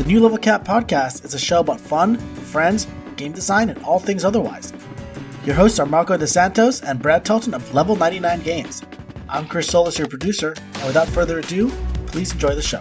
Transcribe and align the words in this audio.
The 0.00 0.06
New 0.06 0.20
Level 0.20 0.38
Cap 0.38 0.64
podcast 0.64 1.26
is 1.26 1.34
a 1.34 1.38
show 1.38 1.60
about 1.60 1.78
fun, 1.78 2.16
friends, 2.16 2.86
game 3.16 3.32
design, 3.32 3.68
and 3.68 3.84
all 3.84 3.98
things 3.98 4.24
otherwise. 4.24 4.72
Your 5.44 5.54
hosts 5.54 5.78
are 5.78 5.84
Marco 5.84 6.16
DeSantos 6.16 6.82
and 6.82 7.02
Brad 7.02 7.22
Talton 7.22 7.52
of 7.52 7.74
Level 7.74 7.94
99 7.96 8.40
Games. 8.40 8.82
I'm 9.28 9.46
Chris 9.46 9.68
Solis, 9.68 9.98
your 9.98 10.08
producer, 10.08 10.54
and 10.56 10.86
without 10.86 11.06
further 11.06 11.40
ado, 11.40 11.68
please 12.06 12.32
enjoy 12.32 12.54
the 12.54 12.62
show. 12.62 12.80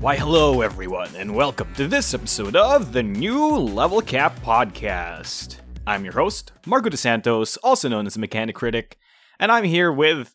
Why, 0.00 0.16
hello, 0.16 0.62
everyone, 0.62 1.14
and 1.14 1.34
welcome 1.34 1.74
to 1.74 1.88
this 1.88 2.14
episode 2.14 2.56
of 2.56 2.94
the 2.94 3.02
New 3.02 3.54
Level 3.54 4.00
Cap 4.00 4.40
Podcast. 4.40 5.58
I'm 5.86 6.04
your 6.04 6.14
host, 6.14 6.52
Marco 6.64 6.88
DeSantos, 6.88 7.58
also 7.62 7.90
known 7.90 8.06
as 8.06 8.14
the 8.14 8.20
Mechanic 8.20 8.56
Critic, 8.56 8.96
and 9.38 9.52
I'm 9.52 9.64
here 9.64 9.92
with 9.92 10.34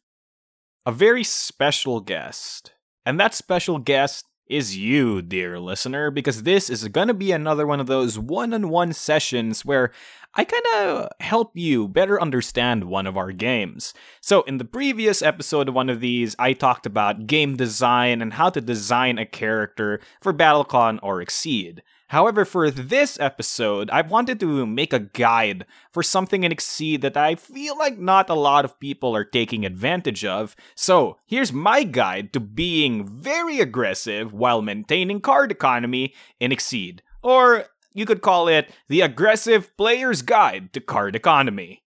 a 0.86 0.92
very 0.92 1.24
special 1.24 2.00
guest. 2.00 2.74
And 3.08 3.20
that 3.20 3.34
special 3.34 3.80
guest 3.80 4.26
is 4.50 4.76
you, 4.76 5.22
dear 5.22 5.60
listener, 5.60 6.10
because 6.10 6.44
this 6.44 6.70
is 6.70 6.88
going 6.88 7.08
to 7.08 7.14
be 7.14 7.32
another 7.32 7.68
one 7.68 7.80
of 7.80 7.88
those 7.88 8.18
one 8.18 8.54
on 8.54 8.70
one 8.70 8.92
sessions 8.92 9.64
where 9.64 9.92
I 10.34 10.44
kind 10.44 10.66
of 10.76 11.10
help 11.20 11.52
you 11.56 11.88
better 11.88 12.22
understand 12.22 12.84
one 12.84 13.08
of 13.08 13.16
our 13.16 13.32
games. 13.32 13.94
So, 14.22 14.42
in 14.44 14.58
the 14.58 14.66
previous 14.66 15.22
episode 15.22 15.70
of 15.70 15.76
one 15.76 15.90
of 15.90 16.02
these, 16.02 16.36
I 16.38 16.54
talked 16.54 16.86
about 16.86 17.28
game 17.28 17.56
design 17.56 18.22
and 18.22 18.34
how 18.34 18.50
to 18.50 18.62
design 18.62 19.18
a 19.18 19.26
character 19.26 20.00
for 20.22 20.34
BattleCon 20.34 21.00
or 21.02 21.22
Exceed. 21.22 21.84
However, 22.10 22.44
for 22.44 22.72
this 22.72 23.20
episode, 23.20 23.92
I 23.92 24.02
wanted 24.02 24.40
to 24.40 24.66
make 24.66 24.94
a 24.94 25.00
guide 25.00 25.68
for 25.92 26.02
something 26.02 26.44
in 26.44 26.52
Exceed 26.52 27.02
that 27.02 27.16
I 27.16 27.36
feel 27.36 27.78
like 27.78 28.00
not 28.00 28.32
a 28.32 28.34
lot 28.34 28.66
of 28.66 28.80
people 28.80 29.16
are 29.16 29.24
taking 29.24 29.64
advantage 29.64 30.26
of. 30.26 30.56
So, 30.74 31.20
here's 31.28 31.54
my 31.54 31.84
guide 31.84 32.34
to 32.34 32.40
being 32.40 33.06
very 33.06 33.60
aggressive 33.60 34.34
while 34.34 34.64
maintaining 34.64 35.22
card 35.22 35.52
economy 35.52 36.16
in 36.40 36.52
Exceed. 36.52 37.04
Or 37.22 37.66
you 37.94 38.08
could 38.08 38.24
call 38.24 38.48
it 38.48 38.72
the 38.88 39.02
Aggressive 39.02 39.78
Player's 39.78 40.24
Guide 40.24 40.74
to 40.74 40.80
Card 40.80 41.16
Economy. 41.16 41.84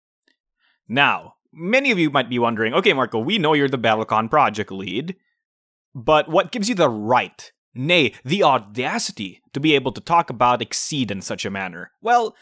Now, 0.88 1.34
many 1.52 1.90
of 1.90 1.98
you 1.98 2.12
might 2.12 2.30
be 2.30 2.38
wondering 2.38 2.76
okay, 2.76 2.94
Marco, 2.94 3.18
we 3.18 3.40
know 3.40 3.54
you're 3.54 3.68
the 3.68 3.80
BattleCon 3.80 4.30
project 4.30 4.72
lead, 4.72 5.16
but 5.96 6.30
what 6.30 6.52
gives 6.52 6.70
you 6.70 6.76
the 6.76 6.90
right 6.90 7.52
nay, 7.74 8.14
the 8.24 8.44
audacity 8.44 9.42
to 9.54 9.60
be 9.60 9.76
able 9.76 9.92
to 9.92 10.02
talk 10.02 10.30
about 10.30 10.62
Exceed 10.62 11.12
in 11.12 11.22
such 11.22 11.46
a 11.46 11.52
manner? 11.52 11.92
Well, 12.02 12.36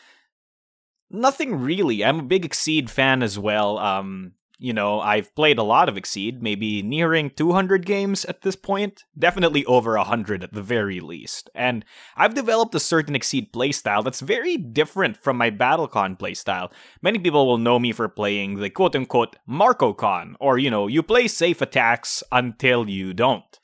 nothing 1.10 1.56
really. 1.56 2.04
I'm 2.04 2.20
a 2.20 2.24
big 2.24 2.46
Exceed 2.46 2.90
fan 2.90 3.24
as 3.24 3.38
well. 3.38 3.78
Um, 3.78 4.34
you 4.62 4.74
know, 4.74 5.00
I've 5.00 5.34
played 5.36 5.58
a 5.58 5.64
lot 5.64 5.88
of 5.88 5.96
Exceed, 5.96 6.44
maybe 6.44 6.82
nearing 6.82 7.30
200 7.30 7.86
games 7.86 8.26
at 8.26 8.42
this 8.42 8.58
point, 8.58 9.06
definitely 9.18 9.64
over 9.66 9.96
100 9.96 10.44
at 10.44 10.54
the 10.54 10.62
very 10.62 11.00
least. 11.00 11.50
And 11.56 11.86
I've 12.18 12.34
developed 12.34 12.76
a 12.76 12.80
certain 12.80 13.16
Exceed 13.16 13.54
playstyle 13.54 14.04
that's 14.04 14.20
very 14.20 14.58
different 14.58 15.16
from 15.16 15.38
my 15.38 15.50
BattleCon 15.50 16.20
playstyle. 16.20 16.72
Many 17.02 17.20
people 17.20 17.48
will 17.48 17.58
know 17.58 17.80
me 17.80 17.94
for 17.94 18.10
playing 18.10 18.60
the 18.60 18.70
quote 18.70 18.96
unquote 18.98 19.38
MarcoCon, 19.50 20.34
or, 20.42 20.58
you 20.58 20.70
know, 20.70 20.88
you 20.88 21.02
play 21.02 21.30
safe 21.30 21.62
attacks 21.62 22.22
until 22.30 22.90
you 22.90 23.14
don't. 23.14 23.59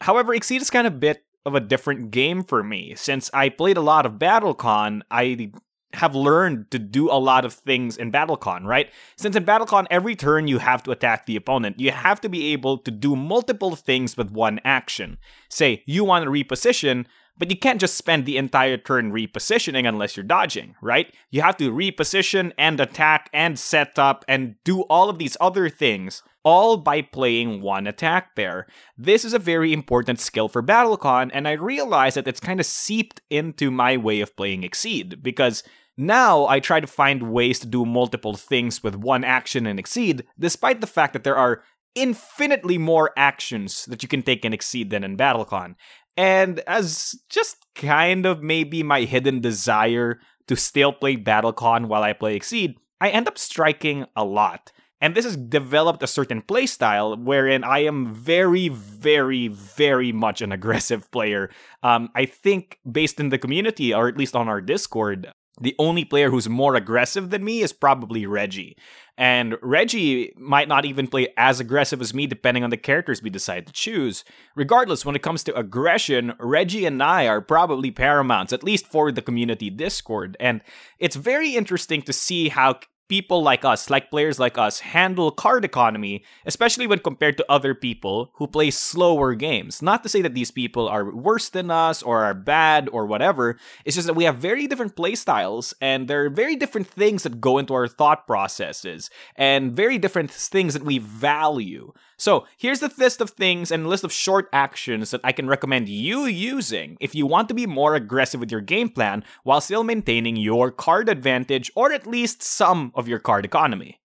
However, 0.00 0.34
Exceed 0.34 0.62
is 0.62 0.70
kind 0.70 0.86
of 0.86 0.94
a 0.94 0.98
bit 0.98 1.24
of 1.44 1.54
a 1.54 1.60
different 1.60 2.10
game 2.10 2.44
for 2.44 2.62
me. 2.62 2.94
Since 2.96 3.30
I 3.32 3.48
played 3.48 3.76
a 3.76 3.82
lot 3.82 4.06
of 4.06 4.12
BattleCon, 4.14 5.02
I 5.10 5.52
have 5.94 6.14
learned 6.14 6.70
to 6.70 6.78
do 6.78 7.10
a 7.10 7.18
lot 7.18 7.44
of 7.44 7.54
things 7.54 7.96
in 7.96 8.12
BattleCon, 8.12 8.64
right? 8.64 8.90
Since 9.16 9.36
in 9.36 9.44
BattleCon, 9.44 9.86
every 9.90 10.14
turn 10.14 10.46
you 10.46 10.58
have 10.58 10.82
to 10.82 10.90
attack 10.90 11.24
the 11.24 11.36
opponent, 11.36 11.80
you 11.80 11.90
have 11.90 12.20
to 12.20 12.28
be 12.28 12.52
able 12.52 12.78
to 12.78 12.90
do 12.90 13.16
multiple 13.16 13.74
things 13.74 14.16
with 14.16 14.30
one 14.30 14.60
action. 14.64 15.18
Say, 15.48 15.82
you 15.86 16.04
want 16.04 16.24
to 16.24 16.30
reposition, 16.30 17.06
but 17.38 17.50
you 17.50 17.56
can't 17.56 17.80
just 17.80 17.96
spend 17.96 18.26
the 18.26 18.36
entire 18.36 18.76
turn 18.76 19.12
repositioning 19.12 19.88
unless 19.88 20.16
you're 20.16 20.24
dodging, 20.24 20.74
right? 20.82 21.14
You 21.30 21.40
have 21.42 21.56
to 21.58 21.72
reposition 21.72 22.52
and 22.58 22.80
attack 22.80 23.30
and 23.32 23.58
set 23.58 23.98
up 23.98 24.24
and 24.28 24.56
do 24.64 24.82
all 24.82 25.08
of 25.08 25.18
these 25.18 25.36
other 25.40 25.70
things, 25.70 26.22
all 26.48 26.78
by 26.78 27.02
playing 27.02 27.60
one 27.60 27.86
attack 27.86 28.34
pair. 28.34 28.66
This 28.96 29.22
is 29.22 29.34
a 29.34 29.38
very 29.38 29.70
important 29.70 30.18
skill 30.18 30.48
for 30.48 30.62
BattleCon, 30.62 31.30
and 31.34 31.46
I 31.46 31.52
realize 31.52 32.14
that 32.14 32.26
it's 32.26 32.40
kind 32.40 32.58
of 32.58 32.64
seeped 32.64 33.20
into 33.28 33.70
my 33.70 33.98
way 33.98 34.22
of 34.22 34.34
playing 34.34 34.64
Exceed, 34.64 35.22
because 35.22 35.62
now 35.98 36.46
I 36.46 36.58
try 36.58 36.80
to 36.80 36.86
find 36.86 37.34
ways 37.34 37.58
to 37.58 37.66
do 37.66 37.84
multiple 37.84 38.34
things 38.34 38.82
with 38.82 38.96
one 38.96 39.24
action 39.24 39.66
in 39.66 39.78
Exceed, 39.78 40.24
despite 40.38 40.80
the 40.80 40.86
fact 40.86 41.12
that 41.12 41.22
there 41.22 41.36
are 41.36 41.62
infinitely 41.94 42.78
more 42.78 43.10
actions 43.14 43.84
that 43.84 44.02
you 44.02 44.08
can 44.08 44.22
take 44.22 44.42
in 44.42 44.54
Exceed 44.54 44.88
than 44.88 45.04
in 45.04 45.18
BattleCon. 45.18 45.74
And 46.16 46.60
as 46.60 47.14
just 47.28 47.58
kind 47.74 48.24
of 48.24 48.42
maybe 48.42 48.82
my 48.82 49.02
hidden 49.02 49.42
desire 49.42 50.18
to 50.46 50.56
still 50.56 50.94
play 50.94 51.18
BattleCon 51.18 51.88
while 51.88 52.02
I 52.02 52.14
play 52.14 52.36
Exceed, 52.36 52.78
I 53.02 53.10
end 53.10 53.28
up 53.28 53.36
striking 53.36 54.06
a 54.16 54.24
lot. 54.24 54.72
And 55.00 55.14
this 55.14 55.24
has 55.24 55.36
developed 55.36 56.02
a 56.02 56.08
certain 56.08 56.42
playstyle 56.42 57.22
wherein 57.22 57.62
I 57.64 57.80
am 57.80 58.14
very, 58.14 58.68
very, 58.68 59.48
very 59.48 60.12
much 60.12 60.42
an 60.42 60.52
aggressive 60.52 61.10
player. 61.10 61.50
Um, 61.82 62.10
I 62.14 62.26
think 62.26 62.78
based 62.90 63.20
in 63.20 63.28
the 63.28 63.38
community, 63.38 63.94
or 63.94 64.08
at 64.08 64.16
least 64.16 64.34
on 64.34 64.48
our 64.48 64.60
Discord, 64.60 65.32
the 65.60 65.74
only 65.78 66.04
player 66.04 66.30
who's 66.30 66.48
more 66.48 66.74
aggressive 66.74 67.30
than 67.30 67.44
me 67.44 67.62
is 67.62 67.72
probably 67.72 68.26
Reggie. 68.26 68.76
And 69.16 69.56
Reggie 69.60 70.32
might 70.36 70.68
not 70.68 70.84
even 70.84 71.08
play 71.08 71.28
as 71.36 71.58
aggressive 71.58 72.00
as 72.00 72.14
me 72.14 72.26
depending 72.26 72.62
on 72.62 72.70
the 72.70 72.76
characters 72.76 73.22
we 73.22 73.30
decide 73.30 73.66
to 73.66 73.72
choose. 73.72 74.24
Regardless, 74.54 75.04
when 75.04 75.16
it 75.16 75.22
comes 75.22 75.42
to 75.44 75.58
aggression, 75.58 76.34
Reggie 76.38 76.86
and 76.86 77.02
I 77.02 77.26
are 77.26 77.40
probably 77.40 77.90
paramounts, 77.90 78.52
at 78.52 78.62
least 78.62 78.86
for 78.86 79.10
the 79.10 79.22
community 79.22 79.70
Discord. 79.70 80.36
And 80.38 80.60
it's 81.00 81.16
very 81.16 81.56
interesting 81.56 82.02
to 82.02 82.12
see 82.12 82.50
how 82.50 82.78
people 83.08 83.42
like 83.42 83.64
us, 83.64 83.90
like 83.90 84.10
players 84.10 84.38
like 84.38 84.58
us, 84.58 84.80
handle 84.80 85.30
card 85.30 85.64
economy, 85.64 86.22
especially 86.46 86.86
when 86.86 86.98
compared 86.98 87.36
to 87.36 87.46
other 87.48 87.74
people 87.74 88.30
who 88.34 88.46
play 88.46 88.70
slower 88.70 89.34
games. 89.34 89.82
Not 89.82 90.02
to 90.02 90.08
say 90.08 90.22
that 90.22 90.34
these 90.34 90.50
people 90.50 90.88
are 90.88 91.10
worse 91.10 91.48
than 91.48 91.70
us 91.70 92.02
or 92.02 92.24
are 92.24 92.34
bad 92.34 92.88
or 92.92 93.06
whatever. 93.06 93.58
It's 93.84 93.96
just 93.96 94.06
that 94.06 94.14
we 94.14 94.24
have 94.24 94.36
very 94.36 94.66
different 94.66 94.96
play 94.96 95.14
styles 95.14 95.74
and 95.80 96.08
there 96.08 96.24
are 96.24 96.30
very 96.30 96.56
different 96.56 96.86
things 96.86 97.22
that 97.22 97.40
go 97.40 97.58
into 97.58 97.74
our 97.74 97.88
thought 97.88 98.26
processes 98.26 99.10
and 99.36 99.72
very 99.72 99.98
different 99.98 100.30
things 100.30 100.74
that 100.74 100.84
we 100.84 100.98
value. 100.98 101.92
So 102.18 102.46
here's 102.56 102.80
the 102.80 102.92
list 102.98 103.20
of 103.20 103.30
things 103.30 103.70
and 103.70 103.86
list 103.86 104.02
of 104.02 104.12
short 104.12 104.48
actions 104.52 105.12
that 105.12 105.20
I 105.22 105.30
can 105.30 105.46
recommend 105.46 105.88
you 105.88 106.24
using 106.26 106.96
if 107.00 107.14
you 107.14 107.26
want 107.26 107.48
to 107.48 107.54
be 107.54 107.64
more 107.64 107.94
aggressive 107.94 108.40
with 108.40 108.50
your 108.50 108.60
game 108.60 108.88
plan 108.88 109.22
while 109.44 109.60
still 109.60 109.84
maintaining 109.84 110.34
your 110.34 110.72
card 110.72 111.08
advantage 111.08 111.70
or 111.76 111.92
at 111.92 112.08
least 112.08 112.42
some 112.42 112.90
of 112.96 113.06
your 113.06 113.20
card 113.20 113.44
economy. 113.44 114.00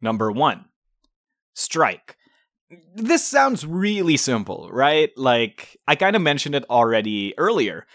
Number 0.00 0.32
one, 0.32 0.64
strike. 1.54 2.16
This 2.94 3.22
sounds 3.22 3.66
really 3.66 4.16
simple, 4.16 4.70
right? 4.72 5.10
Like, 5.18 5.76
I 5.86 5.94
kind 5.94 6.16
of 6.16 6.22
mentioned 6.22 6.54
it 6.54 6.64
already 6.70 7.34
earlier. 7.36 7.86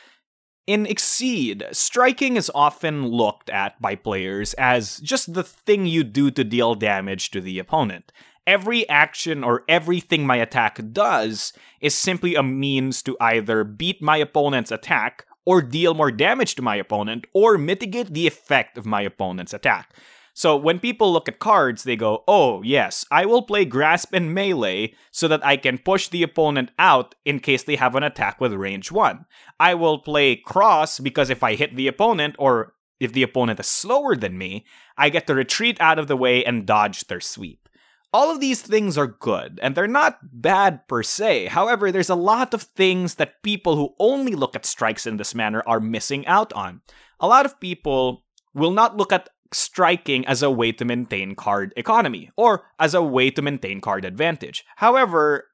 In 0.67 0.85
Exceed, 0.85 1.65
striking 1.71 2.35
is 2.35 2.51
often 2.53 3.07
looked 3.07 3.49
at 3.49 3.81
by 3.81 3.95
players 3.95 4.53
as 4.55 4.99
just 4.99 5.33
the 5.33 5.43
thing 5.43 5.87
you 5.87 6.03
do 6.03 6.29
to 6.29 6.43
deal 6.43 6.75
damage 6.75 7.31
to 7.31 7.41
the 7.41 7.57
opponent 7.57 8.11
every 8.47 8.87
action 8.89 9.43
or 9.43 9.63
everything 9.67 10.25
my 10.25 10.37
attack 10.37 10.79
does 10.93 11.53
is 11.81 11.93
simply 11.93 12.33
a 12.33 12.41
means 12.41 13.03
to 13.03 13.17
either 13.19 13.63
beat 13.63 14.01
my 14.01 14.17
opponent's 14.17 14.71
attack 14.71 15.25
or 15.45 15.61
deal 15.61 15.93
more 15.93 16.11
damage 16.11 16.55
to 16.55 16.61
my 16.61 16.77
opponent 16.77 17.27
or 17.33 17.57
mitigate 17.57 18.13
the 18.13 18.25
effect 18.25 18.77
of 18.77 18.85
my 18.85 19.01
opponent's 19.01 19.53
attack. 19.53 19.93
So 20.33 20.55
when 20.55 20.79
people 20.79 21.11
look 21.11 21.27
at 21.27 21.39
cards, 21.39 21.83
they 21.83 21.95
go, 21.95 22.23
oh, 22.27 22.61
yes, 22.61 23.05
I 23.09 23.25
will 23.25 23.41
play 23.41 23.65
Grasp 23.65 24.13
and 24.13 24.35
Melee 24.35 24.93
so 25.09 25.27
that 25.27 25.43
I 25.43 25.57
can 25.57 25.79
push 25.79 26.09
the 26.09 26.21
opponent 26.21 26.69
out 26.77 27.15
in 27.25 27.39
case 27.39 27.63
they 27.63 27.75
have 27.75 27.95
an 27.95 28.03
attack 28.03 28.39
with 28.39 28.53
range 28.53 28.91
1. 28.91 29.25
I 29.59 29.73
will 29.73 29.97
play 29.97 30.35
Cross 30.35 30.99
because 30.99 31.31
if 31.31 31.41
I 31.43 31.55
hit 31.55 31.75
the 31.75 31.87
opponent 31.87 32.35
or 32.37 32.75
if 32.99 33.13
the 33.13 33.23
opponent 33.23 33.59
is 33.59 33.67
slower 33.67 34.15
than 34.15 34.37
me, 34.37 34.65
I 34.95 35.09
get 35.09 35.25
to 35.27 35.33
retreat 35.33 35.81
out 35.81 35.97
of 35.97 36.07
the 36.07 36.17
way 36.17 36.45
and 36.45 36.67
dodge 36.67 37.07
their 37.07 37.19
sweep. 37.19 37.66
All 38.13 38.31
of 38.31 38.39
these 38.39 38.61
things 38.61 38.97
are 38.97 39.07
good, 39.07 39.59
and 39.61 39.75
they're 39.75 39.87
not 39.87 40.19
bad 40.23 40.87
per 40.87 41.03
se. 41.03 41.47
However, 41.47 41.91
there's 41.91 42.09
a 42.09 42.15
lot 42.15 42.53
of 42.53 42.61
things 42.63 43.15
that 43.15 43.43
people 43.43 43.75
who 43.75 43.95
only 43.99 44.33
look 44.33 44.55
at 44.55 44.65
strikes 44.65 45.05
in 45.05 45.17
this 45.17 45.35
manner 45.35 45.61
are 45.67 45.79
missing 45.79 46.25
out 46.25 46.53
on. 46.53 46.81
A 47.19 47.27
lot 47.27 47.45
of 47.45 47.59
people 47.59 48.23
will 48.53 48.71
not 48.71 48.95
look 48.95 49.11
at 49.11 49.29
striking 49.53 50.25
as 50.25 50.41
a 50.41 50.51
way 50.51 50.71
to 50.71 50.85
maintain 50.85 51.35
card 51.35 51.73
economy 51.77 52.29
or 52.35 52.65
as 52.79 52.93
a 52.93 53.01
way 53.01 53.29
to 53.31 53.41
maintain 53.41 53.81
card 53.81 54.05
advantage. 54.05 54.63
However, 54.77 55.47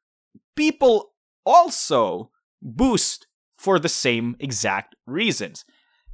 people 0.55 1.13
also 1.45 2.31
boost 2.61 3.27
for 3.57 3.79
the 3.79 3.89
same 3.89 4.35
exact 4.39 4.95
reasons. 5.05 5.65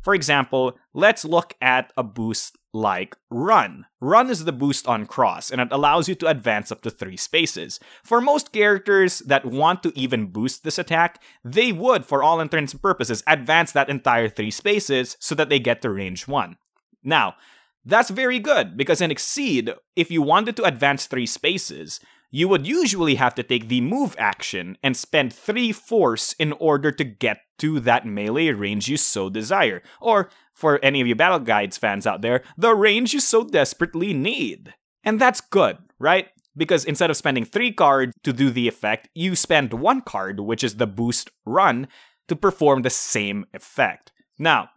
For 0.02 0.14
example, 0.14 0.78
let's 0.94 1.26
look 1.26 1.54
at 1.62 1.92
a 1.98 2.04
boost 2.04 2.58
like 2.74 3.16
Run. 3.30 3.86
Run 4.00 4.30
is 4.30 4.46
the 4.46 4.52
boost 4.52 4.88
on 4.88 5.06
cross, 5.06 5.50
and 5.52 5.60
it 5.60 5.70
allows 5.72 6.08
you 6.08 6.16
to 6.16 6.28
advance 6.28 6.72
up 6.72 6.82
to 6.82 6.90
three 6.90 7.18
spaces. 7.18 7.80
For 8.04 8.22
most 8.22 8.52
characters 8.52 9.20
that 9.20 9.46
want 9.46 9.84
to 9.84 9.98
even 9.98 10.28
boost 10.28 10.64
this 10.64 10.78
attack, 10.78 11.22
they 11.44 11.72
would, 11.72 12.06
for 12.06 12.22
all 12.24 12.40
intents 12.40 12.74
and 12.74 12.82
purposes, 12.82 13.24
advance 13.28 13.72
that 13.72 13.90
entire 13.90 14.30
three 14.30 14.52
spaces 14.52 15.18
so 15.20 15.36
that 15.36 15.50
they 15.50 15.60
get 15.60 15.82
to 15.82 15.90
range 15.90 16.28
1. 16.28 16.58
Now, 17.04 17.36
that's 17.86 18.10
very 18.10 18.40
good, 18.40 18.78
because 18.78 19.02
in 19.02 19.12
Exceed, 19.12 19.74
if 19.96 20.12
you 20.12 20.22
wanted 20.22 20.56
to 20.58 20.64
advance 20.64 21.06
three 21.06 21.26
spaces, 21.26 22.00
you 22.32 22.48
would 22.48 22.68
usually 22.68 23.16
have 23.16 23.34
to 23.36 23.44
take 23.44 23.68
the 23.68 23.82
move 23.82 24.16
action 24.20 24.78
and 24.84 24.96
spend 24.96 25.34
3 25.34 25.72
force 25.72 26.34
in 26.34 26.52
order 26.54 26.92
to 26.92 27.04
get 27.04 27.42
to 27.58 27.80
that 27.80 28.06
melee 28.06 28.50
range 28.50 28.88
you 28.88 28.98
so 28.98 29.30
desire. 29.30 29.82
Or, 30.00 30.30
for 30.60 30.78
any 30.84 31.00
of 31.00 31.08
you 31.08 31.16
Battle 31.16 31.40
Guides 31.40 31.78
fans 31.78 32.06
out 32.06 32.22
there, 32.22 32.44
the 32.58 32.76
range 32.76 33.14
you 33.14 33.20
so 33.22 33.44
desperately 33.44 34.14
need. 34.14 34.74
And 35.04 35.20
that's 35.20 35.40
good, 35.40 35.78
right? 35.98 36.28
Because 36.58 36.84
instead 36.84 37.10
of 37.10 37.16
spending 37.16 37.46
3 37.46 37.72
cards 37.72 38.14
to 38.24 38.34
do 38.34 38.50
the 38.50 38.68
effect, 38.68 39.08
you 39.16 39.36
spend 39.36 39.74
1 39.74 40.02
card, 40.02 40.42
which 40.42 40.64
is 40.64 40.76
the 40.76 40.88
boost 40.88 41.30
run, 41.46 41.88
to 42.28 42.36
perform 42.36 42.82
the 42.82 42.90
same 42.90 43.46
effect. 43.54 44.12
Now, 44.38 44.70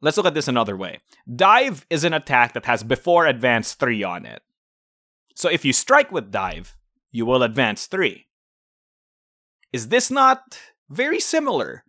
let's 0.00 0.16
look 0.16 0.26
at 0.26 0.34
this 0.34 0.48
another 0.48 0.76
way. 0.76 1.00
Dive 1.26 1.84
is 1.90 2.04
an 2.04 2.14
attack 2.14 2.54
that 2.54 2.66
has 2.66 2.84
before 2.84 3.26
advance 3.26 3.74
3 3.74 4.04
on 4.04 4.24
it. 4.24 4.42
So 5.34 5.48
if 5.48 5.64
you 5.64 5.72
strike 5.72 6.12
with 6.12 6.30
dive, 6.30 6.76
you 7.10 7.26
will 7.26 7.42
advance 7.42 7.86
3. 7.86 8.26
Is 9.72 9.88
this 9.88 10.10
not 10.10 10.60
very 10.88 11.20
similar 11.20 11.84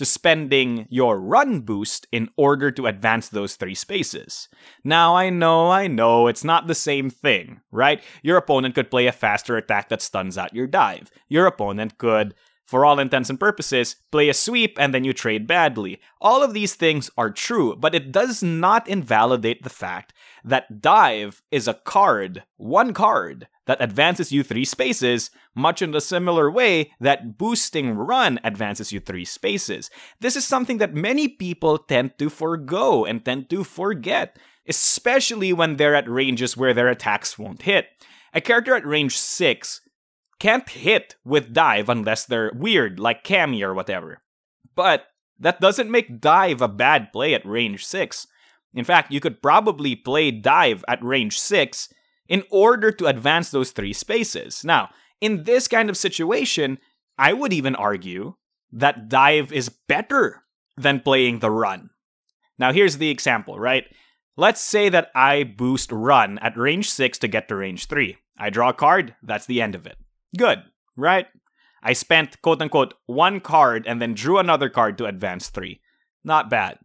to 0.00 0.06
spending 0.06 0.86
your 0.88 1.20
run 1.20 1.60
boost 1.60 2.06
in 2.10 2.30
order 2.38 2.70
to 2.70 2.86
advance 2.86 3.28
those 3.28 3.54
three 3.54 3.74
spaces? 3.74 4.48
Now, 4.82 5.14
I 5.14 5.28
know, 5.28 5.70
I 5.70 5.88
know, 5.88 6.26
it's 6.26 6.42
not 6.42 6.68
the 6.68 6.74
same 6.74 7.10
thing, 7.10 7.60
right? 7.70 8.02
Your 8.22 8.38
opponent 8.38 8.74
could 8.74 8.90
play 8.90 9.06
a 9.06 9.12
faster 9.12 9.58
attack 9.58 9.90
that 9.90 10.00
stuns 10.00 10.38
out 10.38 10.54
your 10.54 10.66
dive. 10.66 11.10
Your 11.28 11.44
opponent 11.44 11.98
could 11.98 12.34
for 12.70 12.86
all 12.86 13.00
intents 13.00 13.28
and 13.28 13.40
purposes, 13.40 13.96
play 14.12 14.28
a 14.28 14.32
sweep 14.32 14.76
and 14.78 14.94
then 14.94 15.02
you 15.02 15.12
trade 15.12 15.44
badly. 15.44 16.00
All 16.20 16.40
of 16.40 16.54
these 16.54 16.76
things 16.76 17.10
are 17.18 17.28
true, 17.28 17.74
but 17.74 17.96
it 17.96 18.12
does 18.12 18.44
not 18.44 18.86
invalidate 18.86 19.64
the 19.64 19.68
fact 19.68 20.12
that 20.44 20.80
Dive 20.80 21.42
is 21.50 21.66
a 21.66 21.74
card, 21.74 22.44
one 22.58 22.94
card, 22.94 23.48
that 23.66 23.82
advances 23.82 24.30
you 24.30 24.44
three 24.44 24.64
spaces, 24.64 25.30
much 25.52 25.82
in 25.82 25.90
the 25.90 26.00
similar 26.00 26.48
way 26.48 26.92
that 27.00 27.36
boosting 27.36 27.90
Run 27.90 28.38
advances 28.44 28.92
you 28.92 29.00
three 29.00 29.24
spaces. 29.24 29.90
This 30.20 30.36
is 30.36 30.46
something 30.46 30.78
that 30.78 30.94
many 30.94 31.26
people 31.26 31.76
tend 31.76 32.18
to 32.18 32.30
forego 32.30 33.04
and 33.04 33.24
tend 33.24 33.50
to 33.50 33.64
forget, 33.64 34.38
especially 34.68 35.52
when 35.52 35.74
they're 35.74 35.96
at 35.96 36.08
ranges 36.08 36.56
where 36.56 36.72
their 36.72 36.88
attacks 36.88 37.36
won't 37.36 37.62
hit. 37.62 37.88
A 38.32 38.40
character 38.40 38.76
at 38.76 38.86
range 38.86 39.18
6 39.18 39.80
can't 40.40 40.68
hit 40.68 41.14
with 41.24 41.52
dive 41.52 41.88
unless 41.88 42.24
they're 42.24 42.50
weird, 42.54 42.98
like 42.98 43.22
Cammy 43.22 43.62
or 43.62 43.74
whatever. 43.74 44.22
But 44.74 45.04
that 45.38 45.60
doesn't 45.60 45.90
make 45.90 46.20
dive 46.20 46.60
a 46.60 46.68
bad 46.68 47.12
play 47.12 47.34
at 47.34 47.46
range 47.46 47.84
6. 47.84 48.26
In 48.74 48.84
fact, 48.84 49.12
you 49.12 49.20
could 49.20 49.42
probably 49.42 49.94
play 49.94 50.30
dive 50.30 50.84
at 50.88 51.04
range 51.04 51.38
6 51.38 51.88
in 52.28 52.44
order 52.50 52.90
to 52.92 53.06
advance 53.06 53.50
those 53.50 53.72
three 53.72 53.92
spaces. 53.92 54.64
Now, 54.64 54.90
in 55.20 55.44
this 55.44 55.68
kind 55.68 55.90
of 55.90 55.96
situation, 55.96 56.78
I 57.18 57.32
would 57.32 57.52
even 57.52 57.74
argue 57.74 58.34
that 58.72 59.08
dive 59.08 59.52
is 59.52 59.68
better 59.68 60.44
than 60.76 61.00
playing 61.00 61.40
the 61.40 61.50
run. 61.50 61.90
Now, 62.58 62.72
here's 62.72 62.98
the 62.98 63.10
example, 63.10 63.58
right? 63.58 63.84
Let's 64.36 64.60
say 64.60 64.88
that 64.88 65.10
I 65.14 65.42
boost 65.42 65.90
run 65.92 66.38
at 66.38 66.56
range 66.56 66.88
6 66.88 67.18
to 67.18 67.28
get 67.28 67.48
to 67.48 67.56
range 67.56 67.86
3. 67.86 68.16
I 68.38 68.48
draw 68.48 68.70
a 68.70 68.74
card, 68.74 69.16
that's 69.22 69.46
the 69.46 69.60
end 69.60 69.74
of 69.74 69.86
it. 69.86 69.98
Good, 70.36 70.62
right? 70.96 71.26
I 71.82 71.92
spent 71.92 72.40
quote 72.42 72.60
unquote 72.60 72.94
one 73.06 73.40
card 73.40 73.86
and 73.86 74.00
then 74.00 74.14
drew 74.14 74.38
another 74.38 74.68
card 74.68 74.98
to 74.98 75.06
advance 75.06 75.48
three. 75.48 75.80
Not 76.24 76.50
bad. 76.50 76.78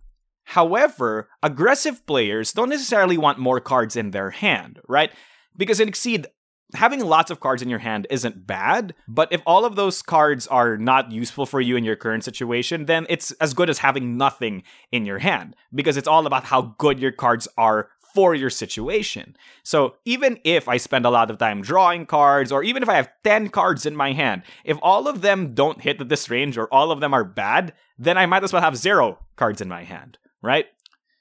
However, 0.45 1.30
aggressive 1.42 2.06
players 2.06 2.53
don't 2.53 2.69
necessarily 2.69 3.18
want 3.18 3.39
more 3.39 3.59
cards 3.59 3.95
in 3.95 4.12
their 4.12 4.30
hand, 4.30 4.80
right? 4.88 5.12
Because 5.57 5.80
in 5.80 5.88
Exceed, 5.88 6.27
having 6.75 7.00
lots 7.00 7.31
of 7.31 7.39
cards 7.39 7.62
in 7.62 7.69
your 7.69 7.80
hand 7.80 8.06
isn't 8.09 8.45
bad, 8.45 8.94
but 9.07 9.31
if 9.31 9.42
all 9.45 9.65
of 9.65 9.75
those 9.75 10.01
cards 10.01 10.45
are 10.48 10.77
not 10.77 11.12
useful 11.12 11.45
for 11.45 11.62
you 11.62 11.75
in 11.75 11.83
your 11.83 11.95
current 11.95 12.24
situation, 12.24 12.86
then 12.86 13.06
it's 13.09 13.31
as 13.33 13.53
good 13.53 13.69
as 13.69 13.80
having 13.80 14.18
nothing 14.18 14.63
in 14.91 15.06
your 15.06 15.19
hand 15.19 15.56
because 15.74 15.98
it's 15.98 16.07
all 16.07 16.27
about 16.27 16.45
how 16.45 16.75
good 16.77 17.00
your 17.00 17.12
cards 17.12 17.48
are 17.57 17.89
for 18.15 18.33
your 18.33 18.50
situation. 18.50 19.35
So 19.62 19.97
even 20.06 20.39
if 20.45 20.69
I 20.69 20.77
spend 20.77 21.06
a 21.06 21.09
lot 21.09 21.29
of 21.29 21.38
time 21.38 21.62
drawing 21.62 22.06
cards, 22.06 22.50
or 22.50 22.63
even 22.63 22.81
if 22.81 22.88
I 22.88 22.95
have 22.95 23.12
10 23.25 23.50
cards 23.50 23.85
in 23.85 23.95
my 23.95 24.13
hand, 24.13 24.44
if 24.63 24.77
all 24.81 25.09
of 25.09 25.21
them 25.21 25.53
don't 25.53 25.81
hit 25.81 26.07
this 26.07 26.29
range 26.29 26.57
or 26.57 26.73
all 26.73 26.91
of 26.91 27.01
them 27.01 27.13
are 27.13 27.25
bad, 27.25 27.73
then 27.97 28.17
I 28.17 28.25
might 28.25 28.44
as 28.45 28.53
well 28.53 28.62
have 28.62 28.77
zero 28.77 29.19
cards 29.35 29.59
in 29.59 29.67
my 29.67 29.83
hand, 29.83 30.17
right? 30.41 30.67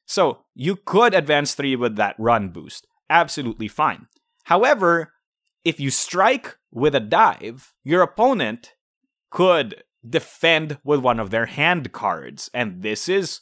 So 0.06 0.44
you 0.54 0.76
could 0.76 1.14
advance 1.14 1.54
three 1.54 1.74
with 1.74 1.96
that 1.96 2.14
run 2.16 2.50
boost. 2.50 2.86
Absolutely 3.10 3.68
fine. 3.68 4.06
However, 4.44 5.12
if 5.64 5.80
you 5.80 5.90
strike 5.90 6.56
with 6.70 6.94
a 6.94 7.00
dive, 7.00 7.74
your 7.82 8.02
opponent 8.02 8.74
could 9.30 9.82
defend 10.08 10.78
with 10.84 11.00
one 11.00 11.18
of 11.18 11.30
their 11.30 11.46
hand 11.46 11.90
cards. 11.90 12.50
And 12.54 12.82
this 12.82 13.08
is 13.08 13.40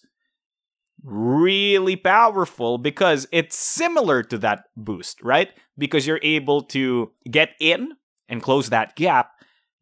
really 1.02 1.96
powerful 1.96 2.78
because 2.78 3.26
it's 3.32 3.56
similar 3.56 4.22
to 4.24 4.38
that 4.38 4.64
boost, 4.76 5.22
right? 5.22 5.50
Because 5.76 6.06
you're 6.06 6.20
able 6.22 6.62
to 6.62 7.12
get 7.30 7.50
in 7.60 7.92
and 8.28 8.42
close 8.42 8.70
that 8.70 8.96
gap. 8.96 9.32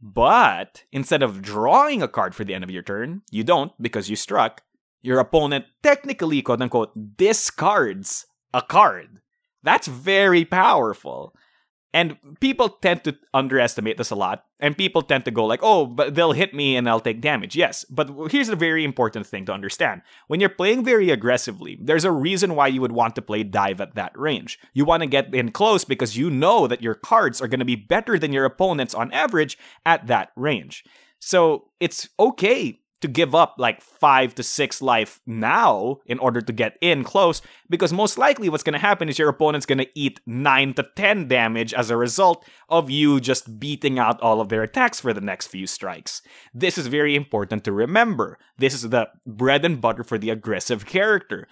But 0.01 0.85
instead 0.93 1.23
of 1.23 1.43
drawing 1.43 2.03
a 2.03 2.09
card 2.09 2.35
for 2.35 2.45
the 2.45 2.55
end 2.55 2.65
of 2.65 2.71
your 2.71 2.83
turn, 2.83 3.23
you 3.31 3.45
don't 3.45 3.73
because 3.81 4.09
you 4.09 4.17
struck. 4.17 4.63
Your 5.03 5.19
opponent 5.19 5.67
technically, 5.83 6.43
quote 6.43 6.63
unquote, 6.63 7.17
discards 7.17 8.27
a 8.53 8.63
card. 8.63 9.21
That's 9.63 9.87
very 9.87 10.45
powerful. 10.45 11.35
And 11.93 12.17
people 12.39 12.69
tend 12.69 13.03
to 13.05 13.17
underestimate 13.35 13.99
this 13.99 14.11
a 14.11 14.15
lot. 14.15 14.45
And 14.61 14.77
people 14.77 15.03
tend 15.03 15.25
to 15.25 15.31
go 15.31 15.45
like, 15.45 15.61
oh, 15.63 15.87
but 15.87 16.15
they'll 16.15 16.33
hit 16.33 16.55
me 16.55 16.77
and 16.77 16.89
I'll 16.89 17.01
take 17.01 17.21
damage. 17.21 17.57
Yes, 17.57 17.85
but 17.91 18.11
here's 18.31 18.49
a 18.49 18.57
very 18.57 18.85
important 18.85 19.27
thing 19.27 19.45
to 19.47 19.53
understand. 19.53 20.03
When 20.29 20.39
you're 20.39 20.51
playing 20.51 20.85
very 20.85 21.11
aggressively, 21.11 21.79
there's 21.81 22.05
a 22.05 22.13
reason 22.13 22.55
why 22.55 22.69
you 22.69 22.81
would 22.81 22.93
want 22.93 23.17
to 23.17 23.23
play 23.23 23.43
dive 23.43 23.81
at 23.81 23.97
that 23.97 24.17
range. 24.17 24.59
You 24.73 24.85
want 24.85 25.03
to 25.03 25.09
get 25.09 25.35
in 25.35 25.51
close 25.51 25.85
because 25.85 26.17
you 26.17 26.31
know 26.31 26.67
that 26.67 26.83
your 26.83 26.95
cards 26.95 27.41
are 27.41 27.49
going 27.49 27.61
to 27.61 27.65
be 27.65 27.77
better 27.77 28.19
than 28.19 28.33
your 28.33 28.45
opponents 28.45 28.95
on 28.95 29.11
average 29.13 29.59
at 29.85 30.07
that 30.07 30.31
range. 30.37 30.85
So 31.19 31.71
it's 31.81 32.09
okay 32.19 32.81
to 33.01 33.09
give 33.09 33.35
up 33.35 33.55
like 33.59 33.81
five 33.81 34.35
to 34.35 34.43
six 34.43 34.83
life 34.83 35.21
now 35.27 35.99
in 36.07 36.19
order 36.19 36.41
to 36.41 36.53
get 36.53 36.77
in 36.81 37.05
close, 37.05 37.43
because 37.69 37.93
most 37.93 38.19
likely 38.19 38.49
what's 38.49 38.63
gonna 38.63 38.79
happen 38.79 39.09
is 39.09 39.19
your 39.19 39.29
opponent's 39.29 39.67
gonna 39.67 39.87
eat 39.95 40.21
nine 40.27 40.75
to 40.75 40.87
ten 40.97 41.29
damage 41.29 41.73
as 41.75 41.91
a 41.91 41.97
result 41.97 42.45
of 42.69 42.91
you 42.91 43.21
just 43.21 43.59
beating 43.59 43.99
out 43.99 44.21
all 44.21 44.41
of 44.41 44.49
their 44.49 44.63
attacks 44.63 45.01
for 45.01 45.13
the 45.13 45.21
next 45.21 45.47
few 45.47 45.67
strikes. 45.67 46.23
This 46.53 46.77
is 46.77 46.87
very 46.87 47.15
important 47.15 47.65
to 47.65 47.73
remember. 47.73 48.39
This 48.59 48.75
is 48.75 48.89
the 48.91 49.09
bread 49.27 49.65
and 49.65 49.81
butter 49.81 50.05
for 50.05 50.19
the 50.19 50.31
aggressive 50.31 50.87
character. 50.87 51.49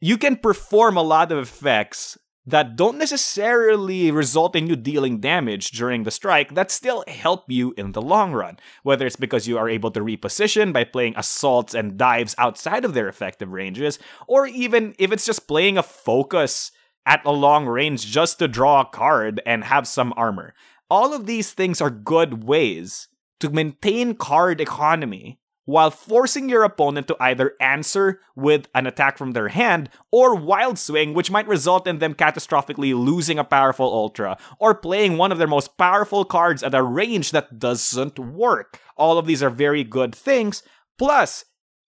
You 0.00 0.18
can 0.18 0.36
perform 0.36 0.96
a 0.96 1.02
lot 1.02 1.30
of 1.30 1.38
effects 1.38 2.18
that 2.44 2.74
don't 2.74 2.98
necessarily 2.98 4.10
result 4.10 4.56
in 4.56 4.66
you 4.66 4.74
dealing 4.74 5.20
damage 5.20 5.70
during 5.70 6.02
the 6.02 6.10
strike 6.10 6.54
that 6.54 6.70
still 6.70 7.04
help 7.06 7.44
you 7.48 7.72
in 7.76 7.92
the 7.92 8.02
long 8.02 8.32
run. 8.32 8.58
Whether 8.82 9.06
it's 9.06 9.16
because 9.16 9.46
you 9.46 9.58
are 9.58 9.68
able 9.68 9.90
to 9.92 10.00
reposition 10.00 10.72
by 10.72 10.84
playing 10.84 11.14
assaults 11.16 11.74
and 11.74 11.96
dives 11.96 12.34
outside 12.38 12.84
of 12.84 12.94
their 12.94 13.08
effective 13.08 13.50
ranges, 13.50 13.98
or 14.26 14.46
even 14.46 14.94
if 14.98 15.12
it's 15.12 15.26
just 15.26 15.46
playing 15.46 15.78
a 15.78 15.82
focus 15.82 16.72
at 17.06 17.24
a 17.24 17.32
long 17.32 17.66
range 17.66 18.06
just 18.06 18.38
to 18.38 18.48
draw 18.48 18.80
a 18.80 18.86
card 18.86 19.40
and 19.46 19.64
have 19.64 19.86
some 19.86 20.12
armor. 20.16 20.54
All 20.90 21.14
of 21.14 21.26
these 21.26 21.52
things 21.52 21.80
are 21.80 21.90
good 21.90 22.44
ways 22.44 23.08
to 23.40 23.50
maintain 23.50 24.14
card 24.14 24.60
economy 24.60 25.38
while 25.64 25.90
forcing 25.90 26.48
your 26.48 26.64
opponent 26.64 27.06
to 27.08 27.16
either 27.20 27.54
answer 27.60 28.20
with 28.34 28.66
an 28.74 28.86
attack 28.86 29.16
from 29.16 29.32
their 29.32 29.48
hand 29.48 29.88
or 30.10 30.34
wild 30.34 30.78
swing, 30.78 31.14
which 31.14 31.30
might 31.30 31.46
result 31.46 31.86
in 31.86 31.98
them 31.98 32.14
catastrophically 32.14 32.94
losing 32.94 33.38
a 33.38 33.44
powerful 33.44 33.86
ultra 33.86 34.36
or 34.58 34.74
playing 34.74 35.16
one 35.16 35.30
of 35.30 35.38
their 35.38 35.46
most 35.46 35.76
powerful 35.78 36.24
cards 36.24 36.62
at 36.62 36.74
a 36.74 36.82
range 36.82 37.30
that 37.30 37.58
doesn't 37.58 38.18
work. 38.18 38.80
All 38.96 39.18
of 39.18 39.26
these 39.26 39.42
are 39.42 39.50
very 39.50 39.84
good 39.84 40.14
things. 40.14 40.62
Plus, 40.98 41.44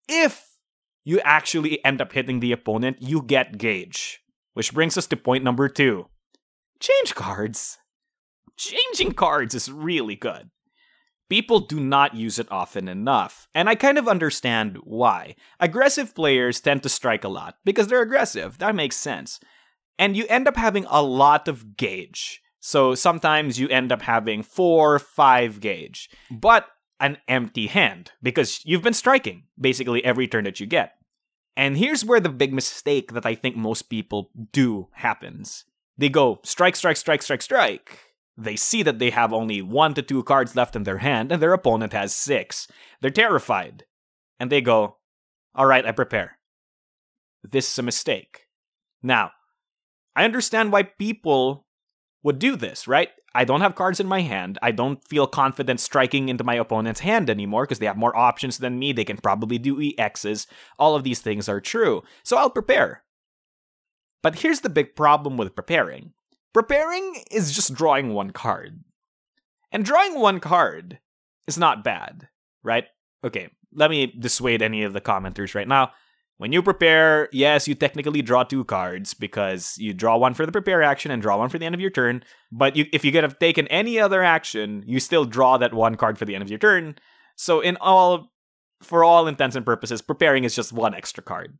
if 0.07 0.45
you 1.03 1.19
actually 1.21 1.83
end 1.83 2.01
up 2.01 2.13
hitting 2.13 2.39
the 2.39 2.51
opponent, 2.51 2.97
you 3.01 3.21
get 3.21 3.57
gauge. 3.57 4.19
Which 4.53 4.73
brings 4.73 4.97
us 4.97 5.07
to 5.07 5.17
point 5.17 5.43
number 5.43 5.67
two 5.67 6.07
change 6.79 7.15
cards. 7.15 7.77
Changing 8.55 9.13
cards 9.13 9.55
is 9.55 9.71
really 9.71 10.15
good. 10.15 10.51
People 11.29 11.59
do 11.59 11.79
not 11.79 12.15
use 12.15 12.39
it 12.39 12.51
often 12.51 12.87
enough. 12.87 13.47
And 13.53 13.69
I 13.69 13.75
kind 13.75 13.97
of 13.97 14.07
understand 14.07 14.77
why. 14.83 15.35
Aggressive 15.59 16.13
players 16.15 16.59
tend 16.59 16.83
to 16.83 16.89
strike 16.89 17.23
a 17.23 17.29
lot 17.29 17.55
because 17.65 17.87
they're 17.87 18.01
aggressive. 18.01 18.57
That 18.59 18.75
makes 18.75 18.95
sense. 18.95 19.39
And 19.97 20.17
you 20.17 20.25
end 20.29 20.47
up 20.47 20.57
having 20.57 20.85
a 20.89 21.01
lot 21.01 21.47
of 21.47 21.77
gauge. 21.77 22.41
So 22.59 22.95
sometimes 22.95 23.59
you 23.59 23.67
end 23.69 23.91
up 23.91 24.03
having 24.03 24.41
four, 24.41 24.97
five 24.99 25.59
gauge, 25.59 26.09
but 26.31 26.67
an 26.99 27.17
empty 27.27 27.67
hand 27.67 28.11
because 28.21 28.61
you've 28.65 28.81
been 28.81 28.93
striking 28.93 29.43
basically 29.59 30.03
every 30.05 30.27
turn 30.27 30.45
that 30.45 30.59
you 30.59 30.65
get. 30.65 30.93
And 31.55 31.77
here's 31.77 32.05
where 32.05 32.19
the 32.19 32.29
big 32.29 32.53
mistake 32.53 33.11
that 33.11 33.25
I 33.25 33.35
think 33.35 33.55
most 33.55 33.83
people 33.83 34.31
do 34.51 34.87
happens. 34.93 35.65
They 35.97 36.09
go 36.09 36.39
strike, 36.43 36.75
strike, 36.75 36.97
strike, 36.97 37.21
strike, 37.21 37.41
strike 37.41 37.99
they 38.37 38.55
see 38.55 38.83
that 38.83 38.99
they 38.99 39.11
have 39.11 39.31
only 39.31 39.61
one 39.61 39.93
to 39.93 40.01
two 40.01 40.23
cards 40.23 40.55
left 40.55 40.75
in 40.75 40.83
their 40.83 40.97
hand 40.99 41.31
and 41.31 41.41
their 41.41 41.53
opponent 41.53 41.93
has 41.93 42.13
six. 42.13 42.67
They're 43.01 43.11
terrified. 43.11 43.85
And 44.39 44.51
they 44.51 44.61
go, 44.61 44.97
All 45.53 45.65
right, 45.65 45.85
I 45.85 45.91
prepare. 45.91 46.39
This 47.43 47.71
is 47.71 47.79
a 47.79 47.83
mistake. 47.83 48.47
Now, 49.01 49.31
I 50.15 50.25
understand 50.25 50.71
why 50.71 50.83
people 50.83 51.65
would 52.23 52.39
do 52.39 52.55
this, 52.55 52.87
right? 52.87 53.09
I 53.35 53.45
don't 53.45 53.61
have 53.61 53.75
cards 53.75 53.99
in 53.99 54.07
my 54.07 54.21
hand. 54.21 54.59
I 54.61 54.71
don't 54.71 55.05
feel 55.07 55.27
confident 55.27 55.79
striking 55.79 56.29
into 56.29 56.43
my 56.43 56.55
opponent's 56.55 56.99
hand 56.99 57.29
anymore 57.29 57.63
because 57.63 57.79
they 57.79 57.87
have 57.87 57.97
more 57.97 58.15
options 58.15 58.59
than 58.59 58.77
me. 58.77 58.93
They 58.93 59.03
can 59.03 59.17
probably 59.17 59.57
do 59.57 59.77
EXs. 59.77 60.45
All 60.77 60.95
of 60.95 61.03
these 61.03 61.19
things 61.19 61.49
are 61.49 61.59
true. 61.59 62.03
So 62.23 62.37
I'll 62.37 62.51
prepare. 62.51 63.03
But 64.21 64.39
here's 64.39 64.61
the 64.61 64.69
big 64.69 64.95
problem 64.95 65.35
with 65.35 65.55
preparing 65.55 66.13
Preparing 66.53 67.23
is 67.31 67.51
just 67.51 67.73
drawing 67.73 68.13
one 68.13 68.31
card. 68.31 68.83
And 69.71 69.83
drawing 69.83 70.19
one 70.19 70.39
card 70.39 70.99
is 71.47 71.57
not 71.57 71.83
bad, 71.83 72.27
right? 72.63 72.85
Okay, 73.23 73.49
let 73.73 73.89
me 73.89 74.07
dissuade 74.07 74.61
any 74.61 74.83
of 74.83 74.93
the 74.93 75.01
commenters 75.01 75.55
right 75.55 75.67
now. 75.67 75.91
When 76.37 76.51
you 76.51 76.61
prepare, 76.61 77.29
yes, 77.31 77.67
you 77.67 77.75
technically 77.75 78.21
draw 78.21 78.43
two 78.43 78.65
cards 78.65 79.13
because 79.13 79.77
you 79.77 79.93
draw 79.93 80.17
one 80.17 80.33
for 80.33 80.45
the 80.45 80.51
prepare 80.51 80.83
action 80.83 81.09
and 81.09 81.21
draw 81.21 81.37
one 81.37 81.49
for 81.49 81.57
the 81.57 81.65
end 81.65 81.75
of 81.75 81.81
your 81.81 81.89
turn. 81.89 82.23
But 82.51 82.75
you, 82.75 82.85
if 82.91 83.05
you 83.05 83.11
could 83.11 83.23
have 83.23 83.39
taken 83.39 83.67
any 83.67 83.99
other 83.99 84.23
action, 84.23 84.83
you 84.85 84.99
still 84.99 85.25
draw 85.25 85.57
that 85.57 85.73
one 85.73 85.95
card 85.95 86.17
for 86.17 86.25
the 86.25 86.35
end 86.35 86.43
of 86.43 86.49
your 86.49 86.59
turn. 86.59 86.95
So, 87.35 87.61
in 87.61 87.77
all, 87.77 88.31
for 88.81 89.03
all 89.03 89.27
intents 89.27 89.55
and 89.55 89.65
purposes, 89.65 90.01
preparing 90.01 90.43
is 90.43 90.55
just 90.55 90.73
one 90.73 90.93
extra 90.93 91.23
card. 91.23 91.57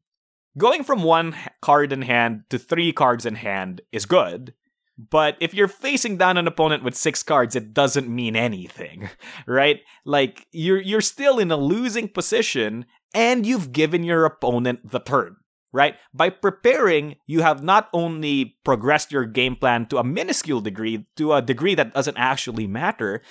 Going 0.58 0.84
from 0.84 1.04
one 1.04 1.36
card 1.62 1.92
in 1.92 2.04
hand 2.04 2.44
to 2.50 2.60
three 2.60 2.92
cards 2.92 3.26
in 3.26 3.36
hand 3.36 3.82
is 3.92 4.06
good, 4.06 4.54
but 4.98 5.38
if 5.40 5.54
you're 5.54 5.68
facing 5.68 6.18
down 6.18 6.38
an 6.38 6.48
opponent 6.48 6.84
with 6.84 6.96
six 6.96 7.24
cards, 7.24 7.56
it 7.56 7.74
doesn't 7.74 8.08
mean 8.08 8.36
anything, 8.36 9.10
right? 9.48 9.82
Like 10.06 10.48
you're 10.52 10.82
you're 10.82 11.02
still 11.02 11.40
in 11.40 11.52
a 11.52 11.58
losing 11.58 12.08
position 12.08 12.86
and 13.14 13.46
you've 13.46 13.72
given 13.72 14.04
your 14.04 14.26
opponent 14.26 14.92
the 14.92 15.00
turn, 15.00 15.38
right? 15.72 15.96
By 16.14 16.30
preparing, 16.30 17.16
you 17.26 17.42
have 17.42 17.64
not 17.64 17.90
only 17.94 18.58
progressed 18.64 19.12
your 19.12 19.26
game 19.26 19.56
plan 19.56 19.88
to 19.88 19.98
a 19.98 20.04
minuscule 20.04 20.62
degree, 20.62 21.06
to 21.18 21.34
a 21.34 21.42
degree 21.42 21.76
that 21.76 21.94
doesn't 21.94 22.18
actually 22.18 22.68
matter, 22.68 23.22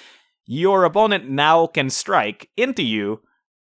your 0.44 0.84
opponent 0.84 1.28
now 1.28 1.66
can 1.66 1.90
strike 1.90 2.50
into 2.56 2.82
you 2.82 3.20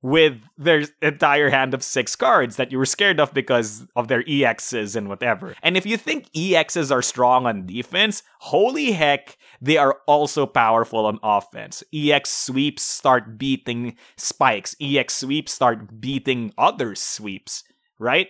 with 0.06 0.40
their 0.56 0.84
entire 1.02 1.50
hand 1.50 1.74
of 1.74 1.82
six 1.82 2.16
cards 2.16 2.58
that 2.58 2.72
you 2.72 2.78
were 2.78 2.86
scared 2.86 3.20
of 3.20 3.34
because 3.34 3.88
of 3.96 4.08
their 4.08 4.22
EXs 4.26 4.96
and 4.96 5.10
whatever. 5.10 5.56
And 5.64 5.76
if 5.76 5.84
you 5.84 5.98
think 5.98 6.32
EXs 6.34 6.92
are 6.92 7.02
strong 7.02 7.48
on 7.48 7.66
defense, 7.66 8.22
holy 8.38 8.92
heck, 8.92 9.36
they 9.60 9.78
are 9.78 9.98
also 10.06 10.46
powerful 10.46 11.08
on 11.08 11.18
offense. 11.24 11.84
EX 11.92 12.32
sweeps 12.32 12.84
start 12.84 13.40
beating 13.40 13.98
spikes, 14.16 14.76
EX 14.80 15.16
sweeps 15.16 15.54
start 15.54 16.00
beating 16.00 16.54
other 16.56 16.94
sweeps, 16.94 17.64
right? 17.98 18.28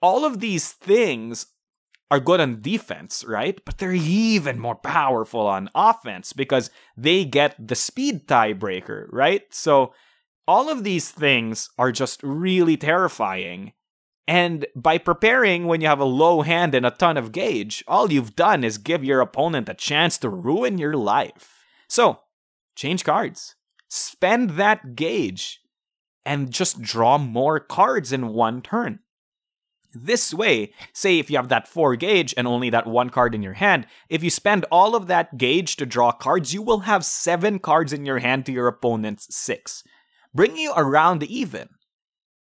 All 0.00 0.24
of 0.24 0.38
these 0.38 0.70
things 0.70 1.46
are 2.12 2.20
good 2.20 2.40
on 2.40 2.60
defense, 2.62 3.24
right? 3.26 3.60
But 3.64 3.78
they're 3.78 3.92
even 3.92 4.60
more 4.60 4.76
powerful 4.76 5.48
on 5.48 5.68
offense 5.74 6.32
because 6.32 6.70
they 6.96 7.24
get 7.24 7.56
the 7.58 7.74
speed 7.74 8.28
tiebreaker, 8.28 9.06
right? 9.10 9.42
So 9.52 9.94
all 10.46 10.68
of 10.68 10.84
these 10.84 11.10
things 11.10 11.70
are 11.78 11.92
just 11.92 12.22
really 12.22 12.76
terrifying. 12.76 13.72
And 14.28 14.66
by 14.76 14.98
preparing 14.98 15.66
when 15.66 15.80
you 15.80 15.88
have 15.88 16.00
a 16.00 16.04
low 16.04 16.42
hand 16.42 16.74
and 16.74 16.86
a 16.86 16.90
ton 16.90 17.16
of 17.16 17.32
gauge, 17.32 17.82
all 17.88 18.12
you've 18.12 18.36
done 18.36 18.64
is 18.64 18.78
give 18.78 19.04
your 19.04 19.20
opponent 19.20 19.68
a 19.68 19.74
chance 19.74 20.16
to 20.18 20.28
ruin 20.28 20.78
your 20.78 20.96
life. 20.96 21.64
So, 21.88 22.20
change 22.76 23.04
cards. 23.04 23.56
Spend 23.88 24.50
that 24.50 24.94
gauge 24.94 25.60
and 26.24 26.50
just 26.50 26.80
draw 26.80 27.18
more 27.18 27.58
cards 27.58 28.12
in 28.12 28.28
one 28.28 28.62
turn. 28.62 29.00
This 29.92 30.32
way, 30.32 30.72
say 30.94 31.18
if 31.18 31.28
you 31.28 31.36
have 31.36 31.50
that 31.50 31.68
4 31.68 31.96
gauge 31.96 32.32
and 32.36 32.46
only 32.46 32.70
that 32.70 32.86
one 32.86 33.10
card 33.10 33.34
in 33.34 33.42
your 33.42 33.52
hand, 33.54 33.86
if 34.08 34.22
you 34.22 34.30
spend 34.30 34.64
all 34.70 34.94
of 34.94 35.08
that 35.08 35.36
gauge 35.36 35.76
to 35.76 35.84
draw 35.84 36.12
cards, 36.12 36.54
you 36.54 36.62
will 36.62 36.80
have 36.80 37.04
7 37.04 37.58
cards 37.58 37.92
in 37.92 38.06
your 38.06 38.20
hand 38.20 38.46
to 38.46 38.52
your 38.52 38.68
opponent's 38.68 39.34
6 39.36 39.84
bringing 40.34 40.58
you 40.58 40.72
around 40.76 41.20
the 41.20 41.34
even. 41.34 41.68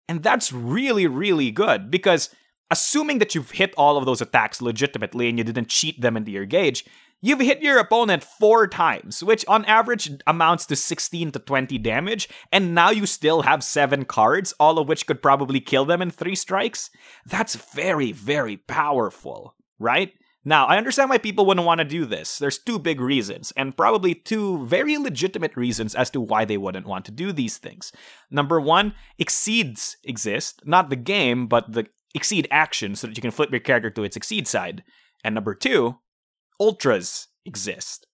And 0.07 0.24
that's 0.24 0.51
really, 0.51 1.07
really 1.07 1.51
good 1.51 1.89
because 1.89 2.29
assuming 2.69 3.19
that 3.19 3.36
you've 3.36 3.51
hit 3.51 3.74
all 3.77 3.98
of 3.98 4.05
those 4.05 4.21
attacks 4.21 4.62
legitimately 4.62 5.29
and 5.29 5.38
you 5.38 5.43
didn't 5.43 5.69
cheat 5.69 6.01
them 6.01 6.17
into 6.17 6.31
your 6.31 6.45
gauge, 6.45 6.86
you've 7.21 7.39
hit 7.39 7.62
your 7.62 7.77
opponent 7.77 8.24
four 8.24 8.67
times, 8.67 9.24
which 9.24 9.45
on 9.48 9.63
average 9.65 10.12
amounts 10.25 10.65
to 10.65 10.75
16 10.75 11.31
to 11.31 11.39
20 11.39 11.77
damage, 11.77 12.27
and 12.51 12.74
now 12.74 12.89
you 12.89 13.05
still 13.05 13.43
have 13.43 13.63
seven 13.63 14.05
cards, 14.05 14.53
all 14.60 14.79
of 14.79 14.88
which 14.88 15.05
could 15.05 15.21
probably 15.21 15.60
kill 15.60 15.86
them 15.86 16.01
in 16.01 16.10
three 16.10 16.36
strikes. 16.36 16.89
That's 17.25 17.55
very, 17.55 18.12
very 18.12 18.57
powerful, 18.57 19.55
right? 19.79 20.13
Now, 20.43 20.65
I 20.65 20.77
understand 20.77 21.10
why 21.10 21.19
people 21.19 21.45
wouldn't 21.45 21.67
want 21.67 21.79
to 21.79 21.86
do 21.86 22.05
this. 22.05 22.39
There's 22.39 22.57
two 22.57 22.79
big 22.79 23.00
reasons, 23.00 23.53
and 23.55 23.77
probably 23.77 24.15
two 24.15 24.65
very 24.65 24.98
legitimate 24.98 25.55
reasons 25.55 25.93
as 25.93 26.10
to 26.12 26.21
why 26.21 26.45
they 26.45 26.57
wouldn't 26.57 26.88
want 26.88 27.05
to 27.05 27.12
do 27.12 27.31
these 27.31 27.57
things. 27.57 27.91
Number 28.31 28.60
one, 28.60 28.95
exceeds 29.19 29.98
exist, 30.03 30.62
not 30.65 30.89
the 30.89 30.95
game, 30.95 31.45
but 31.45 31.71
the 31.71 31.86
exceed 32.15 32.48
action 32.50 32.95
so 32.95 33.07
that 33.07 33.15
you 33.15 33.21
can 33.21 33.31
flip 33.31 33.51
your 33.51 33.60
character 33.60 33.91
to 33.91 34.03
its 34.03 34.15
exceed 34.15 34.48
side. 34.48 34.83
And 35.24 35.36
number 35.36 35.53
two, 35.53 36.00
ultras 36.60 37.27
exist. 37.45 38.07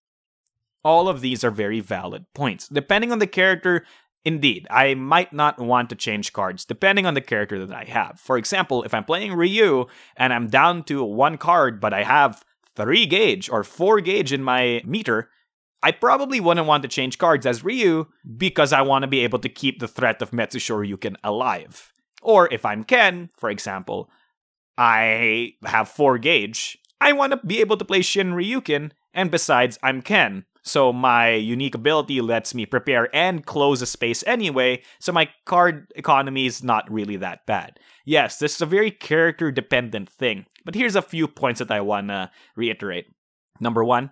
All 0.83 1.07
of 1.07 1.21
these 1.21 1.43
are 1.43 1.51
very 1.51 1.79
valid 1.79 2.25
points. 2.33 2.67
Depending 2.67 3.11
on 3.11 3.19
the 3.19 3.27
character, 3.27 3.85
Indeed, 4.25 4.67
I 4.69 4.93
might 4.93 5.31
not 5.31 5.59
want 5.59 5.89
to 5.89 5.95
change 5.95 6.33
cards 6.33 6.65
depending 6.65 7.05
on 7.05 7.13
the 7.13 7.21
character 7.21 7.65
that 7.65 7.75
I 7.75 7.85
have. 7.85 8.19
For 8.19 8.37
example, 8.37 8.83
if 8.83 8.93
I'm 8.93 9.05
playing 9.05 9.33
Ryu 9.33 9.85
and 10.17 10.33
I'm 10.33 10.47
down 10.47 10.83
to 10.83 11.03
one 11.03 11.37
card, 11.37 11.79
but 11.79 11.93
I 11.93 12.03
have 12.03 12.43
three 12.75 13.05
gauge 13.05 13.49
or 13.49 13.63
four 13.63 14.01
gauge 14.01 14.33
in 14.33 14.43
my 14.43 14.81
meter, 14.85 15.29
I 15.81 15.91
probably 15.91 16.39
wouldn't 16.39 16.67
want 16.67 16.83
to 16.83 16.89
change 16.89 17.17
cards 17.17 17.45
as 17.45 17.63
Ryu 17.63 18.07
because 18.35 18.73
I 18.73 18.81
want 18.81 19.03
to 19.03 19.07
be 19.07 19.19
able 19.19 19.39
to 19.39 19.49
keep 19.49 19.79
the 19.79 19.87
threat 19.87 20.21
of 20.21 20.31
Metsu 20.31 20.59
Shoryuken 20.59 21.15
alive. 21.23 21.93
Or 22.21 22.51
if 22.51 22.65
I'm 22.65 22.83
Ken, 22.83 23.29
for 23.37 23.49
example, 23.49 24.09
I 24.77 25.53
have 25.65 25.87
four 25.87 26.17
gauge. 26.17 26.77
I 26.99 27.13
want 27.13 27.31
to 27.31 27.37
be 27.45 27.59
able 27.61 27.77
to 27.77 27.85
play 27.85 28.01
Shin 28.01 28.33
Ryuken, 28.33 28.91
and 29.13 29.31
besides, 29.31 29.77
I'm 29.83 30.01
Ken. 30.01 30.45
So 30.67 30.91
my 30.91 31.29
unique 31.31 31.75
ability 31.75 32.19
lets 32.19 32.53
me 32.53 32.65
prepare 32.65 33.07
and 33.15 33.45
close 33.45 33.81
a 33.81 33.85
space 33.85 34.21
anyway, 34.27 34.83
so 34.99 35.13
my 35.13 35.29
card 35.45 35.93
economy 35.95 36.45
is 36.45 36.61
not 36.61 36.91
really 36.91 37.15
that 37.15 37.45
bad. 37.45 37.79
Yes, 38.05 38.37
this 38.37 38.55
is 38.55 38.61
a 38.61 38.65
very 38.65 38.91
character 38.91 39.49
dependent 39.49 40.09
thing, 40.09 40.45
but 40.65 40.75
here's 40.75 40.97
a 40.97 41.01
few 41.01 41.25
points 41.25 41.59
that 41.59 41.71
I 41.71 41.79
want 41.79 42.09
to 42.09 42.31
reiterate. 42.57 43.05
Number 43.61 43.81
one, 43.81 44.11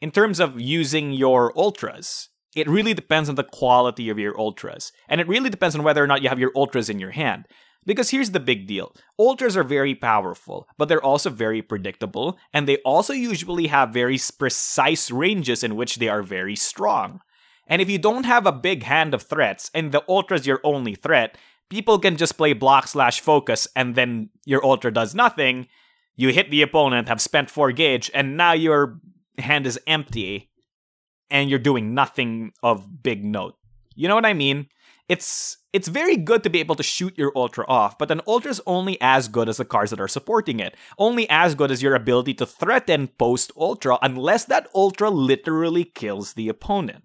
in 0.00 0.10
terms 0.10 0.40
of 0.40 0.58
using 0.58 1.12
your 1.12 1.52
ultras, 1.58 2.30
it 2.54 2.68
really 2.70 2.94
depends 2.94 3.28
on 3.28 3.34
the 3.34 3.44
quality 3.44 4.08
of 4.08 4.18
your 4.18 4.38
ultras, 4.40 4.92
and 5.10 5.20
it 5.20 5.28
really 5.28 5.50
depends 5.50 5.76
on 5.76 5.82
whether 5.82 6.02
or 6.02 6.06
not 6.06 6.22
you 6.22 6.30
have 6.30 6.40
your 6.40 6.52
ultras 6.56 6.88
in 6.88 6.98
your 6.98 7.10
hand. 7.10 7.44
Because 7.86 8.10
here's 8.10 8.32
the 8.32 8.40
big 8.40 8.66
deal 8.66 8.92
Ultras 9.18 9.56
are 9.56 9.62
very 9.62 9.94
powerful, 9.94 10.68
but 10.76 10.88
they're 10.88 11.02
also 11.02 11.30
very 11.30 11.62
predictable, 11.62 12.36
and 12.52 12.68
they 12.68 12.78
also 12.78 13.12
usually 13.12 13.68
have 13.68 13.90
very 13.90 14.18
precise 14.38 15.10
ranges 15.10 15.62
in 15.62 15.76
which 15.76 15.96
they 15.96 16.08
are 16.08 16.22
very 16.22 16.56
strong. 16.56 17.20
And 17.68 17.80
if 17.80 17.88
you 17.88 17.98
don't 17.98 18.24
have 18.24 18.46
a 18.46 18.52
big 18.52 18.82
hand 18.82 19.14
of 19.14 19.22
threats, 19.22 19.70
and 19.72 19.92
the 19.92 20.04
Ultra's 20.08 20.46
your 20.46 20.60
only 20.62 20.94
threat, 20.94 21.38
people 21.70 21.98
can 21.98 22.16
just 22.16 22.36
play 22.36 22.52
block 22.52 22.88
slash 22.88 23.20
focus, 23.20 23.68
and 23.74 23.94
then 23.94 24.30
your 24.44 24.64
Ultra 24.64 24.92
does 24.92 25.14
nothing. 25.14 25.68
You 26.16 26.30
hit 26.30 26.50
the 26.50 26.62
opponent, 26.62 27.08
have 27.08 27.20
spent 27.20 27.50
4 27.50 27.72
gauge, 27.72 28.10
and 28.12 28.36
now 28.36 28.52
your 28.52 29.00
hand 29.38 29.66
is 29.66 29.78
empty, 29.86 30.50
and 31.30 31.50
you're 31.50 31.58
doing 31.58 31.94
nothing 31.94 32.52
of 32.62 33.02
big 33.02 33.24
note. 33.24 33.56
You 33.94 34.08
know 34.08 34.14
what 34.14 34.26
I 34.26 34.34
mean? 34.34 34.68
It's 35.08 35.58
it's 35.72 35.88
very 35.88 36.16
good 36.16 36.42
to 36.42 36.50
be 36.50 36.60
able 36.60 36.74
to 36.74 36.82
shoot 36.82 37.16
your 37.18 37.32
ultra 37.36 37.64
off, 37.68 37.98
but 37.98 38.10
an 38.10 38.22
ultra 38.26 38.50
is 38.50 38.62
only 38.66 38.98
as 39.00 39.28
good 39.28 39.48
as 39.48 39.58
the 39.58 39.64
cards 39.64 39.90
that 39.90 40.00
are 40.00 40.08
supporting 40.08 40.58
it. 40.58 40.74
Only 40.98 41.28
as 41.28 41.54
good 41.54 41.70
as 41.70 41.82
your 41.82 41.94
ability 41.94 42.34
to 42.34 42.46
threaten 42.46 43.08
post 43.08 43.52
ultra, 43.56 43.98
unless 44.00 44.44
that 44.46 44.68
ultra 44.74 45.10
literally 45.10 45.84
kills 45.84 46.32
the 46.32 46.48
opponent. 46.48 47.04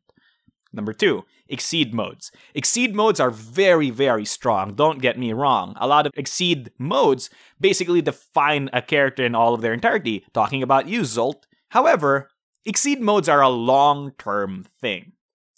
Number 0.74 0.94
two, 0.94 1.26
exceed 1.50 1.94
modes. 1.94 2.32
Exceed 2.56 2.96
modes 2.96 3.20
are 3.20 3.30
very, 3.30 3.90
very 3.90 4.24
strong. 4.24 4.74
Don't 4.74 5.02
get 5.02 5.20
me 5.20 5.34
wrong. 5.34 5.76
A 5.80 5.88
lot 5.88 6.06
of 6.06 6.14
exceed 6.16 6.72
modes 6.80 7.30
basically 7.60 8.02
define 8.02 8.70
a 8.72 8.82
character 8.82 9.26
in 9.26 9.36
all 9.36 9.54
of 9.54 9.62
their 9.62 9.74
entirety, 9.74 10.26
talking 10.34 10.64
about 10.64 10.88
you, 10.88 11.02
Zolt. 11.02 11.44
However, 11.70 12.30
exceed 12.66 13.02
modes 13.02 13.28
are 13.28 13.42
a 13.42 13.50
long 13.50 14.14
term 14.18 14.66
thing, 14.80 15.12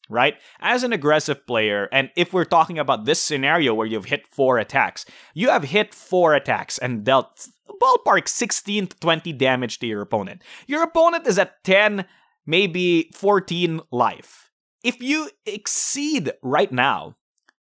right? 0.10 0.36
As 0.60 0.84
an 0.84 0.94
aggressive 0.94 1.46
player, 1.48 1.90
and 1.92 2.10
if 2.16 2.34
we're 2.34 2.46
talking 2.46 2.78
about 2.78 3.06
this 3.06 3.20
scenario 3.20 3.74
where 3.74 3.88
you've 3.88 4.06
hit 4.06 4.28
four 4.28 4.58
attacks, 4.58 5.06
you 5.34 5.50
have 5.50 5.64
hit 5.66 5.94
four 5.94 6.34
attacks 6.34 6.78
and 6.78 7.04
dealt 7.04 7.48
ballpark 7.82 8.28
16 8.28 8.88
to 8.88 9.00
20 9.00 9.34
damage 9.34 9.80
to 9.80 9.88
your 9.88 10.02
opponent. 10.02 10.42
Your 10.68 10.84
opponent 10.84 11.28
is 11.28 11.40
at 11.40 11.64
10, 11.64 12.06
maybe 12.46 13.10
14 13.14 13.82
life 13.92 14.44
if 14.84 15.02
you 15.02 15.30
exceed 15.46 16.34
right 16.42 16.72
now, 16.72 17.16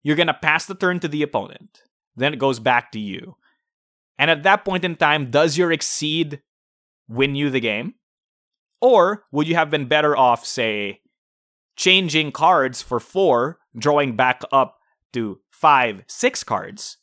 you're 0.02 0.16
going 0.16 0.28
to 0.28 0.34
pass 0.34 0.66
the 0.66 0.74
turn 0.74 1.00
to 1.00 1.08
the 1.08 1.22
opponent. 1.22 1.82
Then 2.14 2.34
it 2.34 2.38
goes 2.38 2.60
back 2.60 2.92
to 2.92 3.00
you. 3.00 3.36
And 4.18 4.30
at 4.30 4.42
that 4.42 4.64
point 4.64 4.84
in 4.84 4.96
time, 4.96 5.30
does 5.30 5.56
your 5.56 5.72
exceed 5.72 6.42
win 7.08 7.34
you 7.34 7.50
the 7.50 7.60
game? 7.60 7.94
Or 8.80 9.24
would 9.32 9.48
you 9.48 9.54
have 9.54 9.70
been 9.70 9.88
better 9.88 10.16
off, 10.16 10.44
say, 10.44 11.00
changing 11.78 12.32
cards 12.32 12.82
for 12.82 13.00
four, 13.00 13.58
drawing 13.78 14.16
back 14.16 14.42
up 14.52 14.76
to 15.14 15.40
five, 15.50 16.02
six 16.06 16.44
cards, 16.44 16.98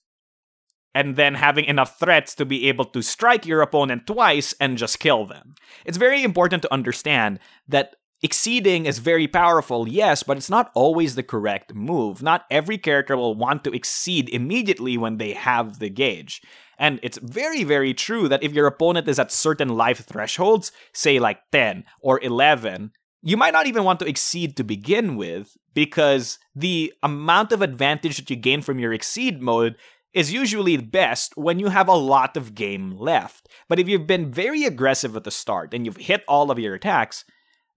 and 0.93 1.15
then 1.15 1.35
having 1.35 1.65
enough 1.65 1.97
threats 1.97 2.35
to 2.35 2.45
be 2.45 2.67
able 2.67 2.85
to 2.85 3.01
strike 3.01 3.45
your 3.45 3.61
opponent 3.61 4.05
twice 4.05 4.53
and 4.59 4.77
just 4.77 4.99
kill 4.99 5.25
them? 5.25 5.55
It's 5.85 5.97
very 5.97 6.21
important 6.21 6.61
to 6.61 6.73
understand 6.73 7.39
that 7.67 7.95
Exceeding 8.25 8.87
is 8.87 8.97
very 8.97 9.27
powerful, 9.27 9.87
yes, 9.87 10.23
but 10.23 10.35
it's 10.35 10.49
not 10.49 10.71
always 10.73 11.13
the 11.13 11.21
correct 11.21 11.75
move. 11.75 12.23
Not 12.23 12.45
every 12.49 12.77
character 12.77 13.15
will 13.15 13.35
want 13.35 13.63
to 13.65 13.71
exceed 13.71 14.29
immediately 14.29 14.97
when 14.97 15.17
they 15.17 15.33
have 15.33 15.77
the 15.77 15.89
gauge. 15.89 16.41
And 16.79 16.99
it's 17.03 17.19
very, 17.21 17.63
very 17.63 17.93
true 17.93 18.27
that 18.29 18.41
if 18.41 18.51
your 18.51 18.65
opponent 18.65 19.07
is 19.07 19.19
at 19.19 19.31
certain 19.31 19.69
life 19.69 19.99
thresholds, 19.99 20.71
say 20.91 21.19
like 21.19 21.39
10 21.51 21.83
or 22.01 22.19
11, 22.23 22.93
you 23.25 23.37
might 23.37 23.53
not 23.53 23.65
even 23.65 23.83
want 23.83 23.99
to 23.99 24.07
exceed 24.07 24.55
to 24.55 24.63
begin 24.63 25.15
with 25.15 25.57
because 25.73 26.37
the 26.55 26.93
amount 27.01 27.51
of 27.51 27.63
advantage 27.63 28.17
that 28.17 28.29
you 28.29 28.35
gain 28.35 28.61
from 28.61 28.77
your 28.77 28.93
exceed 28.93 29.41
mode 29.41 29.75
is 30.13 30.31
usually 30.31 30.77
best 30.77 31.35
when 31.35 31.57
you 31.57 31.69
have 31.69 31.87
a 31.87 31.95
lot 31.95 32.37
of 32.37 32.53
game 32.53 32.95
left. 32.95 33.49
But 33.67 33.79
if 33.79 33.89
you've 33.89 34.05
been 34.05 34.31
very 34.31 34.63
aggressive 34.63 35.15
at 35.15 35.23
the 35.23 35.31
start 35.31 35.73
and 35.73 35.85
you've 35.85 35.97
hit 35.97 36.23
all 36.27 36.51
of 36.51 36.59
your 36.59 36.75
attacks, 36.75 37.25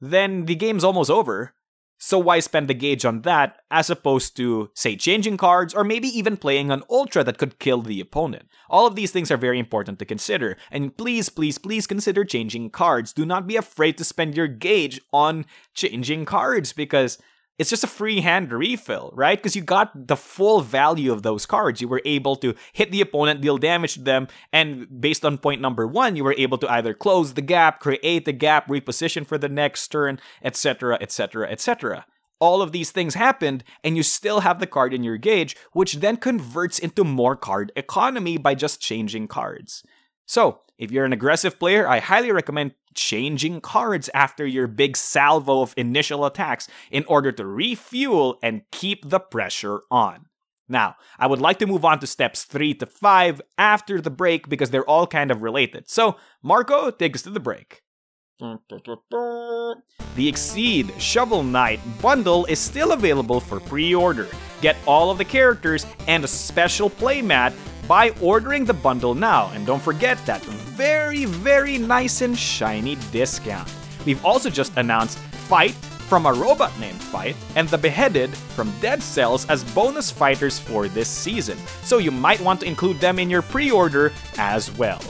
then 0.02 0.45
the 0.45 0.55
game's 0.55 0.85
almost 0.85 1.11
over. 1.11 1.55
So 1.99 2.19
why 2.19 2.38
spend 2.38 2.69
the 2.69 2.75
gauge 2.75 3.05
on 3.05 3.23
that 3.23 3.61
as 3.73 3.90
opposed 3.90 4.37
to, 4.37 4.71
say, 4.73 4.95
changing 4.95 5.37
cards 5.37 5.75
or 5.75 5.83
maybe 5.83 6.07
even 6.09 6.37
playing 6.37 6.71
an 6.71 6.85
Ultra 6.88 7.25
that 7.25 7.38
could 7.38 7.59
kill 7.59 7.83
the 7.83 8.00
opponent? 8.00 8.49
All 8.71 8.87
of 8.87 8.95
these 8.95 9.11
things 9.11 9.33
are 9.33 9.37
very 9.37 9.59
important 9.59 9.99
to 9.99 10.05
consider. 10.05 10.57
And 10.71 10.97
please, 10.97 11.28
please, 11.28 11.59
please 11.59 11.88
consider 11.88 12.25
changing 12.25 12.71
cards. 12.71 13.12
Do 13.12 13.26
not 13.26 13.49
be 13.49 13.57
afraid 13.57 13.99
to 13.99 14.05
spend 14.05 14.37
your 14.37 14.47
gauge 14.47 15.00
on 15.12 15.45
changing 15.75 16.25
cards 16.25 16.73
because 16.73 17.19
it's 17.58 17.70
just 17.70 17.84
a 17.84 17.88
free 17.88 18.20
hand 18.20 18.52
refill, 18.52 19.12
right? 19.14 19.36
Because 19.36 19.56
you 19.56 19.62
got 19.62 20.06
the 20.06 20.16
full 20.16 20.60
value 20.60 21.12
of 21.12 21.22
those 21.22 21.44
cards. 21.44 21.80
You 21.80 21.88
were 21.88 22.02
able 22.04 22.36
to 22.36 22.54
hit 22.72 22.92
the 22.92 23.00
opponent, 23.00 23.40
deal 23.40 23.58
damage 23.58 23.94
to 23.94 24.00
them, 24.00 24.28
and 24.52 25.00
based 25.00 25.24
on 25.24 25.38
point 25.38 25.60
number 25.60 25.86
one, 25.86 26.14
you 26.14 26.22
were 26.22 26.36
able 26.38 26.58
to 26.58 26.70
either 26.70 26.94
close 26.94 27.34
the 27.34 27.42
gap, 27.42 27.80
create 27.80 28.24
the 28.24 28.32
gap, 28.32 28.68
reposition 28.68 29.26
for 29.26 29.38
the 29.38 29.48
next 29.48 29.88
turn, 29.88 30.20
etc., 30.42 30.98
etc., 31.00 31.50
etc. 31.50 32.06
All 32.40 32.62
of 32.62 32.70
these 32.70 32.92
things 32.92 33.14
happened, 33.14 33.64
and 33.82 33.96
you 33.96 34.04
still 34.04 34.40
have 34.40 34.60
the 34.60 34.66
card 34.66 34.94
in 34.94 35.02
your 35.02 35.16
gauge, 35.16 35.56
which 35.72 35.94
then 35.94 36.16
converts 36.16 36.78
into 36.78 37.02
more 37.02 37.34
card 37.34 37.72
economy 37.74 38.38
by 38.38 38.54
just 38.54 38.80
changing 38.80 39.26
cards. 39.26 39.82
So, 40.24 40.60
if 40.78 40.92
you're 40.92 41.04
an 41.04 41.12
aggressive 41.12 41.58
player, 41.58 41.88
I 41.88 41.98
highly 41.98 42.30
recommend 42.30 42.74
changing 42.99 43.61
cards 43.61 44.11
after 44.12 44.47
your 44.47 44.67
big 44.67 44.97
salvo 44.97 45.62
of 45.62 45.75
initial 45.76 46.26
attacks 46.26 46.69
in 46.90 47.05
order 47.07 47.33
to 47.33 47.47
refuel 47.47 48.38
and 48.43 48.62
keep 48.73 49.09
the 49.09 49.21
pressure 49.21 49.81
on. 49.90 50.26
Now, 50.69 50.97
I 51.19 51.26
would 51.26 51.40
like 51.40 51.59
to 51.61 51.67
move 51.67 51.85
on 51.85 51.99
to 52.00 52.07
steps 52.07 52.45
3 52.45 52.75
to 52.75 52.87
5 52.87 53.40
after 53.57 54.00
the 54.00 54.11
break 54.11 54.49
because 54.49 54.71
they're 54.71 54.89
all 54.89 55.06
kind 55.06 55.30
of 55.30 55.41
related. 55.41 55.89
So, 55.89 56.17
Marco, 56.43 56.91
take 56.91 57.15
us 57.15 57.23
to 57.23 57.30
the 57.30 57.41
break. 57.41 57.82
The 60.15 60.28
Exceed 60.28 60.93
Shovel 61.00 61.43
Knight 61.43 61.80
bundle 62.00 62.45
is 62.47 62.58
still 62.58 62.93
available 62.93 63.41
for 63.41 63.58
pre 63.61 63.95
order. 63.95 64.28
Get 64.61 64.76
all 64.87 65.11
of 65.11 65.19
the 65.19 65.25
characters 65.25 65.87
and 66.06 66.23
a 66.23 66.28
special 66.28 66.91
playmat 66.91 67.52
by 67.88 68.10
ordering 68.20 68.64
the 68.66 68.74
bundle 68.74 69.14
now. 69.14 69.50
And 69.54 69.66
don't 69.66 69.82
forget 69.82 70.24
that 70.26 70.44
very, 70.44 71.24
very 71.24 71.78
nice 71.78 72.20
and 72.20 72.38
shiny 72.38 72.96
discount. 73.10 73.72
We've 74.04 74.24
also 74.24 74.50
just 74.50 74.76
announced 74.76 75.18
Fight 75.48 75.74
from 76.08 76.26
a 76.26 76.32
robot 76.32 76.78
named 76.78 77.00
Fight 77.00 77.36
and 77.56 77.68
the 77.68 77.78
Beheaded 77.78 78.34
from 78.36 78.72
Dead 78.80 79.02
Cells 79.02 79.46
as 79.48 79.64
bonus 79.72 80.10
fighters 80.10 80.58
for 80.58 80.88
this 80.88 81.08
season, 81.08 81.58
so 81.82 81.98
you 81.98 82.10
might 82.10 82.40
want 82.40 82.60
to 82.60 82.66
include 82.66 83.00
them 83.00 83.18
in 83.18 83.30
your 83.30 83.42
pre 83.42 83.70
order 83.70 84.12
as 84.36 84.70
well. 84.76 85.00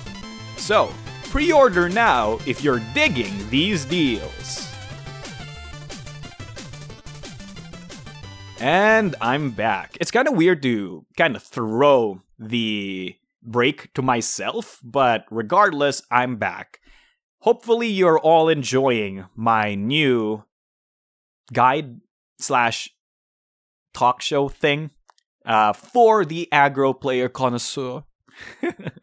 So, 0.56 0.92
pre 1.24 1.52
order 1.52 1.88
now 1.88 2.38
if 2.46 2.62
you're 2.62 2.82
digging 2.94 3.48
these 3.50 3.84
deals. 3.84 4.67
And 8.60 9.14
I'm 9.20 9.52
back. 9.52 9.96
It's 10.00 10.10
kind 10.10 10.26
of 10.26 10.34
weird 10.34 10.62
to 10.62 11.06
kind 11.16 11.36
of 11.36 11.44
throw 11.44 12.22
the 12.40 13.14
break 13.40 13.94
to 13.94 14.02
myself, 14.02 14.80
but 14.82 15.24
regardless, 15.30 16.02
I'm 16.10 16.36
back. 16.36 16.80
Hopefully, 17.40 17.86
you're 17.86 18.18
all 18.18 18.48
enjoying 18.48 19.26
my 19.36 19.76
new 19.76 20.42
guide 21.52 22.00
slash 22.40 22.90
talk 23.94 24.20
show 24.20 24.48
thing 24.48 24.90
uh, 25.46 25.72
for 25.72 26.24
the 26.24 26.48
aggro 26.52 27.00
player 27.00 27.28
connoisseur. 27.28 28.02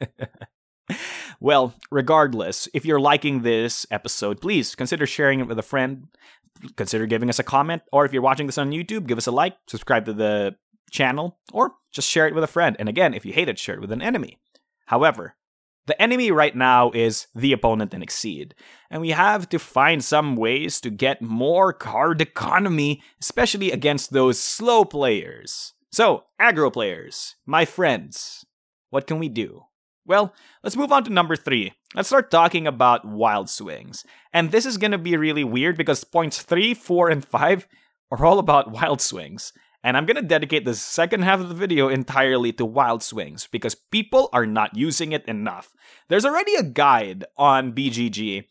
well, 1.40 1.74
regardless, 1.90 2.68
if 2.74 2.84
you're 2.84 3.00
liking 3.00 3.42
this 3.42 3.86
episode, 3.90 4.42
please 4.42 4.76
consider 4.76 5.08
sharing 5.08 5.40
it 5.40 5.48
with 5.48 5.58
a 5.58 5.64
friend. 5.64 6.10
Consider 6.76 7.06
giving 7.06 7.30
us 7.30 7.40
a 7.40 7.44
comment, 7.44 7.84
or 7.92 8.06
if 8.06 8.14
you're 8.14 8.22
watching 8.22 8.46
this 8.46 8.58
on 8.58 8.72
YouTube, 8.72 9.08
give 9.08 9.18
us 9.18 9.28
a 9.28 9.32
like, 9.32 9.58
subscribe 9.68 10.06
to 10.06 10.14
the 10.14 10.56
channel, 10.92 11.38
or 11.54 11.74
just 11.92 12.10
share 12.10 12.28
it 12.28 12.36
with 12.36 12.44
a 12.44 12.48
friend. 12.48 12.76
And 12.80 12.90
again, 12.90 13.14
if 13.14 13.26
you 13.26 13.34
hate 13.34 13.50
it, 13.50 13.60
share 13.60 13.76
it 13.76 13.82
with 13.82 13.92
an 13.92 14.02
enemy. 14.02 14.38
However, 14.88 15.36
the 15.88 16.02
enemy 16.02 16.32
right 16.32 16.56
now 16.56 16.92
is 16.92 17.28
the 17.36 17.54
opponent 17.54 17.94
in 17.94 18.02
Exceed, 18.02 18.56
and 18.90 19.02
we 19.02 19.12
have 19.12 19.48
to 19.50 19.60
find 19.60 20.04
some 20.04 20.36
ways 20.36 20.82
to 20.82 20.90
get 20.90 21.22
more 21.22 21.74
card 21.74 22.22
economy, 22.22 23.04
especially 23.22 23.72
against 23.72 24.12
those 24.12 24.40
slow 24.40 24.84
players. 24.84 25.74
So, 25.92 26.24
aggro 26.42 26.74
players, 26.74 27.36
my 27.46 27.66
friends, 27.66 28.46
what 28.90 29.06
can 29.06 29.20
we 29.20 29.30
do? 29.30 29.66
Well, 30.06 30.34
let's 30.64 30.76
move 30.76 30.92
on 30.92 31.04
to 31.06 31.10
number 31.10 31.36
three. 31.36 31.74
Let's 31.96 32.10
start 32.10 32.30
talking 32.30 32.68
about 32.68 33.06
wild 33.06 33.50
swings. 33.50 34.06
And 34.32 34.52
this 34.52 34.66
is 34.66 34.78
gonna 34.78 34.98
be 34.98 35.18
really 35.18 35.44
weird 35.44 35.78
because 35.78 36.04
points 36.04 36.42
three, 36.42 36.74
four, 36.74 37.10
and 37.10 37.26
five 37.26 37.68
are 38.12 38.26
all 38.26 38.40
about 38.40 38.72
wild 38.72 39.02
swings. 39.02 39.54
And 39.86 39.96
I'm 39.96 40.08
going 40.08 40.16
to 40.16 40.24
dedicate 40.24 40.66
the 40.66 40.74
second 40.74 41.22
half 41.22 41.40
of 41.40 41.48
the 41.48 41.54
video 41.54 41.90
entirely 41.90 42.52
to 42.54 42.66
wild 42.66 43.04
swings 43.04 43.48
because 43.52 43.76
people 43.76 44.30
are 44.34 44.48
not 44.48 44.76
using 44.76 45.12
it 45.12 45.24
enough. 45.28 45.76
There's 46.10 46.26
already 46.26 46.56
a 46.56 46.64
guide 46.64 47.26
on 47.38 47.72
BGG 47.72 48.46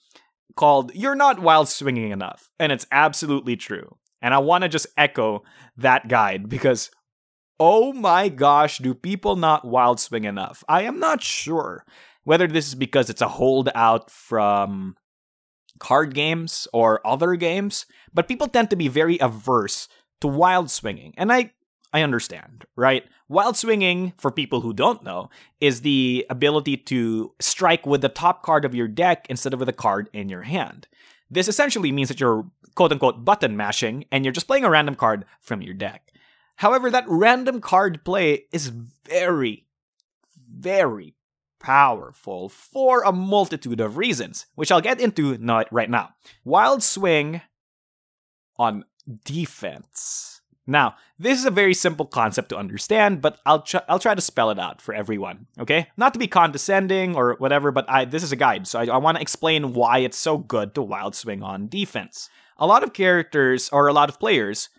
called 0.54 0.94
You're 0.94 1.16
Not 1.16 1.40
Wild 1.40 1.68
Swinging 1.68 2.12
Enough, 2.12 2.50
and 2.60 2.70
it's 2.70 2.86
absolutely 2.92 3.56
true. 3.56 3.96
And 4.22 4.32
I 4.32 4.38
want 4.38 4.62
to 4.62 4.68
just 4.68 4.86
echo 4.96 5.42
that 5.76 6.06
guide 6.06 6.48
because 6.48 6.92
oh 7.60 7.92
my 7.92 8.28
gosh, 8.28 8.78
do 8.78 8.94
people 8.94 9.36
not 9.36 9.64
wild 9.64 10.00
swing 10.00 10.24
enough? 10.24 10.64
I 10.68 10.82
am 10.82 10.98
not 10.98 11.22
sure 11.22 11.84
whether 12.24 12.46
this 12.46 12.68
is 12.68 12.74
because 12.74 13.10
it's 13.10 13.22
a 13.22 13.28
holdout 13.28 14.10
from 14.10 14.96
card 15.78 16.14
games 16.14 16.66
or 16.72 17.06
other 17.06 17.34
games, 17.34 17.86
but 18.12 18.28
people 18.28 18.48
tend 18.48 18.70
to 18.70 18.76
be 18.76 18.88
very 18.88 19.18
averse 19.20 19.88
to 20.20 20.28
wild 20.28 20.70
swinging. 20.70 21.14
And 21.16 21.32
I 21.32 21.52
I 21.92 22.02
understand, 22.02 22.64
right? 22.74 23.04
Wild 23.28 23.56
swinging, 23.56 24.14
for 24.18 24.32
people 24.32 24.62
who 24.62 24.72
don't 24.72 25.04
know, 25.04 25.30
is 25.60 25.82
the 25.82 26.26
ability 26.28 26.76
to 26.76 27.32
strike 27.40 27.86
with 27.86 28.00
the 28.00 28.08
top 28.08 28.42
card 28.42 28.64
of 28.64 28.74
your 28.74 28.88
deck 28.88 29.26
instead 29.30 29.54
of 29.54 29.60
with 29.60 29.68
a 29.68 29.72
card 29.72 30.10
in 30.12 30.28
your 30.28 30.42
hand. 30.42 30.88
This 31.30 31.46
essentially 31.46 31.92
means 31.92 32.08
that 32.08 32.18
you're 32.18 32.46
quote 32.74 32.90
unquote 32.90 33.24
button 33.24 33.56
mashing 33.56 34.06
and 34.10 34.24
you're 34.24 34.32
just 34.32 34.48
playing 34.48 34.64
a 34.64 34.70
random 34.70 34.96
card 34.96 35.24
from 35.40 35.62
your 35.62 35.74
deck. 35.74 36.10
However, 36.56 36.90
that 36.90 37.04
random 37.08 37.60
card 37.60 38.04
play 38.04 38.46
is 38.52 38.68
very, 38.68 39.66
very 40.36 41.14
powerful 41.58 42.48
for 42.48 43.02
a 43.02 43.12
multitude 43.12 43.80
of 43.80 43.96
reasons, 43.96 44.46
which 44.54 44.70
I'll 44.70 44.80
get 44.80 45.00
into 45.00 45.38
not 45.38 45.72
right 45.72 45.90
now. 45.90 46.10
Wild 46.44 46.82
Swing 46.82 47.40
on 48.56 48.84
defense. 49.24 50.42
Now, 50.66 50.94
this 51.18 51.38
is 51.38 51.44
a 51.44 51.50
very 51.50 51.74
simple 51.74 52.06
concept 52.06 52.48
to 52.50 52.56
understand, 52.56 53.20
but 53.20 53.38
I'll 53.44 53.62
tr- 53.62 53.84
I'll 53.88 53.98
try 53.98 54.14
to 54.14 54.20
spell 54.20 54.50
it 54.50 54.58
out 54.58 54.80
for 54.80 54.94
everyone. 54.94 55.46
Okay, 55.58 55.88
not 55.96 56.14
to 56.14 56.18
be 56.18 56.26
condescending 56.26 57.14
or 57.14 57.34
whatever, 57.38 57.70
but 57.70 57.88
I 57.88 58.06
this 58.06 58.22
is 58.22 58.32
a 58.32 58.36
guide, 58.36 58.66
so 58.66 58.78
I, 58.78 58.86
I 58.86 58.96
want 58.96 59.16
to 59.16 59.22
explain 59.22 59.74
why 59.74 59.98
it's 59.98 60.16
so 60.16 60.38
good 60.38 60.74
to 60.74 60.82
wild 60.82 61.14
swing 61.14 61.42
on 61.42 61.68
defense. 61.68 62.30
A 62.56 62.66
lot 62.66 62.82
of 62.82 62.94
characters 62.94 63.68
or 63.70 63.88
a 63.88 63.92
lot 63.92 64.08
of 64.08 64.18
players 64.18 64.70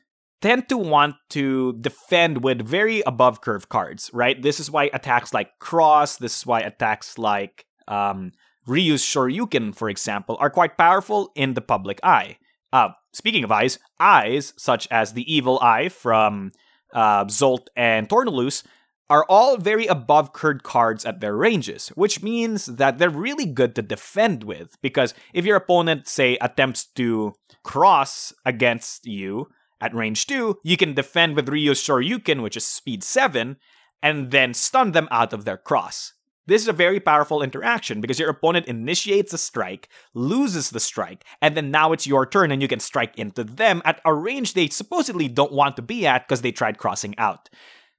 tend 0.46 0.70
to 0.70 0.78
want 0.78 1.16
to 1.32 1.74
defend 1.82 2.44
with 2.44 2.62
very 2.62 3.02
above 3.08 3.42
curve 3.42 3.68
cards, 3.68 4.12
right? 4.14 4.40
This 4.40 4.60
is 4.60 4.70
why 4.70 4.92
attacks 4.94 5.34
like 5.34 5.58
Cross, 5.58 6.18
this 6.18 6.38
is 6.38 6.46
why 6.46 6.60
attacks 6.60 7.18
like 7.18 7.66
um, 7.88 8.32
Ryu's 8.68 9.02
Shoryuken, 9.02 9.76
for 9.76 9.90
example, 9.90 10.38
are 10.40 10.52
quite 10.52 10.78
powerful 10.78 11.32
in 11.34 11.56
the 11.56 11.62
public 11.62 12.00
eye. 12.04 12.38
Uh, 12.72 12.90
speaking 13.12 13.44
of 13.44 13.52
eyes, 13.52 13.80
eyes 14.00 14.54
such 14.56 14.88
as 14.92 15.14
the 15.14 15.26
Evil 15.34 15.58
Eye 15.64 15.90
from 15.90 16.52
uh, 16.94 17.26
Zolt 17.26 17.66
and 17.76 18.08
Tornalus 18.08 18.62
are 19.10 19.26
all 19.28 19.58
very 19.58 19.88
above 19.88 20.32
curved 20.32 20.62
cards 20.62 21.06
at 21.06 21.22
their 21.22 21.36
ranges, 21.36 21.88
which 21.96 22.22
means 22.22 22.68
that 22.68 23.00
they're 23.00 23.10
really 23.10 23.48
good 23.48 23.74
to 23.74 23.82
defend 23.82 24.44
with. 24.44 24.78
Because 24.84 25.16
if 25.34 25.44
your 25.44 25.56
opponent, 25.56 26.08
say, 26.08 26.38
attempts 26.40 26.86
to 26.98 27.34
cross 27.64 28.32
against 28.46 29.08
you 29.08 29.48
at 29.82 29.94
range 29.94 30.28
2, 30.28 30.60
you 30.64 30.78
can 30.78 30.94
defend 30.94 31.36
with 31.36 31.50
Ryu's 31.50 31.82
Shoryuken, 31.82 32.42
which 32.42 32.58
is 32.58 32.66
speed 32.66 33.04
7, 33.04 33.58
and 34.02 34.32
then 34.32 34.54
stun 34.54 34.92
them 34.92 35.08
out 35.12 35.34
of 35.34 35.46
their 35.46 35.58
cross. 35.58 36.14
This 36.48 36.62
is 36.62 36.68
a 36.68 36.74
very 36.74 37.00
powerful 37.00 37.42
interaction 37.42 38.02
because 38.02 38.20
your 38.20 38.30
opponent 38.30 38.68
initiates 38.68 39.34
a 39.34 39.38
strike, 39.38 39.90
loses 40.14 40.70
the 40.70 40.80
strike, 40.80 41.26
and 41.42 41.58
then 41.58 41.72
now 41.72 41.92
it's 41.92 42.06
your 42.06 42.26
turn 42.26 42.52
and 42.52 42.62
you 42.62 42.68
can 42.68 42.80
strike 42.80 43.18
into 43.18 43.44
them 43.44 43.82
at 43.84 44.00
a 44.06 44.14
range 44.14 44.54
they 44.54 44.68
supposedly 44.68 45.28
don't 45.28 45.52
want 45.52 45.76
to 45.76 45.82
be 45.82 46.06
at 46.06 46.28
because 46.28 46.42
they 46.42 46.52
tried 46.52 46.78
crossing 46.78 47.18
out. 47.18 47.50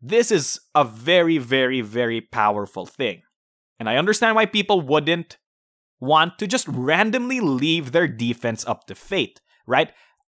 This 0.00 0.30
is 0.30 0.60
a 0.74 0.84
very, 0.84 1.38
very, 1.38 1.80
very 1.80 2.20
powerful 2.20 2.86
thing. 2.86 3.22
And 3.80 3.88
I 3.88 3.96
understand 3.96 4.36
why 4.36 4.46
people 4.46 4.80
wouldn't 4.80 5.38
want 5.98 6.38
to 6.38 6.46
just 6.46 6.68
randomly 6.68 7.40
leave 7.40 7.90
their 7.90 8.06
defense 8.06 8.64
up 8.66 8.86
to 8.86 8.94
fate, 8.94 9.40
right? 9.66 9.90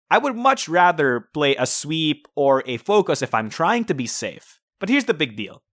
I 0.09 0.17
would 0.17 0.35
much 0.35 0.67
rather 0.67 1.29
play 1.33 1.55
a 1.55 1.65
sweep 1.65 2.27
or 2.35 2.63
a 2.65 2.77
focus 2.77 3.21
if 3.21 3.33
I'm 3.33 3.49
trying 3.49 3.85
to 3.85 3.93
be 3.93 4.07
safe. 4.07 4.59
But 4.79 4.89
here's 4.89 5.05
the 5.05 5.13
big 5.13 5.35
deal 5.35 5.63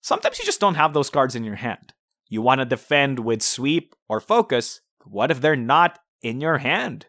Sometimes 0.00 0.38
you 0.38 0.44
just 0.44 0.60
don't 0.60 0.74
have 0.74 0.92
those 0.92 1.10
cards 1.10 1.34
in 1.34 1.44
your 1.44 1.56
hand. 1.56 1.94
You 2.28 2.42
want 2.42 2.60
to 2.60 2.66
defend 2.66 3.20
with 3.20 3.42
sweep 3.42 3.94
or 4.08 4.20
focus. 4.20 4.80
What 5.04 5.30
if 5.30 5.40
they're 5.40 5.56
not 5.56 5.98
in 6.22 6.40
your 6.40 6.58
hand? 6.58 7.06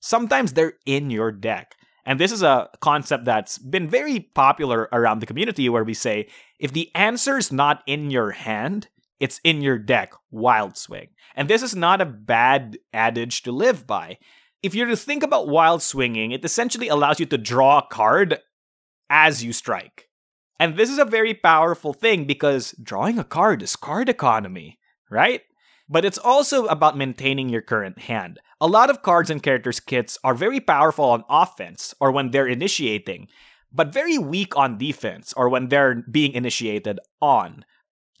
Sometimes 0.00 0.52
they're 0.52 0.74
in 0.86 1.10
your 1.10 1.32
deck. 1.32 1.74
And 2.06 2.18
this 2.18 2.32
is 2.32 2.42
a 2.42 2.70
concept 2.80 3.24
that's 3.24 3.58
been 3.58 3.88
very 3.88 4.20
popular 4.20 4.88
around 4.92 5.20
the 5.20 5.26
community 5.26 5.68
where 5.68 5.84
we 5.84 5.94
say 5.94 6.28
if 6.58 6.72
the 6.72 6.90
answer's 6.94 7.52
not 7.52 7.82
in 7.86 8.10
your 8.10 8.30
hand, 8.30 8.88
it's 9.18 9.40
in 9.44 9.60
your 9.60 9.78
deck, 9.78 10.14
wild 10.30 10.76
swing. 10.76 11.08
And 11.36 11.48
this 11.48 11.62
is 11.62 11.76
not 11.76 12.00
a 12.00 12.06
bad 12.06 12.78
adage 12.92 13.42
to 13.42 13.52
live 13.52 13.86
by. 13.86 14.18
If 14.62 14.74
you're 14.74 14.86
to 14.86 14.96
think 14.96 15.22
about 15.22 15.48
wild 15.48 15.82
swinging, 15.82 16.32
it 16.32 16.44
essentially 16.44 16.88
allows 16.88 17.18
you 17.18 17.26
to 17.26 17.38
draw 17.38 17.78
a 17.78 17.86
card 17.86 18.38
as 19.08 19.42
you 19.42 19.52
strike. 19.52 20.08
And 20.58 20.76
this 20.76 20.90
is 20.90 20.98
a 20.98 21.06
very 21.06 21.32
powerful 21.32 21.94
thing 21.94 22.26
because 22.26 22.74
drawing 22.82 23.18
a 23.18 23.24
card 23.24 23.62
is 23.62 23.74
card 23.76 24.10
economy, 24.10 24.78
right? 25.10 25.40
But 25.88 26.04
it's 26.04 26.18
also 26.18 26.66
about 26.66 26.98
maintaining 26.98 27.48
your 27.48 27.62
current 27.62 28.00
hand. 28.00 28.38
A 28.60 28.66
lot 28.66 28.90
of 28.90 29.00
cards 29.00 29.30
and 29.30 29.42
characters 29.42 29.80
kits 29.80 30.18
are 30.22 30.34
very 30.34 30.60
powerful 30.60 31.06
on 31.06 31.24
offense 31.30 31.94
or 31.98 32.12
when 32.12 32.30
they're 32.30 32.46
initiating, 32.46 33.28
but 33.72 33.92
very 33.92 34.18
weak 34.18 34.54
on 34.56 34.76
defense 34.76 35.32
or 35.34 35.48
when 35.48 35.68
they're 35.68 36.04
being 36.10 36.34
initiated 36.34 37.00
on. 37.22 37.64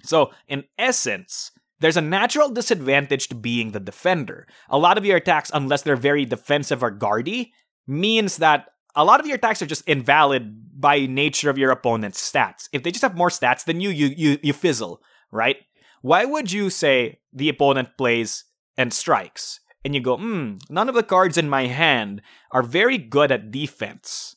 So, 0.02 0.30
in 0.48 0.64
essence, 0.78 1.52
there's 1.80 1.96
a 1.96 2.02
natural 2.02 2.50
disadvantage 2.50 3.28
to 3.28 3.34
being 3.34 3.72
the 3.72 3.80
defender. 3.80 4.46
A 4.68 4.78
lot 4.78 4.98
of 4.98 5.04
your 5.04 5.16
attacks, 5.16 5.50
unless 5.52 5.82
they're 5.82 5.96
very 5.96 6.24
defensive 6.24 6.82
or 6.82 6.90
guardy, 6.90 7.52
means 7.86 8.36
that 8.36 8.66
a 8.94 9.04
lot 9.04 9.20
of 9.20 9.26
your 9.26 9.36
attacks 9.36 9.62
are 9.62 9.66
just 9.66 9.88
invalid 9.88 10.80
by 10.80 11.06
nature 11.06 11.50
of 11.50 11.58
your 11.58 11.70
opponent's 11.70 12.20
stats. 12.20 12.68
If 12.72 12.82
they 12.82 12.90
just 12.90 13.02
have 13.02 13.16
more 13.16 13.28
stats 13.28 13.64
than 13.64 13.80
you, 13.80 13.90
you 13.90 14.08
you 14.16 14.38
you 14.42 14.52
fizzle, 14.52 15.00
right? 15.30 15.56
Why 16.02 16.24
would 16.24 16.52
you 16.52 16.70
say 16.70 17.20
the 17.32 17.48
opponent 17.48 17.90
plays 17.96 18.44
and 18.76 18.92
strikes, 18.92 19.60
and 19.84 19.94
you 19.94 20.00
go, 20.00 20.16
hmm, 20.16 20.56
none 20.68 20.88
of 20.88 20.94
the 20.94 21.02
cards 21.02 21.36
in 21.36 21.48
my 21.48 21.66
hand 21.66 22.22
are 22.50 22.62
very 22.62 22.98
good 22.98 23.30
at 23.30 23.50
defense. 23.50 24.36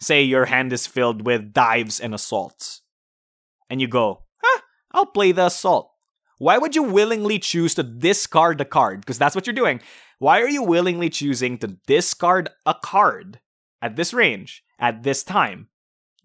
Say 0.00 0.22
your 0.22 0.46
hand 0.46 0.72
is 0.72 0.86
filled 0.86 1.26
with 1.26 1.52
dives 1.52 2.00
and 2.00 2.14
assaults, 2.14 2.82
and 3.68 3.80
you 3.80 3.88
go, 3.88 4.24
huh, 4.42 4.60
I'll 4.92 5.06
play 5.06 5.32
the 5.32 5.46
assault. 5.46 5.92
Why 6.40 6.56
would 6.56 6.74
you 6.74 6.82
willingly 6.82 7.38
choose 7.38 7.74
to 7.74 7.82
discard 7.82 8.62
a 8.62 8.64
card? 8.64 9.02
Because 9.02 9.18
that's 9.18 9.34
what 9.34 9.46
you're 9.46 9.52
doing. 9.52 9.82
Why 10.18 10.40
are 10.40 10.48
you 10.48 10.62
willingly 10.62 11.10
choosing 11.10 11.58
to 11.58 11.76
discard 11.86 12.48
a 12.64 12.74
card 12.82 13.40
at 13.82 13.96
this 13.96 14.14
range, 14.14 14.64
at 14.78 15.02
this 15.02 15.22
time, 15.22 15.68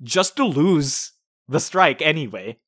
just 0.01 0.37
to 0.37 0.45
lose 0.45 1.11
the 1.49 1.59
strike 1.59 2.01
anyway. 2.01 2.59